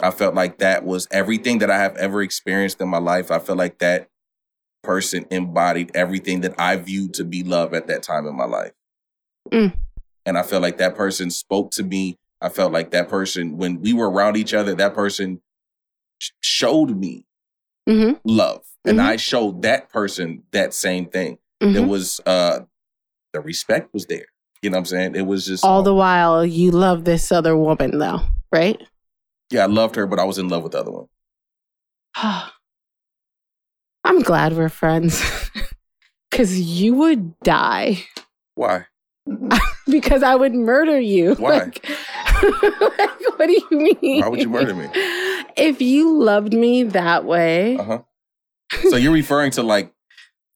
I 0.00 0.10
felt 0.10 0.34
like 0.34 0.58
that 0.58 0.84
was 0.84 1.06
everything 1.10 1.58
that 1.58 1.70
I 1.70 1.78
have 1.78 1.96
ever 1.96 2.22
experienced 2.22 2.80
in 2.80 2.88
my 2.88 2.98
life. 2.98 3.30
I 3.30 3.38
felt 3.38 3.58
like 3.58 3.78
that 3.78 4.08
person 4.82 5.26
embodied 5.30 5.92
everything 5.94 6.40
that 6.40 6.54
I 6.58 6.76
viewed 6.76 7.14
to 7.14 7.24
be 7.24 7.42
love 7.44 7.74
at 7.74 7.86
that 7.88 8.02
time 8.02 8.26
in 8.26 8.34
my 8.36 8.46
life. 8.46 8.72
Mm. 9.52 9.76
And 10.26 10.38
I 10.38 10.42
felt 10.42 10.62
like 10.62 10.78
that 10.78 10.96
person 10.96 11.30
spoke 11.30 11.70
to 11.72 11.82
me. 11.82 12.18
I 12.40 12.48
felt 12.48 12.72
like 12.72 12.90
that 12.90 13.08
person, 13.08 13.56
when 13.58 13.80
we 13.80 13.92
were 13.92 14.10
around 14.10 14.36
each 14.36 14.54
other, 14.54 14.74
that 14.74 14.94
person 14.94 15.40
sh- 16.18 16.30
showed 16.40 16.96
me 16.96 17.26
Mhm. 17.88 18.20
love. 18.24 18.64
And 18.84 18.98
Mhm. 18.98 19.04
I 19.04 19.16
showed 19.16 19.62
that 19.62 19.88
person 19.90 20.42
that 20.52 20.74
same 20.74 21.06
thing. 21.06 21.38
Mhm. 21.62 21.74
There 21.74 21.86
was 21.86 22.20
uh 22.26 22.60
the 23.32 23.40
respect 23.40 23.92
was 23.94 24.06
there. 24.06 24.26
You 24.62 24.70
know 24.70 24.74
what 24.76 24.80
I'm 24.80 24.84
saying? 24.86 25.14
It 25.16 25.26
was 25.26 25.46
just 25.46 25.64
All 25.64 25.82
the 25.82 25.94
while, 25.94 26.44
you 26.44 26.70
love 26.70 27.04
this 27.04 27.32
other 27.32 27.56
woman, 27.56 27.98
though, 27.98 28.20
right? 28.52 28.80
Yeah, 29.52 29.64
I 29.64 29.66
loved 29.66 29.96
her, 29.96 30.06
but 30.06 30.18
I 30.18 30.24
was 30.24 30.38
in 30.38 30.48
love 30.48 30.62
with 30.62 30.72
the 30.72 30.78
other 30.80 30.90
one. 30.90 31.06
I'm 34.04 34.20
glad 34.22 34.54
we're 34.54 34.68
friends 34.68 35.22
because 36.30 36.58
you 36.58 36.94
would 36.94 37.38
die 37.40 38.04
Why? 38.54 38.86
because 39.86 40.22
I 40.24 40.34
would 40.34 40.54
murder 40.54 40.98
you. 40.98 41.34
Why? 41.34 41.58
Like, 41.58 41.88
like, 42.42 43.38
what 43.38 43.46
do 43.46 43.52
you 43.52 43.96
mean? 44.00 44.20
Why 44.22 44.28
would 44.28 44.40
you 44.40 44.48
murder 44.48 44.74
me? 44.74 44.88
If 45.56 45.80
you 45.80 46.18
loved 46.18 46.52
me 46.52 46.82
that 46.84 47.24
way, 47.24 47.76
Uh-huh. 47.76 48.02
So 48.88 48.96
you're 48.96 49.12
referring 49.12 49.50
to 49.52 49.62
like 49.62 49.91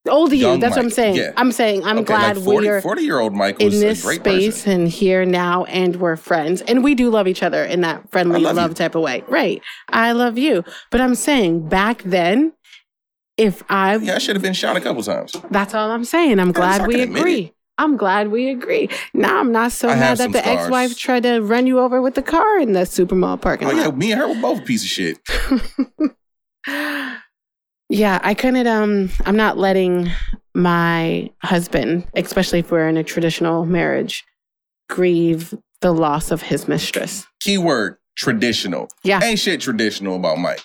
old 0.09 0.33
you. 0.33 0.59
That's 0.59 0.77
what 0.77 0.85
I'm 0.85 0.91
saying. 0.91 1.17
yeah. 1.17 1.33
I'm 1.37 1.53
saying 1.53 1.85
I'm 1.85 1.99
okay, 1.99 2.07
glad 2.07 2.37
like 2.37 2.45
40, 2.45 2.67
we're 2.67 2.81
40 2.81 3.03
year 3.03 3.19
old 3.19 3.35
Mike 3.35 3.61
in 3.61 3.71
this 3.71 4.03
space 4.03 4.63
person. 4.63 4.73
and 4.73 4.89
here 4.89 5.25
now, 5.25 5.65
and 5.65 5.97
we're 5.97 6.17
friends, 6.17 6.63
and 6.63 6.83
we 6.85 6.95
do 6.95 7.11
love 7.11 7.29
each 7.29 7.43
other 7.43 7.65
in 7.65 7.81
that 7.83 8.11
friendly 8.11 8.41
love 8.41 8.57
love, 8.57 8.75
type 8.75 8.95
of 8.95 9.03
way. 9.03 9.25
Right? 9.29 9.63
I 9.89 10.13
love 10.13 10.39
you, 10.39 10.65
but 10.91 11.01
I'm 11.01 11.15
saying 11.15 11.69
back 11.69 12.03
then, 12.03 12.53
if 13.37 13.63
I 13.69 13.97
Yeah, 13.97 14.15
I 14.17 14.19
should 14.19 14.37
have 14.37 14.43
been 14.43 14.55
shot 14.55 14.77
a 14.77 14.81
couple 14.81 15.03
times. 15.03 15.33
That's 15.51 15.75
all 15.75 15.91
I'm 15.91 16.05
saying. 16.05 16.39
I'm 16.41 16.53
glad 16.53 16.87
we 16.87 17.03
agree. 17.03 17.53
I'm 17.79 17.99
glad 17.99 18.31
we 18.31 18.49
agree. 18.49 18.89
Now 19.13 19.39
I'm 19.39 19.53
not 19.53 19.71
so 19.71 19.91
I 19.91 19.97
mad 19.97 20.17
that 20.19 20.33
the 20.33 20.39
scars. 20.39 20.61
ex-wife 20.61 20.97
tried 20.97 21.25
to 21.25 21.41
run 21.41 21.67
you 21.67 21.79
over 21.79 22.01
with 22.01 22.15
the 22.15 22.23
car 22.23 22.59
in 22.59 22.73
the 22.73 22.81
supermall 22.81 23.39
parking 23.39 23.69
Oh 23.69 23.73
yeah, 23.73 23.91
me 23.91 24.13
and 24.13 24.21
her 24.21 24.29
were 24.29 24.41
both 24.41 24.61
a 24.61 24.63
piece 24.63 24.83
of 24.83 24.89
shit. 24.89 25.19
yeah, 27.89 28.21
I 28.23 28.35
couldn't 28.35 28.67
um 28.67 29.11
I'm 29.25 29.37
not 29.37 29.59
letting 29.59 30.11
my 30.55 31.31
husband, 31.43 32.07
especially 32.15 32.61
if 32.61 32.71
we're 32.71 32.89
in 32.89 32.97
a 32.97 33.05
traditional 33.05 33.67
marriage, 33.67 34.25
grieve 34.89 35.55
the 35.81 35.93
loss 35.93 36.31
of 36.31 36.43
his 36.43 36.67
mistress. 36.67 37.27
Keyword 37.41 37.97
traditional. 38.17 38.89
Yeah. 39.03 39.23
Ain't 39.23 39.39
shit 39.39 39.61
traditional 39.61 40.17
about 40.17 40.39
Mike. 40.39 40.61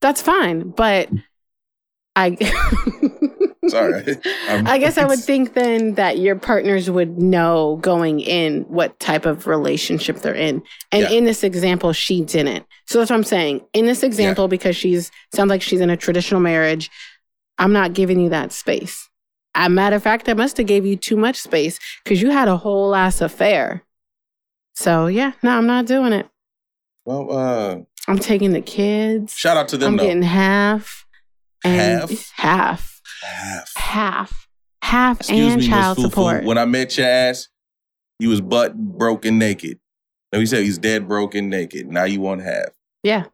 That's 0.00 0.22
fine, 0.22 0.70
but 0.70 1.10
I 2.16 2.30
Sorry. 3.68 4.02
I'm- 4.48 4.66
I 4.66 4.78
guess 4.78 4.98
I 4.98 5.04
would 5.04 5.20
think 5.20 5.54
then 5.54 5.94
that 5.94 6.18
your 6.18 6.34
partners 6.36 6.90
would 6.90 7.18
know 7.18 7.78
going 7.80 8.20
in 8.20 8.62
what 8.62 8.98
type 8.98 9.24
of 9.24 9.46
relationship 9.46 10.16
they're 10.18 10.34
in. 10.34 10.62
And 10.90 11.02
Yeah. 11.02 11.10
in 11.10 11.24
this 11.24 11.44
example, 11.44 11.92
she 11.92 12.22
didn't. 12.24 12.66
So 12.86 12.98
that's 12.98 13.10
what 13.10 13.16
I'm 13.16 13.24
saying. 13.24 13.60
In 13.72 13.86
this 13.86 14.02
example, 14.02 14.48
because 14.48 14.76
she's 14.76 15.10
sounds 15.34 15.48
like 15.50 15.62
she's 15.62 15.80
in 15.80 15.90
a 15.90 15.96
traditional 15.96 16.40
marriage, 16.40 16.90
I'm 17.58 17.72
not 17.72 17.92
giving 17.92 18.18
you 18.18 18.30
that 18.30 18.50
space. 18.52 19.08
A 19.54 19.68
matter 19.68 19.96
of 19.96 20.02
fact, 20.02 20.28
I 20.28 20.34
must 20.34 20.56
have 20.56 20.66
gave 20.66 20.84
you 20.86 20.96
too 20.96 21.16
much 21.16 21.36
space 21.36 21.78
because 22.02 22.20
you 22.20 22.30
had 22.30 22.48
a 22.48 22.56
whole 22.56 22.94
ass 22.94 23.20
affair. 23.20 23.84
So 24.74 25.06
yeah, 25.06 25.32
no, 25.42 25.50
I'm 25.50 25.66
not 25.66 25.86
doing 25.86 26.12
it. 26.12 26.26
Well, 27.04 27.30
uh, 27.30 27.76
I'm 28.08 28.18
taking 28.18 28.52
the 28.52 28.60
kids. 28.62 29.34
shout 29.34 29.56
out 29.56 29.68
to 29.68 29.76
them 29.76 29.92
I'm 29.92 29.96
though. 29.98 30.04
getting 30.04 30.22
half. 30.22 31.06
And 31.64 32.00
Half? 32.10 32.30
half. 32.34 32.91
Half. 33.22 33.72
Half. 33.76 34.48
Half 34.82 35.20
Excuse 35.20 35.52
and 35.52 35.62
me, 35.62 35.68
child 35.68 35.98
Fufu. 35.98 36.02
support. 36.02 36.44
When 36.44 36.58
I 36.58 36.64
met 36.64 36.96
your 36.98 37.06
ass, 37.06 37.48
you 38.18 38.28
was 38.28 38.40
butt 38.40 38.76
broken 38.76 39.38
naked. 39.38 39.78
No, 40.32 40.40
he 40.40 40.46
said 40.46 40.64
he's 40.64 40.78
dead 40.78 41.06
broken 41.06 41.48
naked. 41.48 41.86
Now 41.86 42.04
you 42.04 42.20
want 42.20 42.42
half. 42.42 42.70
Yeah. 43.02 43.24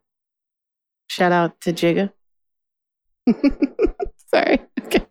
Shout 1.08 1.32
out 1.32 1.60
to 1.62 1.72
Jigga. 1.72 2.12
Sorry. 4.34 4.58
Okay. 4.84 5.06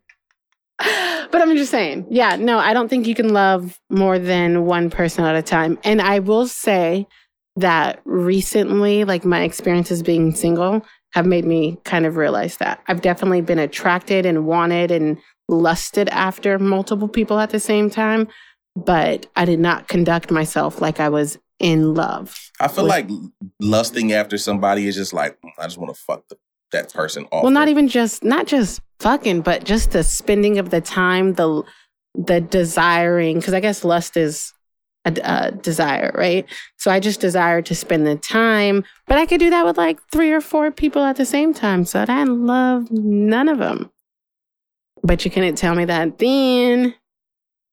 But 0.79 1.41
I'm 1.41 1.55
just 1.55 1.71
saying, 1.71 2.07
yeah, 2.09 2.35
no, 2.35 2.59
I 2.59 2.73
don't 2.73 2.87
think 2.87 3.07
you 3.07 3.15
can 3.15 3.33
love 3.33 3.79
more 3.89 4.19
than 4.19 4.65
one 4.65 4.89
person 4.89 5.23
at 5.25 5.35
a 5.35 5.41
time. 5.41 5.79
And 5.83 6.01
I 6.01 6.19
will 6.19 6.47
say 6.47 7.07
that 7.55 8.01
recently, 8.05 9.03
like 9.03 9.25
my 9.25 9.41
experiences 9.41 10.03
being 10.03 10.33
single 10.35 10.85
have 11.17 11.25
made 11.25 11.45
me 11.45 11.79
kind 11.83 12.05
of 12.05 12.15
realize 12.15 12.57
that. 12.57 12.79
I've 12.87 13.01
definitely 13.01 13.41
been 13.41 13.57
attracted 13.57 14.23
and 14.23 14.45
wanted 14.45 14.91
and 14.91 15.17
lusted 15.49 16.07
after 16.09 16.59
multiple 16.59 17.07
people 17.07 17.39
at 17.39 17.49
the 17.49 17.59
same 17.59 17.89
time, 17.89 18.27
but 18.75 19.25
I 19.35 19.45
did 19.45 19.59
not 19.59 19.87
conduct 19.87 20.29
myself 20.29 20.79
like 20.79 20.99
I 20.99 21.09
was 21.09 21.39
in 21.59 21.95
love. 21.95 22.51
I 22.59 22.67
feel 22.67 22.83
With- 22.83 22.91
like 22.91 23.09
lusting 23.59 24.13
after 24.13 24.37
somebody 24.37 24.87
is 24.87 24.95
just 24.95 25.11
like 25.11 25.41
"Mm, 25.41 25.49
I 25.57 25.63
just 25.63 25.79
want 25.79 25.95
to 25.95 25.99
fuck 25.99 26.27
the, 26.29 26.37
that 26.71 26.93
person 26.93 27.25
off. 27.31 27.41
Well, 27.41 27.51
not 27.51 27.67
even 27.67 27.87
just 27.87 28.23
not 28.23 28.45
just 28.45 28.79
fucking, 28.99 29.41
but 29.41 29.63
just 29.63 29.91
the 29.91 30.03
spending 30.03 30.59
of 30.59 30.69
the 30.69 30.81
time, 30.81 31.33
the 31.33 31.63
the 32.13 32.41
desiring. 32.41 33.39
Because 33.39 33.55
I 33.55 33.59
guess 33.59 33.83
lust 33.83 34.17
is 34.17 34.53
a, 35.07 35.47
a 35.47 35.51
desire, 35.51 36.11
right? 36.15 36.45
So 36.77 36.91
I 36.91 36.99
just 36.99 37.19
desire 37.21 37.61
to 37.61 37.75
spend 37.75 38.05
the 38.05 38.15
time, 38.15 38.83
but 39.07 39.17
I 39.17 39.25
could 39.25 39.39
do 39.39 39.49
that 39.49 39.65
with 39.65 39.77
like 39.77 39.99
three 40.11 40.31
or 40.31 40.41
four 40.41 40.71
people 40.71 41.03
at 41.03 41.15
the 41.15 41.25
same 41.25 41.53
time. 41.53 41.85
So 41.85 42.05
I 42.07 42.23
love 42.23 42.91
none 42.91 43.49
of 43.49 43.57
them. 43.59 43.91
But 45.03 45.23
you 45.25 45.31
couldn't 45.31 45.55
tell 45.55 45.75
me 45.75 45.85
that 45.85 46.17
then. 46.17 46.95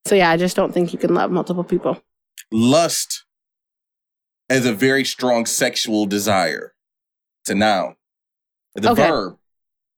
So 0.06 0.14
yeah, 0.14 0.30
I 0.30 0.36
just 0.36 0.56
don't 0.56 0.72
think 0.72 0.92
you 0.92 0.98
can 0.98 1.14
love 1.14 1.30
multiple 1.30 1.64
people. 1.64 2.00
lust 2.52 3.24
as 4.50 4.66
a 4.66 4.72
very 4.74 5.04
strong 5.04 5.46
sexual 5.46 6.04
desire. 6.06 6.74
To 7.46 7.54
noun. 7.54 7.96
The 8.74 8.90
Okay. 8.90 9.02
verb 9.08 9.38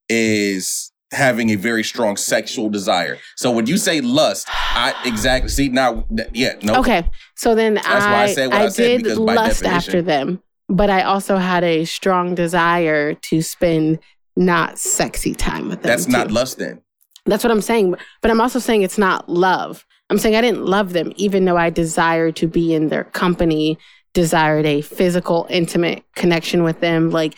is 0.09 0.93
having 1.13 1.51
a 1.51 1.55
very 1.55 1.85
strong 1.85 2.17
sexual 2.17 2.69
desire. 2.69 3.19
So 3.37 3.51
when 3.51 3.67
you 3.67 3.77
say 3.77 4.01
lust, 4.01 4.49
I 4.51 4.95
exactly 5.05 5.49
see 5.49 5.69
now. 5.69 6.05
Yeah, 6.33 6.55
no. 6.63 6.77
Okay, 6.77 7.09
so 7.37 7.55
then 7.55 7.75
That's 7.75 7.87
why 7.87 8.15
I 8.15 8.23
I, 8.25 8.33
said 8.33 8.47
what 8.49 8.61
I, 8.61 8.65
I 8.65 8.69
said, 8.69 8.85
did 8.89 9.03
because 9.05 9.19
lust 9.19 9.63
definition- 9.63 9.67
after 9.77 10.03
them, 10.03 10.43
but 10.69 10.91
I 10.91 11.03
also 11.03 11.37
had 11.37 11.63
a 11.65 11.85
strong 11.85 12.35
desire 12.35 13.15
to 13.15 13.43
spend 13.43 13.99
not 14.37 14.79
sexy 14.79 15.35
time 15.35 15.69
with 15.69 15.83
them. 15.83 15.89
that's 15.91 16.09
not 16.09 16.31
lust. 16.31 16.59
Then 16.59 16.83
That's 17.25 17.43
what 17.45 17.51
I'm 17.51 17.63
saying. 17.63 17.95
But 18.21 18.31
I'm 18.31 18.41
also 18.41 18.59
saying 18.59 18.83
it's 18.83 18.99
not 18.99 19.29
love. 19.29 19.85
I'm 20.11 20.19
saying 20.19 20.37
I 20.37 20.41
didn't 20.41 20.65
love 20.67 20.93
them, 20.93 21.13
even 21.17 21.45
though 21.47 21.57
I 21.57 21.71
desired 21.71 22.37
to 22.37 22.47
be 22.47 22.75
in 22.75 22.89
their 22.89 23.05
company, 23.05 23.79
desired 24.13 24.67
a 24.67 24.81
physical, 24.83 25.47
intimate 25.51 26.05
connection 26.15 26.63
with 26.65 26.81
them. 26.81 27.11
Like 27.11 27.35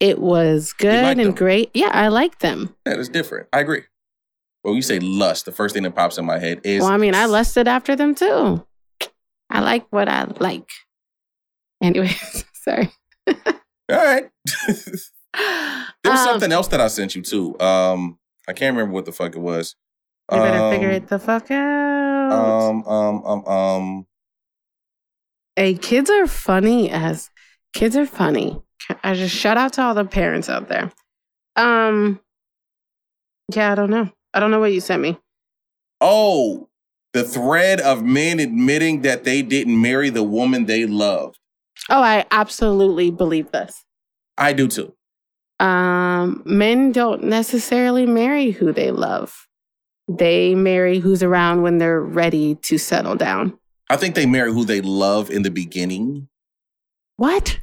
it 0.00 0.18
was 0.20 0.72
good 0.72 0.92
and 1.18 1.18
them. 1.20 1.32
great. 1.34 1.70
Yeah, 1.74 1.90
I 1.92 2.08
like 2.08 2.38
them. 2.40 2.74
that 2.84 2.98
is 2.98 3.08
different. 3.08 3.48
I 3.52 3.60
agree. 3.60 3.82
When 4.62 4.74
you 4.74 4.82
say 4.82 4.98
lust, 4.98 5.44
the 5.44 5.52
first 5.52 5.74
thing 5.74 5.84
that 5.84 5.94
pops 5.94 6.18
in 6.18 6.24
my 6.26 6.38
head 6.38 6.60
is. 6.64 6.82
Well, 6.82 6.90
I 6.92 6.96
mean, 6.96 7.14
I 7.14 7.26
lusted 7.26 7.68
after 7.68 7.94
them 7.96 8.14
too. 8.14 8.64
I 9.50 9.60
like 9.60 9.86
what 9.90 10.08
I 10.08 10.24
like. 10.40 10.68
Anyways, 11.82 12.44
sorry. 12.54 12.90
All 13.26 13.34
right. 13.90 14.28
There 16.02 16.12
was 16.12 16.20
Um, 16.20 16.26
something 16.26 16.52
else 16.52 16.68
that 16.68 16.80
I 16.80 16.88
sent 16.88 17.14
you 17.14 17.22
too. 17.22 17.58
Um, 17.60 18.18
I 18.48 18.52
can't 18.54 18.74
remember 18.74 18.94
what 18.94 19.04
the 19.04 19.12
fuck 19.12 19.36
it 19.36 19.38
was. 19.38 19.76
You 20.32 20.38
better 20.38 20.70
figure 20.70 20.88
Um, 20.88 20.94
it 20.94 21.08
the 21.08 21.18
fuck 21.18 21.50
out. 21.50 22.32
Um, 22.32 22.82
um, 22.84 23.22
um, 23.24 23.44
um. 23.46 24.06
hey, 25.54 25.74
kids 25.74 26.10
are 26.10 26.26
funny 26.26 26.90
as 26.90 27.30
kids 27.72 27.94
are 27.96 28.06
funny. 28.06 28.60
I 29.02 29.14
just 29.14 29.34
shout 29.34 29.56
out 29.56 29.74
to 29.74 29.82
all 29.82 29.94
the 29.94 30.04
parents 30.04 30.48
out 30.48 30.68
there. 30.68 30.92
Um, 31.56 32.20
yeah, 33.54 33.72
I 33.72 33.74
don't 33.74 33.90
know. 33.90 34.10
I 34.32 34.40
don't 34.40 34.50
know 34.50 34.60
what 34.60 34.72
you 34.72 34.80
sent 34.80 35.02
me. 35.02 35.18
Oh, 36.00 36.68
the 37.12 37.24
thread 37.24 37.80
of 37.80 38.02
men 38.02 38.38
admitting 38.38 39.02
that 39.02 39.24
they 39.24 39.42
didn't 39.42 39.80
marry 39.80 40.10
the 40.10 40.22
woman 40.22 40.66
they 40.66 40.86
loved. 40.86 41.38
Oh, 41.88 42.02
I 42.02 42.26
absolutely 42.30 43.10
believe 43.10 43.50
this. 43.50 43.84
I 44.36 44.52
do 44.52 44.68
too. 44.68 44.94
Um, 45.58 46.42
men 46.44 46.92
don't 46.92 47.24
necessarily 47.24 48.06
marry 48.06 48.50
who 48.50 48.72
they 48.72 48.90
love. 48.90 49.48
They 50.06 50.54
marry 50.54 51.00
who's 51.00 51.22
around 51.22 51.62
when 51.62 51.78
they're 51.78 52.00
ready 52.00 52.54
to 52.62 52.78
settle 52.78 53.16
down. 53.16 53.58
I 53.90 53.96
think 53.96 54.14
they 54.14 54.26
marry 54.26 54.52
who 54.52 54.64
they 54.64 54.80
love 54.80 55.30
in 55.30 55.42
the 55.42 55.50
beginning. 55.50 56.28
What? 57.16 57.58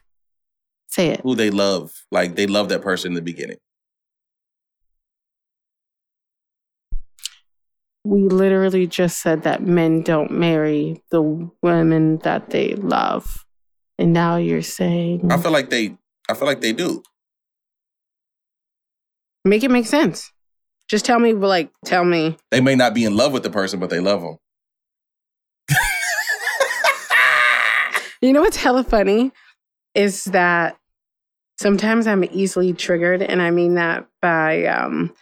Say 0.96 1.10
it. 1.10 1.20
Who 1.24 1.36
they 1.36 1.50
love. 1.50 1.92
Like 2.10 2.36
they 2.36 2.48
love 2.48 2.70
that 2.70 2.82
person 2.82 3.12
in 3.12 3.16
the 3.16 3.22
beginning. 3.22 3.58
We 8.06 8.30
literally 8.30 8.88
just 8.88 9.22
said 9.22 9.44
that 9.44 9.62
men 9.62 10.04
don't 10.04 10.32
marry 10.32 11.04
the 11.12 11.52
women 11.62 12.20
that 12.20 12.52
they 12.52 12.76
love. 12.76 13.44
And 14.00 14.14
now 14.14 14.38
you're 14.38 14.62
saying 14.62 15.30
I 15.30 15.36
feel 15.36 15.52
like 15.52 15.70
they 15.70 15.98
I 16.30 16.34
feel 16.34 16.48
like 16.48 16.62
they 16.62 16.72
do. 16.72 17.04
Make 19.44 19.66
it 19.66 19.72
make 19.72 19.88
sense. 19.88 20.32
Just 20.88 21.04
tell 21.04 21.20
me 21.20 21.34
like 21.34 21.72
tell 21.84 22.06
me. 22.06 22.38
They 22.52 22.62
may 22.62 22.76
not 22.76 22.94
be 22.94 23.04
in 23.04 23.18
love 23.18 23.34
with 23.34 23.44
the 23.44 23.50
person 23.50 23.82
but 23.82 23.90
they 23.90 24.00
love 24.00 24.22
them. 24.22 24.38
You 28.22 28.32
know 28.32 28.42
what's 28.42 28.56
hella 28.56 28.86
funny 28.86 29.34
is 29.94 30.24
that 30.26 30.78
sometimes 31.58 32.08
I'm 32.08 32.24
easily 32.26 32.74
triggered, 32.74 33.22
and 33.22 33.42
I 33.42 33.52
mean 33.52 33.76
that 33.76 34.08
by 34.22 34.66
um, 34.66 35.14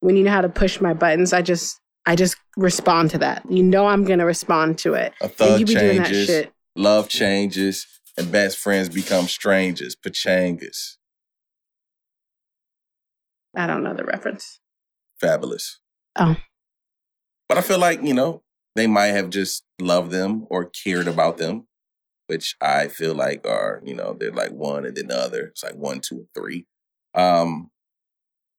when 0.00 0.16
you 0.16 0.24
know 0.24 0.30
how 0.30 0.40
to 0.42 0.48
push 0.48 0.80
my 0.80 0.94
buttons. 0.94 1.32
I 1.32 1.42
just 1.42 1.80
I 2.06 2.14
just 2.16 2.36
respond 2.56 3.10
to 3.10 3.18
that. 3.18 3.44
You 3.50 3.62
know 3.62 3.86
I'm 3.86 4.04
gonna 4.04 4.26
respond 4.26 4.78
to 4.78 4.94
it. 4.94 5.12
A 5.20 5.24
And 5.24 5.32
thug 5.32 5.60
you 5.60 5.66
be 5.66 5.74
doing 5.74 5.98
that 5.98 6.06
changes, 6.06 6.26
shit. 6.26 6.52
love 6.74 7.08
changes, 7.08 7.86
and 8.16 8.30
best 8.30 8.58
friends 8.58 8.88
become 8.88 9.26
strangers. 9.26 9.96
Pachangas. 9.96 10.96
I 13.54 13.66
don't 13.66 13.82
know 13.82 13.94
the 13.94 14.04
reference. 14.04 14.60
Fabolous. 15.22 15.76
Oh. 16.16 16.36
But 17.48 17.58
I 17.58 17.62
feel 17.62 17.78
like, 17.78 18.02
you 18.02 18.12
know, 18.12 18.42
they 18.74 18.86
might 18.86 19.06
have 19.12 19.30
just 19.30 19.62
loved 19.80 20.10
them 20.10 20.46
or 20.50 20.66
cared 20.66 21.08
about 21.08 21.38
them, 21.38 21.66
which 22.26 22.56
I 22.60 22.88
feel 22.88 23.14
like 23.14 23.46
are, 23.46 23.80
you 23.84 23.94
know, 23.94 24.16
they're 24.18 24.32
like 24.32 24.52
one 24.52 24.84
and 24.84 24.96
then 24.96 25.08
the 25.08 25.18
other. 25.18 25.46
It's 25.46 25.62
like 25.62 25.76
one, 25.76 26.00
two, 26.00 26.26
three. 26.34 26.66
Um, 27.14 27.70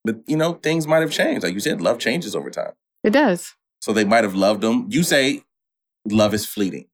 but 0.04 0.18
you 0.26 0.38
know, 0.38 0.54
things 0.54 0.88
might 0.88 1.02
have 1.02 1.12
changed. 1.12 1.44
Like 1.44 1.54
you 1.54 1.60
said, 1.60 1.82
love 1.82 2.00
changes 2.00 2.36
over 2.36 2.50
time. 2.50 2.74
It 3.04 3.12
does. 3.12 3.56
So 3.82 3.94
they 3.94 4.06
might 4.06 4.24
have 4.24 4.36
loved 4.36 4.62
them. 4.62 4.88
You 4.90 5.04
say 5.04 5.44
love 6.06 6.34
is 6.34 6.46
fleeting. 6.46 6.88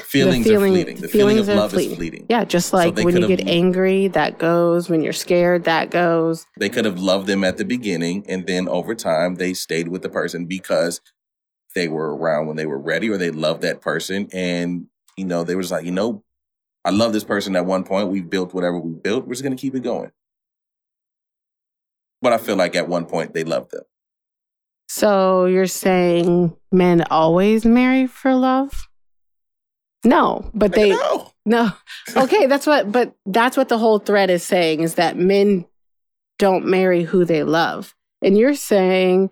Feelings 0.00 0.46
feeling- 0.46 0.72
are 0.72 0.74
fleeting. 0.74 1.00
The 1.00 1.08
feeling 1.08 1.38
of 1.38 1.48
love 1.48 1.70
fleeting. 1.70 1.92
is 1.92 1.96
fleeting. 1.96 2.26
Yeah, 2.28 2.44
just 2.44 2.72
like 2.74 2.94
they 2.94 3.04
when 3.04 3.16
you 3.16 3.26
get 3.26 3.48
angry, 3.48 4.08
that 4.08 4.38
goes. 4.38 4.90
When 4.90 5.02
you're 5.02 5.14
scared, 5.14 5.64
that 5.64 5.90
goes. 5.90 6.46
They 6.58 6.68
could 6.68 6.84
have 6.84 6.98
loved 6.98 7.26
them 7.26 7.42
at 7.44 7.56
the 7.56 7.64
beginning, 7.64 8.26
and 8.28 8.46
then 8.46 8.68
over 8.68 8.94
time, 8.94 9.36
they 9.36 9.54
stayed 9.54 9.88
with 9.88 10.02
the 10.02 10.10
person 10.10 10.44
because 10.44 11.00
they 11.74 11.88
were 11.88 12.14
around 12.14 12.46
when 12.46 12.56
they 12.56 12.66
were 12.66 12.78
ready, 12.78 13.08
or 13.08 13.16
they 13.16 13.30
loved 13.30 13.62
that 13.62 13.80
person, 13.80 14.28
and 14.34 14.88
you 15.16 15.24
know 15.24 15.44
they 15.44 15.54
was 15.54 15.70
like, 15.70 15.84
you 15.84 15.92
know, 15.92 16.22
I 16.84 16.90
love 16.90 17.12
this 17.12 17.24
person. 17.24 17.56
At 17.56 17.66
one 17.66 17.84
point, 17.84 18.08
we 18.08 18.20
built 18.20 18.54
whatever 18.54 18.78
we 18.78 18.92
built. 18.92 19.26
We're 19.26 19.34
just 19.34 19.42
gonna 19.42 19.56
keep 19.56 19.74
it 19.74 19.82
going. 19.82 20.12
But 22.22 22.32
I 22.32 22.38
feel 22.38 22.56
like 22.56 22.76
at 22.76 22.88
one 22.88 23.06
point 23.06 23.34
they 23.34 23.44
loved 23.44 23.72
them. 23.72 23.84
So 24.88 25.46
you're 25.46 25.66
saying 25.66 26.56
men 26.70 27.04
always 27.10 27.64
marry 27.64 28.06
for 28.06 28.34
love? 28.34 28.88
No, 30.04 30.50
but 30.54 30.72
they 30.72 30.90
no. 30.90 31.32
no. 31.46 31.72
Okay, 32.16 32.46
that's 32.46 32.66
what 32.66 32.92
but 32.92 33.14
that's 33.26 33.56
what 33.56 33.68
the 33.68 33.78
whole 33.78 33.98
thread 33.98 34.30
is 34.30 34.44
saying 34.44 34.80
is 34.80 34.94
that 34.94 35.16
men 35.16 35.66
don't 36.38 36.66
marry 36.66 37.02
who 37.02 37.24
they 37.24 37.42
love. 37.42 37.94
And 38.22 38.38
you're 38.38 38.54
saying 38.54 39.30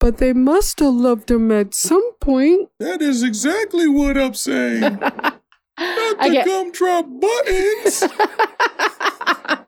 but 0.00 0.18
they 0.18 0.32
must 0.32 0.80
have 0.80 0.94
loved 0.94 1.30
him 1.30 1.50
at 1.52 1.74
some 1.74 2.12
point. 2.20 2.68
That 2.78 3.02
is 3.02 3.22
exactly 3.22 3.88
what 3.88 4.16
I'm 4.16 4.34
saying. 4.34 4.98
I 5.78 6.28
get 6.30 6.46
gumdrop 6.46 7.06
buttons. 7.20 8.04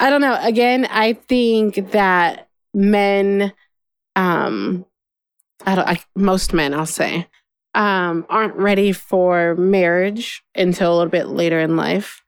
I 0.00 0.10
don't 0.10 0.20
know. 0.20 0.36
Again, 0.40 0.86
I 0.90 1.12
think 1.12 1.92
that 1.92 2.48
men, 2.72 3.52
um, 4.16 4.84
I 5.64 5.74
don't. 5.76 5.88
I, 5.88 6.00
most 6.16 6.52
men, 6.52 6.74
I'll 6.74 6.86
say, 6.86 7.28
um, 7.74 8.26
aren't 8.28 8.56
ready 8.56 8.92
for 8.92 9.54
marriage 9.54 10.42
until 10.54 10.92
a 10.92 10.96
little 10.96 11.10
bit 11.10 11.28
later 11.28 11.60
in 11.60 11.76
life, 11.76 12.23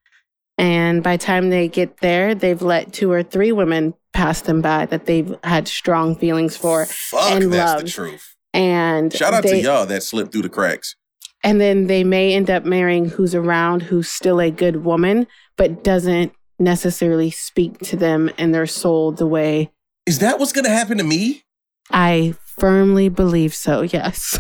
and 0.58 1.02
by 1.02 1.16
the 1.16 1.24
time 1.24 1.50
they 1.50 1.68
get 1.68 1.98
there, 1.98 2.34
they've 2.34 2.62
let 2.62 2.92
two 2.92 3.10
or 3.12 3.22
three 3.22 3.52
women 3.52 3.94
pass 4.12 4.40
them 4.40 4.62
by 4.62 4.86
that 4.86 5.06
they've 5.06 5.34
had 5.44 5.68
strong 5.68 6.16
feelings 6.16 6.56
for, 6.56 6.86
Fuck, 6.86 7.42
and 7.42 7.52
that's 7.52 7.82
the 7.82 7.88
truth. 7.88 8.34
and 8.54 9.12
Shout 9.12 9.34
out 9.34 9.42
to 9.44 9.56
y'all 9.56 9.86
that 9.86 10.02
slipped 10.02 10.32
through 10.32 10.42
the 10.42 10.48
cracks. 10.48 10.96
and 11.44 11.60
then 11.60 11.86
they 11.86 12.02
may 12.04 12.34
end 12.34 12.48
up 12.50 12.64
marrying 12.64 13.10
who's 13.10 13.34
around 13.34 13.82
who's 13.82 14.08
still 14.08 14.40
a 14.40 14.50
good 14.50 14.84
woman 14.84 15.26
but 15.58 15.84
doesn't 15.84 16.32
necessarily 16.58 17.30
speak 17.30 17.78
to 17.80 17.96
them 17.96 18.30
and 18.38 18.54
their 18.54 18.66
soul 18.66 19.12
the 19.12 19.26
way 19.26 19.70
Is 20.06 20.20
that 20.20 20.38
what's 20.38 20.52
gonna 20.52 20.70
happen 20.70 20.96
to 20.96 21.04
me? 21.04 21.42
I 21.90 22.34
firmly 22.58 23.10
believe 23.10 23.54
so, 23.54 23.82
yes. 23.82 24.38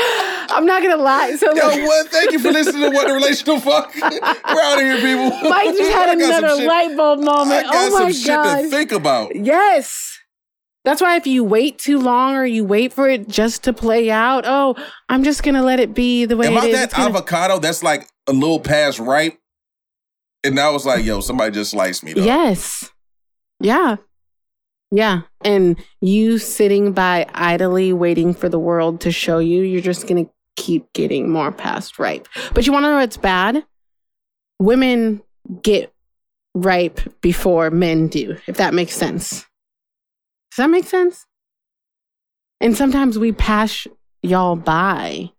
I'm 0.50 0.66
not 0.66 0.82
gonna 0.82 0.96
lie. 1.02 1.34
So 1.36 1.54
Yo, 1.54 1.66
like, 1.66 1.82
what? 1.82 2.08
Thank 2.08 2.32
you 2.32 2.38
for 2.38 2.50
listening 2.52 2.82
to 2.82 2.90
What 2.90 3.08
the 3.08 3.14
Relational 3.14 3.58
Fuck. 3.60 3.94
We're 3.96 4.10
out 4.62 4.78
of 4.78 4.84
here, 4.84 4.96
people. 4.96 5.30
Mike 5.50 5.74
just 5.76 5.90
had 5.92 6.08
I 6.10 6.12
another 6.12 6.64
light 6.66 6.96
bulb 6.96 7.20
I 7.20 7.24
moment. 7.24 7.64
got 7.66 7.74
Oh 7.74 7.90
my 7.98 7.98
some 8.10 8.12
shit 8.12 8.26
god. 8.28 8.62
to 8.62 8.68
think 8.68 8.92
about. 8.92 9.34
Yes. 9.34 10.18
That's 10.84 11.00
why 11.00 11.16
if 11.16 11.26
you 11.26 11.42
wait 11.44 11.78
too 11.78 11.98
long 11.98 12.34
or 12.34 12.44
you 12.44 12.62
wait 12.64 12.92
for 12.92 13.08
it 13.08 13.26
just 13.26 13.64
to 13.64 13.72
play 13.72 14.10
out, 14.10 14.44
oh, 14.46 14.76
I'm 15.08 15.24
just 15.24 15.42
gonna 15.42 15.62
let 15.62 15.80
it 15.80 15.94
be 15.94 16.26
the 16.26 16.36
way 16.36 16.46
Am 16.48 16.52
it 16.52 16.62
I 16.62 16.66
is. 16.66 16.74
that 16.74 16.90
gonna- 16.92 17.08
avocado 17.08 17.58
that's 17.58 17.82
like 17.82 18.06
a 18.26 18.32
little 18.32 18.60
past 18.60 18.98
ripe? 18.98 19.38
And 20.44 20.60
I 20.60 20.68
was 20.68 20.84
like, 20.84 21.04
yo, 21.06 21.20
somebody 21.20 21.52
just 21.52 21.70
sliced 21.70 22.04
me. 22.04 22.12
Though. 22.12 22.22
Yes. 22.22 22.90
Yeah. 23.60 23.96
Yeah. 24.94 25.22
And 25.42 25.76
you 26.00 26.38
sitting 26.38 26.92
by 26.92 27.26
idly 27.34 27.92
waiting 27.92 28.32
for 28.32 28.48
the 28.48 28.60
world 28.60 29.00
to 29.00 29.10
show 29.10 29.40
you, 29.40 29.62
you're 29.62 29.82
just 29.82 30.06
going 30.06 30.24
to 30.24 30.30
keep 30.56 30.92
getting 30.92 31.28
more 31.28 31.50
past 31.50 31.98
ripe. 31.98 32.28
But 32.52 32.64
you 32.64 32.72
want 32.72 32.84
to 32.84 32.90
know 32.90 32.98
what's 32.98 33.16
bad? 33.16 33.64
Women 34.60 35.20
get 35.62 35.92
ripe 36.54 37.00
before 37.20 37.72
men 37.72 38.06
do, 38.06 38.36
if 38.46 38.58
that 38.58 38.72
makes 38.72 38.94
sense. 38.94 39.44
Does 40.52 40.58
that 40.58 40.70
make 40.70 40.84
sense? 40.84 41.26
And 42.60 42.76
sometimes 42.76 43.18
we 43.18 43.32
pass 43.32 43.88
y'all 44.22 44.54
by 44.54 45.32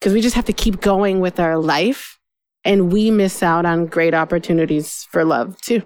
because 0.00 0.14
we 0.14 0.22
just 0.22 0.36
have 0.36 0.46
to 0.46 0.54
keep 0.54 0.80
going 0.80 1.20
with 1.20 1.38
our 1.38 1.58
life 1.58 2.18
and 2.64 2.90
we 2.90 3.10
miss 3.10 3.42
out 3.42 3.66
on 3.66 3.84
great 3.84 4.14
opportunities 4.14 5.06
for 5.10 5.22
love 5.22 5.60
too. 5.60 5.82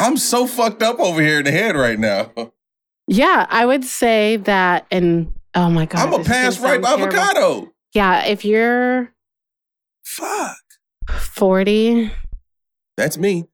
I'm 0.00 0.16
so 0.16 0.46
fucked 0.46 0.82
up 0.82 0.98
over 0.98 1.20
here 1.20 1.38
in 1.38 1.44
the 1.44 1.50
head 1.52 1.76
right 1.76 1.98
now. 1.98 2.32
Yeah, 3.06 3.46
I 3.50 3.66
would 3.66 3.84
say 3.84 4.36
that, 4.36 4.86
and 4.90 5.32
oh 5.54 5.68
my 5.70 5.86
god, 5.86 6.06
I'm 6.08 6.20
a 6.20 6.24
past 6.24 6.60
ripe 6.60 6.82
sound 6.82 6.98
terrible. 7.00 7.18
avocado. 7.18 7.72
Yeah, 7.92 8.24
if 8.26 8.44
you're 8.44 9.12
Fuck. 10.04 10.56
40, 11.08 12.10
That's 12.96 13.18
me. 13.18 13.46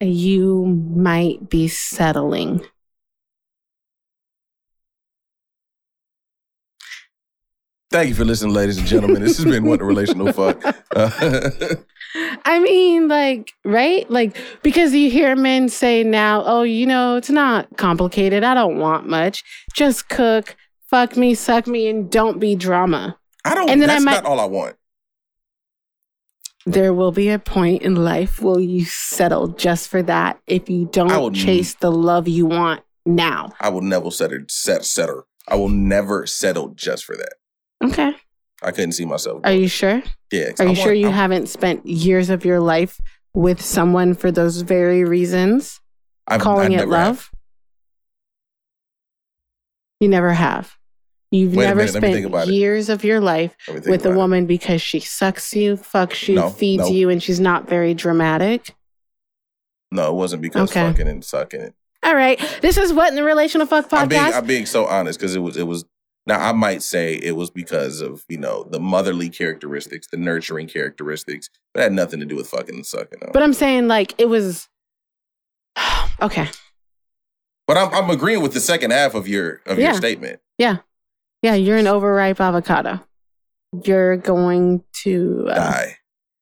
you 0.00 0.66
might 0.66 1.48
be 1.48 1.68
settling. 1.68 2.64
Thank 7.90 8.08
you 8.08 8.14
for 8.14 8.24
listening, 8.24 8.52
ladies 8.52 8.78
and 8.78 8.86
gentlemen. 8.86 9.22
This 9.22 9.36
has 9.36 9.44
been 9.46 9.64
What 9.64 9.78
the 9.78 9.84
Relational 9.84 10.32
Fuck. 10.32 10.60
Uh, 10.94 11.76
I 12.44 12.58
mean, 12.58 13.06
like, 13.08 13.52
right? 13.64 14.10
Like, 14.10 14.36
because 14.62 14.92
you 14.92 15.10
hear 15.10 15.36
men 15.36 15.68
say 15.68 16.02
now, 16.02 16.42
oh, 16.44 16.62
you 16.62 16.84
know, 16.86 17.16
it's 17.16 17.30
not 17.30 17.68
complicated. 17.76 18.42
I 18.42 18.54
don't 18.54 18.78
want 18.78 19.06
much. 19.06 19.44
Just 19.74 20.08
cook, 20.08 20.56
fuck 20.90 21.16
me, 21.16 21.34
suck 21.34 21.66
me, 21.68 21.88
and 21.88 22.10
don't 22.10 22.40
be 22.40 22.56
drama. 22.56 23.16
I 23.44 23.54
don't, 23.54 23.70
And 23.70 23.80
then 23.80 23.88
I 23.90 23.94
that's 23.94 24.04
might- 24.04 24.14
not 24.14 24.24
all 24.24 24.40
I 24.40 24.46
want. 24.46 24.76
There 26.68 26.92
will 26.92 27.12
be 27.12 27.28
a 27.28 27.38
point 27.38 27.82
in 27.82 27.94
life 27.94 28.42
where 28.42 28.58
you 28.58 28.84
settle 28.84 29.46
just 29.46 29.86
for 29.88 30.02
that 30.02 30.40
if 30.48 30.68
you 30.68 30.86
don't 30.90 31.32
chase 31.32 31.74
the 31.74 31.92
love 31.92 32.26
you 32.26 32.44
want 32.46 32.80
now. 33.04 33.52
I 33.60 33.68
will 33.68 33.82
never 33.82 34.10
settle, 34.10 34.40
set, 34.48 34.84
setter. 34.84 35.26
I 35.46 35.54
will 35.54 35.68
never 35.68 36.26
settle 36.26 36.70
just 36.70 37.04
for 37.04 37.16
that. 37.16 37.34
Okay. 37.84 38.12
I 38.62 38.70
couldn't 38.72 38.92
see 38.92 39.04
myself. 39.04 39.42
Are 39.44 39.52
you 39.52 39.68
sure? 39.68 40.02
yeah. 40.32 40.50
Are 40.58 40.64
you 40.64 40.68
want- 40.70 40.78
sure 40.78 40.92
you 40.94 41.08
I- 41.08 41.12
haven't 41.12 41.48
spent 41.48 41.86
years 41.86 42.30
of 42.30 42.44
your 42.44 42.60
life 42.60 43.00
with 43.34 43.60
someone 43.60 44.14
for 44.14 44.30
those 44.32 44.62
very 44.62 45.04
reasons, 45.04 45.80
I've- 46.26 46.42
calling 46.42 46.66
I've 46.74 46.80
it 46.80 46.88
never 46.88 46.96
have. 46.96 47.06
love? 47.16 47.30
You 50.00 50.08
never 50.08 50.32
have. 50.32 50.74
You've 51.30 51.54
Wait 51.56 51.64
never 51.64 51.76
minute, 51.80 51.94
let 51.94 52.02
me 52.02 52.12
think 52.12 52.28
spent 52.32 52.48
years 52.48 52.88
of 52.88 53.02
your 53.04 53.20
life 53.20 53.56
Let 53.66 53.74
me 53.74 53.80
think 53.80 53.90
with 53.90 54.04
a 54.04 54.08
about 54.08 54.14
it. 54.14 54.18
woman 54.18 54.46
because 54.46 54.80
she 54.80 55.00
sucks 55.00 55.54
you, 55.56 55.76
fucks 55.76 56.28
you, 56.28 56.36
No, 56.36 56.50
feeds 56.50 56.84
no. 56.84 56.88
you, 56.88 57.10
and 57.10 57.22
she's 57.22 57.40
not 57.40 57.68
very 57.68 57.94
dramatic. 57.94 58.74
No, 59.90 60.10
it 60.10 60.14
wasn't 60.14 60.42
because 60.42 60.70
Okay. 60.70 60.80
fucking 60.88 61.08
and 61.08 61.24
sucking 61.24 61.60
it. 61.60 61.74
All 62.02 62.14
right. 62.14 62.38
This 62.62 62.76
is 62.76 62.92
What 62.92 63.08
in 63.08 63.16
the 63.16 63.24
Relational 63.24 63.66
Fuck 63.66 63.86
I'm 63.92 64.08
being, 64.08 64.20
podcast. 64.20 64.34
I'm 64.38 64.46
being 64.46 64.66
so 64.66 64.86
honest 64.86 65.18
because 65.18 65.34
it 65.34 65.40
was, 65.40 65.56
it 65.56 65.66
was, 65.66 65.84
Now, 66.26 66.40
I 66.40 66.52
might 66.52 66.82
say 66.82 67.14
it 67.14 67.36
was 67.36 67.50
because 67.50 68.00
of, 68.00 68.24
you 68.28 68.38
know, 68.38 68.64
the 68.68 68.80
motherly 68.80 69.28
characteristics, 69.30 70.08
the 70.10 70.16
nurturing 70.16 70.66
characteristics, 70.66 71.48
but 71.72 71.80
it 71.80 71.82
had 71.84 71.92
nothing 71.92 72.18
to 72.20 72.26
do 72.26 72.34
with 72.34 72.48
fucking 72.48 72.74
and 72.74 72.84
sucking. 72.86 73.22
on. 73.22 73.30
But 73.32 73.42
I'm 73.44 73.52
saying 73.52 73.86
like 73.88 74.14
it 74.18 74.28
was 74.28 74.68
okay. 76.22 76.48
But 77.66 77.76
I'm, 77.76 77.92
I'm 77.94 78.10
agreeing 78.10 78.42
with 78.42 78.54
the 78.54 78.60
second 78.60 78.92
half 78.92 79.14
of 79.14 79.26
your 79.28 79.60
of 79.66 79.78
your 79.78 79.94
statement. 79.94 80.40
Yeah, 80.58 80.78
Yeah. 81.42 81.54
you're 81.54 81.76
an 81.76 81.86
overripe 81.86 82.40
avocado. 82.40 83.00
You're 83.84 84.16
going 84.16 84.84
to 85.02 85.48
uh, 85.50 85.54
Die 85.54 85.96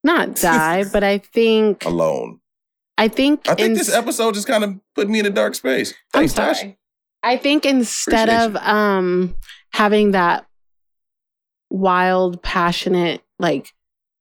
not 0.04 0.34
die, 0.40 0.84
but 0.92 1.02
I 1.02 1.18
think 1.18 1.84
alone. 1.84 2.40
I 2.98 3.08
think 3.08 3.48
I 3.48 3.54
think 3.54 3.68
in- 3.70 3.74
this 3.74 3.92
episode 3.92 4.34
just 4.34 4.46
kind 4.46 4.62
of 4.64 4.74
put 4.94 5.08
me 5.08 5.18
in 5.18 5.26
a 5.26 5.30
dark 5.30 5.54
space. 5.54 5.92
I'm 6.12 6.20
Thanks, 6.20 6.34
Tosh. 6.34 6.58
sorry. 6.60 6.78
I 7.22 7.38
think 7.38 7.64
instead 7.64 8.28
Appreciate 8.28 8.46
of 8.46 8.56
um 8.56 9.34
having 9.74 10.12
that 10.12 10.46
wild, 11.68 12.40
passionate, 12.44 13.20
like 13.40 13.72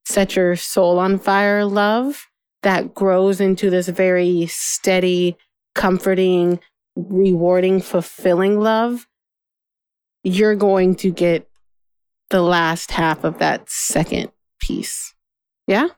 set 0.04 0.36
your 0.36 0.56
soul 0.56 0.97
on 0.97 1.20
fire 1.20 1.64
love 1.64 2.26
that 2.64 2.95
grows 2.95 3.39
into 3.39 3.70
this 3.70 3.88
very 3.88 4.47
steady, 4.47 5.38
comforting, 5.76 6.60
rewarding, 6.95 7.80
fulfilling 7.80 8.60
love, 8.60 9.08
you're 10.24 10.56
going 10.56 10.95
to 10.95 11.12
get 11.12 11.47
the 12.32 12.41
last 12.41 12.89
half 12.89 13.24
of 13.24 13.38
that 13.38 13.70
second 13.70 14.32
piece. 14.60 15.14
Yeah? 15.68 15.89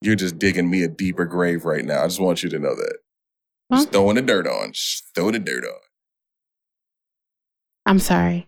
You're 0.00 0.16
just 0.16 0.36
digging 0.36 0.68
me 0.68 0.82
a 0.82 0.88
deeper 0.88 1.26
grave 1.26 1.64
right 1.64 1.84
now. 1.84 2.02
I 2.02 2.06
just 2.08 2.18
want 2.18 2.42
you 2.42 2.50
to 2.50 2.58
know 2.58 2.74
that. 2.74 2.98
Huh? 3.70 3.76
Just 3.76 3.92
throwing 3.92 4.16
the 4.16 4.22
dirt 4.22 4.48
on. 4.48 4.72
Just 4.72 5.14
throw 5.14 5.30
the 5.30 5.38
dirt 5.38 5.64
on. 5.64 5.78
I'm 7.90 7.98
sorry. 7.98 8.46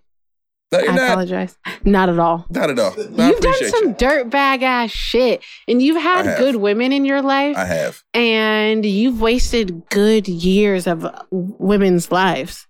No, 0.71 0.79
I 0.79 0.95
apologize. 0.95 1.59
Not 1.85 2.09
at 2.09 2.19
all. 2.19 2.47
Not 2.49 2.71
at 2.71 2.79
all. 2.79 2.93
I 2.93 3.29
You've 3.29 3.41
done 3.41 3.71
some 3.71 3.89
you. 3.89 3.95
dirt 3.99 4.31
bag 4.31 4.63
ass 4.63 4.91
shit, 4.91 5.43
and 5.69 5.83
you've 5.83 6.01
had 6.01 6.39
good 6.39 6.57
women 6.57 6.93
in 6.93 7.05
your 7.05 7.21
life, 7.21 7.57
I 7.59 7.67
have. 7.67 8.03
and 8.15 8.87
you've 8.87 9.21
wasted 9.21 9.83
good 9.91 10.29
years 10.29 10.87
of 10.87 11.07
women's 11.31 12.11
lives. 12.11 12.67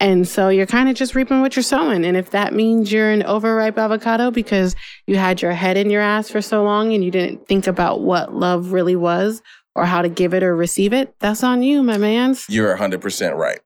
And 0.00 0.28
so 0.28 0.48
you're 0.48 0.66
kind 0.66 0.88
of 0.88 0.94
just 0.96 1.14
reaping 1.14 1.40
what 1.40 1.56
you're 1.56 1.62
sowing. 1.62 2.04
And 2.04 2.16
if 2.16 2.30
that 2.30 2.52
means 2.52 2.92
you're 2.92 3.10
an 3.10 3.22
overripe 3.24 3.78
avocado 3.78 4.30
because 4.30 4.76
you 5.06 5.16
had 5.16 5.40
your 5.40 5.52
head 5.52 5.76
in 5.76 5.88
your 5.90 6.02
ass 6.02 6.28
for 6.30 6.42
so 6.42 6.62
long 6.62 6.92
and 6.92 7.02
you 7.04 7.10
didn't 7.10 7.48
think 7.48 7.66
about 7.66 8.00
what 8.02 8.34
love 8.34 8.72
really 8.72 8.94
was 8.94 9.40
or 9.74 9.86
how 9.86 10.02
to 10.02 10.08
give 10.08 10.34
it 10.34 10.42
or 10.42 10.54
receive 10.54 10.92
it, 10.92 11.14
that's 11.18 11.42
on 11.42 11.62
you, 11.62 11.82
my 11.82 11.96
man. 11.96 12.36
You're 12.48 12.76
100% 12.76 13.36
right. 13.36 13.58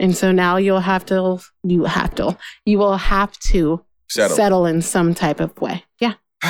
And 0.00 0.16
so 0.16 0.32
now 0.32 0.56
you'll 0.56 0.80
have 0.80 1.06
to, 1.06 1.38
you 1.62 1.84
have 1.84 2.14
to, 2.16 2.36
you 2.64 2.78
will 2.78 2.96
have 2.96 3.38
to 3.50 3.84
Settle. 4.08 4.36
settle 4.36 4.66
in 4.66 4.82
some 4.82 5.14
type 5.14 5.40
of 5.40 5.58
way. 5.60 5.84
Yeah. 6.00 6.14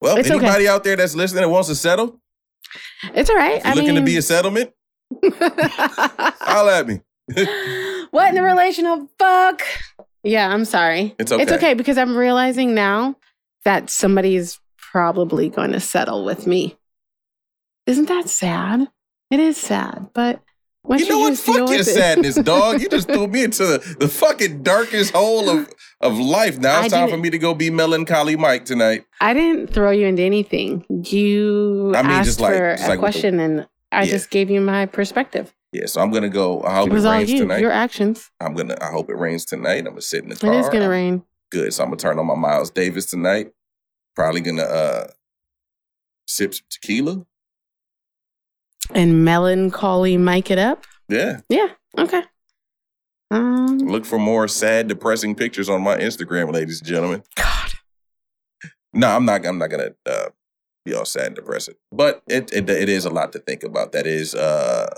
well, 0.00 0.16
It's 0.16 0.30
okay. 0.30 0.38
anybody 0.38 0.68
out 0.68 0.84
there 0.84 0.96
that's 0.96 1.14
listening 1.14 1.42
that 1.42 1.48
wants 1.48 1.68
to 1.68 1.74
settle, 1.74 2.20
It's 3.14 3.28
all 3.30 3.36
right. 3.36 3.60
I 3.64 3.74
looking 3.74 3.94
mean, 3.94 3.96
to 3.96 4.02
be 4.02 4.16
a 4.16 4.22
settlement, 4.22 4.72
holla 5.22 6.78
at 6.80 6.86
me. 6.86 7.00
what 8.10 8.28
in 8.28 8.34
the 8.34 8.42
relational 8.52 9.08
fuck? 9.18 9.62
Yeah, 10.22 10.48
I'm 10.48 10.64
sorry. 10.64 11.14
It's 11.18 11.30
okay. 11.32 11.42
It's 11.42 11.52
okay 11.52 11.74
because 11.74 11.98
I'm 11.98 12.16
realizing 12.16 12.74
now 12.74 13.16
that 13.64 13.90
somebody's 13.90 14.58
probably 14.78 15.48
going 15.50 15.72
to 15.72 15.80
settle 15.80 16.24
with 16.24 16.46
me. 16.46 16.76
Isn't 17.86 18.08
that 18.08 18.28
sad? 18.28 18.88
It 19.30 19.40
is 19.40 19.56
sad, 19.56 20.08
but 20.14 20.40
once 20.84 21.02
You 21.02 21.08
know 21.08 21.18
what? 21.20 21.30
deal 21.30 21.54
Fuck 21.54 21.70
your 21.70 21.80
it- 21.80 21.84
sadness, 21.84 22.36
dog. 22.36 22.80
You 22.80 22.88
just 22.88 23.08
threw 23.12 23.26
me 23.26 23.44
into 23.44 23.64
the, 23.66 23.96
the 24.00 24.08
fucking 24.08 24.62
darkest 24.62 25.12
hole 25.14 25.48
of, 25.50 25.68
of 26.00 26.18
life. 26.18 26.58
Now 26.58 26.82
it's 26.84 26.92
I 26.94 27.00
time 27.00 27.10
for 27.10 27.16
me 27.16 27.30
to 27.30 27.38
go 27.38 27.54
be 27.54 27.70
melancholy 27.70 28.36
Mike 28.36 28.64
tonight. 28.64 29.04
I 29.20 29.34
didn't 29.34 29.68
throw 29.72 29.90
you 29.90 30.06
into 30.06 30.22
anything. 30.22 30.84
You 30.88 31.92
I 31.96 32.02
mean, 32.02 32.10
asked 32.12 32.26
just 32.26 32.40
like- 32.40 32.54
for 32.56 32.70
just 32.76 32.84
a 32.84 32.88
like 32.88 32.96
the- 32.98 33.00
question, 33.00 33.40
and 33.40 33.66
I 33.90 34.02
Yeah. 34.04 34.10
just 34.10 34.30
gave 34.30 34.50
you 34.50 34.60
my 34.60 34.86
perspective. 34.86 35.54
Yeah, 35.72 35.86
so 35.86 36.00
I'm 36.00 36.12
gonna 36.12 36.28
go. 36.28 36.62
I 36.62 36.76
hope 36.76 36.90
It 36.90 36.94
it, 36.94 37.08
rains 37.08 37.30
you, 37.32 37.38
tonight. 37.40 37.60
your 37.60 37.72
actions. 37.72 38.30
I'm 38.40 38.54
gonna. 38.54 38.76
I 38.80 38.90
hope 38.92 39.10
it 39.10 39.16
rains 39.16 39.44
tonight. 39.44 39.78
I'm 39.78 39.84
gonna 39.86 40.02
sit 40.02 40.22
in 40.22 40.28
the 40.28 40.36
car. 40.36 40.52
It 40.52 40.58
is 40.58 40.66
going 40.66 40.78
to 40.80 40.84
I'm 40.84 40.90
rain. 40.90 41.22
Good. 41.50 41.72
So 41.74 41.82
I'm 41.82 41.88
gonna 41.88 41.96
turn 41.96 42.16
on 42.20 42.26
my 42.26 42.36
Miles 42.36 42.70
Davis 42.70 43.06
tonight. 43.06 43.50
Probably 44.14 44.40
gonna 44.40 44.62
uh 44.62 45.06
sip 46.28 46.54
some 46.54 46.64
tequila. 46.70 47.26
And 48.92 49.24
melancholy 49.24 50.16
mic 50.16 50.50
it 50.50 50.58
up. 50.58 50.84
Yeah. 51.08 51.40
Yeah. 51.48 51.68
Okay. 51.98 52.22
Um. 53.30 53.78
Look 53.78 54.04
for 54.04 54.18
more 54.18 54.46
sad, 54.48 54.88
depressing 54.88 55.34
pictures 55.34 55.68
on 55.68 55.82
my 55.82 55.96
Instagram, 55.96 56.52
ladies 56.52 56.80
and 56.80 56.88
gentlemen. 56.88 57.22
God. 57.36 57.72
No, 58.92 59.08
I'm 59.08 59.24
not. 59.24 59.44
I'm 59.44 59.58
not 59.58 59.70
gonna 59.70 59.90
uh, 60.06 60.28
be 60.84 60.94
all 60.94 61.04
sad 61.04 61.26
and 61.26 61.36
depressing. 61.36 61.74
But 61.90 62.22
it, 62.28 62.52
it 62.52 62.68
it 62.70 62.88
is 62.88 63.04
a 63.04 63.10
lot 63.10 63.32
to 63.32 63.38
think 63.38 63.64
about. 63.64 63.92
That 63.92 64.06
is 64.06 64.34
uh, 64.34 64.94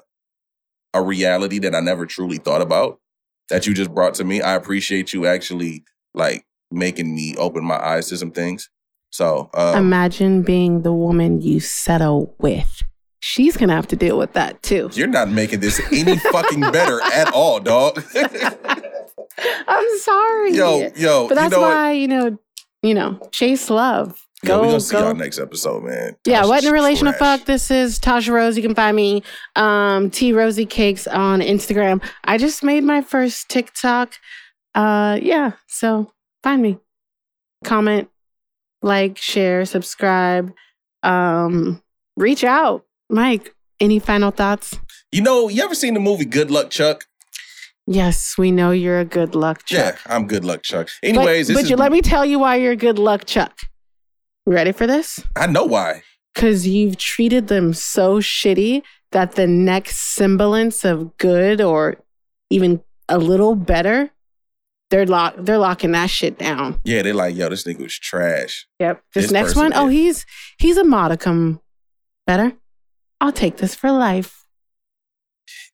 a 0.92 1.02
reality 1.02 1.58
that 1.60 1.74
I 1.74 1.80
never 1.80 2.06
truly 2.06 2.38
thought 2.38 2.62
about. 2.62 3.00
That 3.48 3.66
you 3.66 3.74
just 3.74 3.94
brought 3.94 4.14
to 4.14 4.24
me. 4.24 4.42
I 4.42 4.54
appreciate 4.54 5.12
you 5.12 5.26
actually 5.26 5.84
like 6.14 6.44
making 6.70 7.14
me 7.14 7.36
open 7.36 7.64
my 7.64 7.76
eyes 7.76 8.08
to 8.08 8.16
some 8.16 8.32
things. 8.32 8.68
So 9.10 9.48
um, 9.54 9.78
Imagine 9.78 10.42
being 10.42 10.82
the 10.82 10.92
woman 10.92 11.40
you 11.40 11.60
settle 11.60 12.34
with. 12.38 12.82
She's 13.28 13.56
gonna 13.56 13.74
have 13.74 13.88
to 13.88 13.96
deal 13.96 14.16
with 14.16 14.34
that 14.34 14.62
too. 14.62 14.88
you're 14.92 15.08
not 15.08 15.28
making 15.28 15.58
this 15.58 15.80
any 15.92 16.16
fucking 16.16 16.60
better 16.60 17.00
at 17.12 17.32
all, 17.32 17.58
dog. 17.58 18.00
I'm 19.68 19.98
sorry. 19.98 20.52
yo, 20.52 20.90
yo, 20.96 21.26
but 21.28 21.34
that's 21.34 21.52
you 21.52 21.60
know 21.60 21.60
why 21.60 21.90
you 21.92 22.06
know, 22.08 22.38
you 22.82 22.94
know, 22.94 23.18
chase 23.32 23.68
love. 23.68 24.08
what? 24.10 24.16
Go, 24.44 24.56
Yo, 24.56 24.60
we 24.62 24.66
gonna 24.68 24.80
see 24.80 24.92
go. 24.92 25.00
y'all 25.00 25.14
next 25.14 25.40
episode, 25.40 25.82
man. 25.82 26.14
Yeah, 26.24 26.42
Tasha's 26.42 26.48
what 26.48 26.62
in 26.64 26.70
a 26.70 26.72
relational 26.72 27.12
trash. 27.14 27.38
fuck? 27.40 27.46
This 27.46 27.68
is 27.70 27.98
Tasha 27.98 28.30
Rose. 28.32 28.56
You 28.56 28.62
can 28.62 28.76
find 28.76 28.94
me 28.96 29.24
um 29.56 30.08
T 30.10 30.32
Rosie 30.32 30.64
Cakes 30.66 31.08
on 31.08 31.40
Instagram. 31.40 32.00
I 32.24 32.38
just 32.38 32.62
made 32.62 32.84
my 32.84 33.02
first 33.02 33.48
TikTok. 33.48 34.12
Uh 34.74 35.18
yeah, 35.20 35.52
so 35.66 36.12
find 36.44 36.62
me. 36.62 36.78
Comment, 37.64 38.08
like, 38.82 39.18
share, 39.18 39.64
subscribe. 39.64 40.52
Um 41.02 41.82
reach 42.16 42.44
out. 42.44 42.85
Mike, 43.08 43.54
any 43.80 43.98
final 43.98 44.30
thoughts? 44.30 44.78
You 45.12 45.22
know, 45.22 45.48
you 45.48 45.62
ever 45.62 45.74
seen 45.74 45.94
the 45.94 46.00
movie 46.00 46.24
Good 46.24 46.50
Luck 46.50 46.70
Chuck? 46.70 47.04
Yes, 47.86 48.34
we 48.36 48.50
know 48.50 48.72
you're 48.72 48.98
a 48.98 49.04
good 49.04 49.36
luck 49.36 49.64
Chuck. 49.64 50.00
Yeah, 50.04 50.12
I'm 50.12 50.26
Good 50.26 50.44
Luck 50.44 50.62
Chuck. 50.64 50.88
Anyways, 51.04 51.46
but, 51.46 51.52
this 51.52 51.56
but 51.56 51.64
is, 51.64 51.70
you, 51.70 51.76
let 51.76 51.92
me 51.92 52.02
tell 52.02 52.26
you 52.26 52.40
why 52.40 52.56
you're 52.56 52.72
a 52.72 52.76
good 52.76 52.98
luck 52.98 53.26
Chuck. 53.26 53.56
Ready 54.44 54.72
for 54.72 54.88
this? 54.88 55.20
I 55.36 55.46
know 55.46 55.64
why. 55.64 56.02
Because 56.34 56.66
you've 56.66 56.96
treated 56.96 57.46
them 57.46 57.72
so 57.72 58.18
shitty 58.18 58.82
that 59.12 59.36
the 59.36 59.46
next 59.46 60.14
semblance 60.16 60.84
of 60.84 61.16
good 61.16 61.60
or 61.60 62.02
even 62.50 62.82
a 63.08 63.18
little 63.18 63.54
better, 63.54 64.10
they're 64.90 65.06
lock 65.06 65.34
they're 65.38 65.58
locking 65.58 65.92
that 65.92 66.10
shit 66.10 66.38
down. 66.38 66.80
Yeah, 66.84 67.02
they're 67.02 67.14
like, 67.14 67.36
yo, 67.36 67.48
this 67.48 67.62
nigga 67.64 67.82
was 67.82 67.96
trash. 67.98 68.66
Yep. 68.80 69.02
This, 69.14 69.24
This 69.24 69.32
next 69.32 69.54
person 69.54 69.62
one, 69.62 69.72
oh, 69.74 69.86
is- 69.86 69.92
he's 69.92 70.26
he's 70.58 70.76
a 70.76 70.84
modicum 70.84 71.60
better. 72.26 72.52
I'll 73.20 73.32
take 73.32 73.56
this 73.56 73.74
for 73.74 73.90
life. 73.90 74.44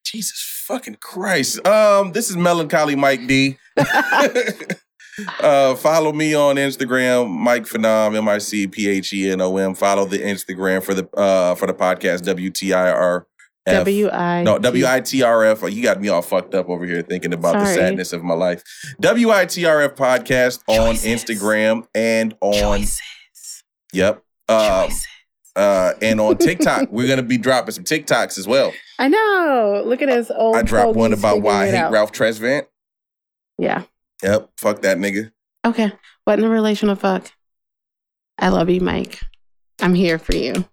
Jesus 0.05 0.63
fucking 0.67 0.97
Christ. 1.01 1.67
Um, 1.67 2.13
this 2.13 2.31
is 2.31 2.37
Melancholy 2.37 2.97
Mike 2.97 3.27
D. 3.27 3.57
uh, 5.41 5.75
follow 5.77 6.13
me 6.13 6.35
on 6.35 6.57
Instagram, 6.57 7.31
Mike 7.31 7.65
Phenom, 7.65 8.17
M 8.17 8.29
I 8.29 8.39
C 8.39 8.67
P 8.67 8.89
H 8.89 9.13
E 9.13 9.31
N 9.31 9.41
O 9.41 9.57
M. 9.57 9.75
Follow 9.75 10.05
the 10.05 10.19
Instagram 10.19 10.83
for 10.83 10.95
the 10.95 11.09
uh 11.17 11.55
for 11.55 11.67
the 11.67 11.75
podcast 11.75 12.23
WTIR. 12.23 13.25
W 13.65 14.11
I 14.11 14.43
No, 14.43 14.59
WITRF. 14.59 15.73
You 15.73 15.83
got 15.83 16.01
me 16.01 16.09
all 16.09 16.23
fucked 16.23 16.55
up 16.55 16.69
over 16.69 16.85
here 16.85 17.03
thinking 17.03 17.33
about 17.33 17.55
the 17.55 17.67
sadness 17.67 18.13
of 18.13 18.25
my 18.25 18.35
life. 18.35 18.63
WITRF 19.01 19.95
podcast 19.95 20.63
on 20.67 20.97
Instagram 20.97 21.87
and 21.95 22.35
on 22.41 22.81
choices. 22.81 23.01
Yep. 23.93 24.23
Uh, 24.49 24.87
choices. 24.87 25.07
Uh, 25.57 25.93
and 26.01 26.21
on 26.21 26.39
TikTok. 26.39 26.91
We're 26.91 27.09
gonna 27.09 27.23
be 27.23 27.39
dropping 27.39 27.73
some 27.73 27.85
TikToks 27.85 28.39
as 28.39 28.47
well. 28.47 28.73
I 28.99 29.09
know. 29.09 29.83
Look 29.85 30.03
at 30.03 30.09
his 30.09 30.31
old. 30.31 30.57
I 30.57 30.63
dropped 30.63 30.97
one 30.97 31.13
about 31.13 31.43
why 31.43 31.65
I 31.65 31.67
hate 31.71 31.75
out. 31.77 31.93
Ralph 31.93 32.13
Tresvant. 32.13 32.67
Yeah. 33.59 33.83
Yep. 34.23 34.51
Fuck 34.57 34.83
that 34.83 34.99
nigga. 34.99 35.33
Okay. 35.65 35.93
What 36.25 36.39
in 36.39 36.45
a 36.45 36.49
relational 36.49 36.95
fuck? 36.95 37.31
I 38.39 38.49
love 38.49 38.71
you, 38.71 38.81
Mike. 38.81 39.21
I'm 39.81 39.95
here 39.95 40.19
for 40.19 40.35
you. 40.35 40.65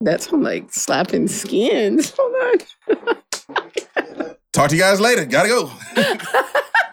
That's 0.00 0.30
like 0.32 0.72
slapping 0.72 1.28
skins. 1.28 2.10
Hold 2.18 2.58
on. 2.88 4.36
Talk 4.52 4.68
to 4.70 4.76
you 4.76 4.82
guys 4.82 5.00
later. 5.00 5.24
Gotta 5.24 5.48
go. 5.48 5.70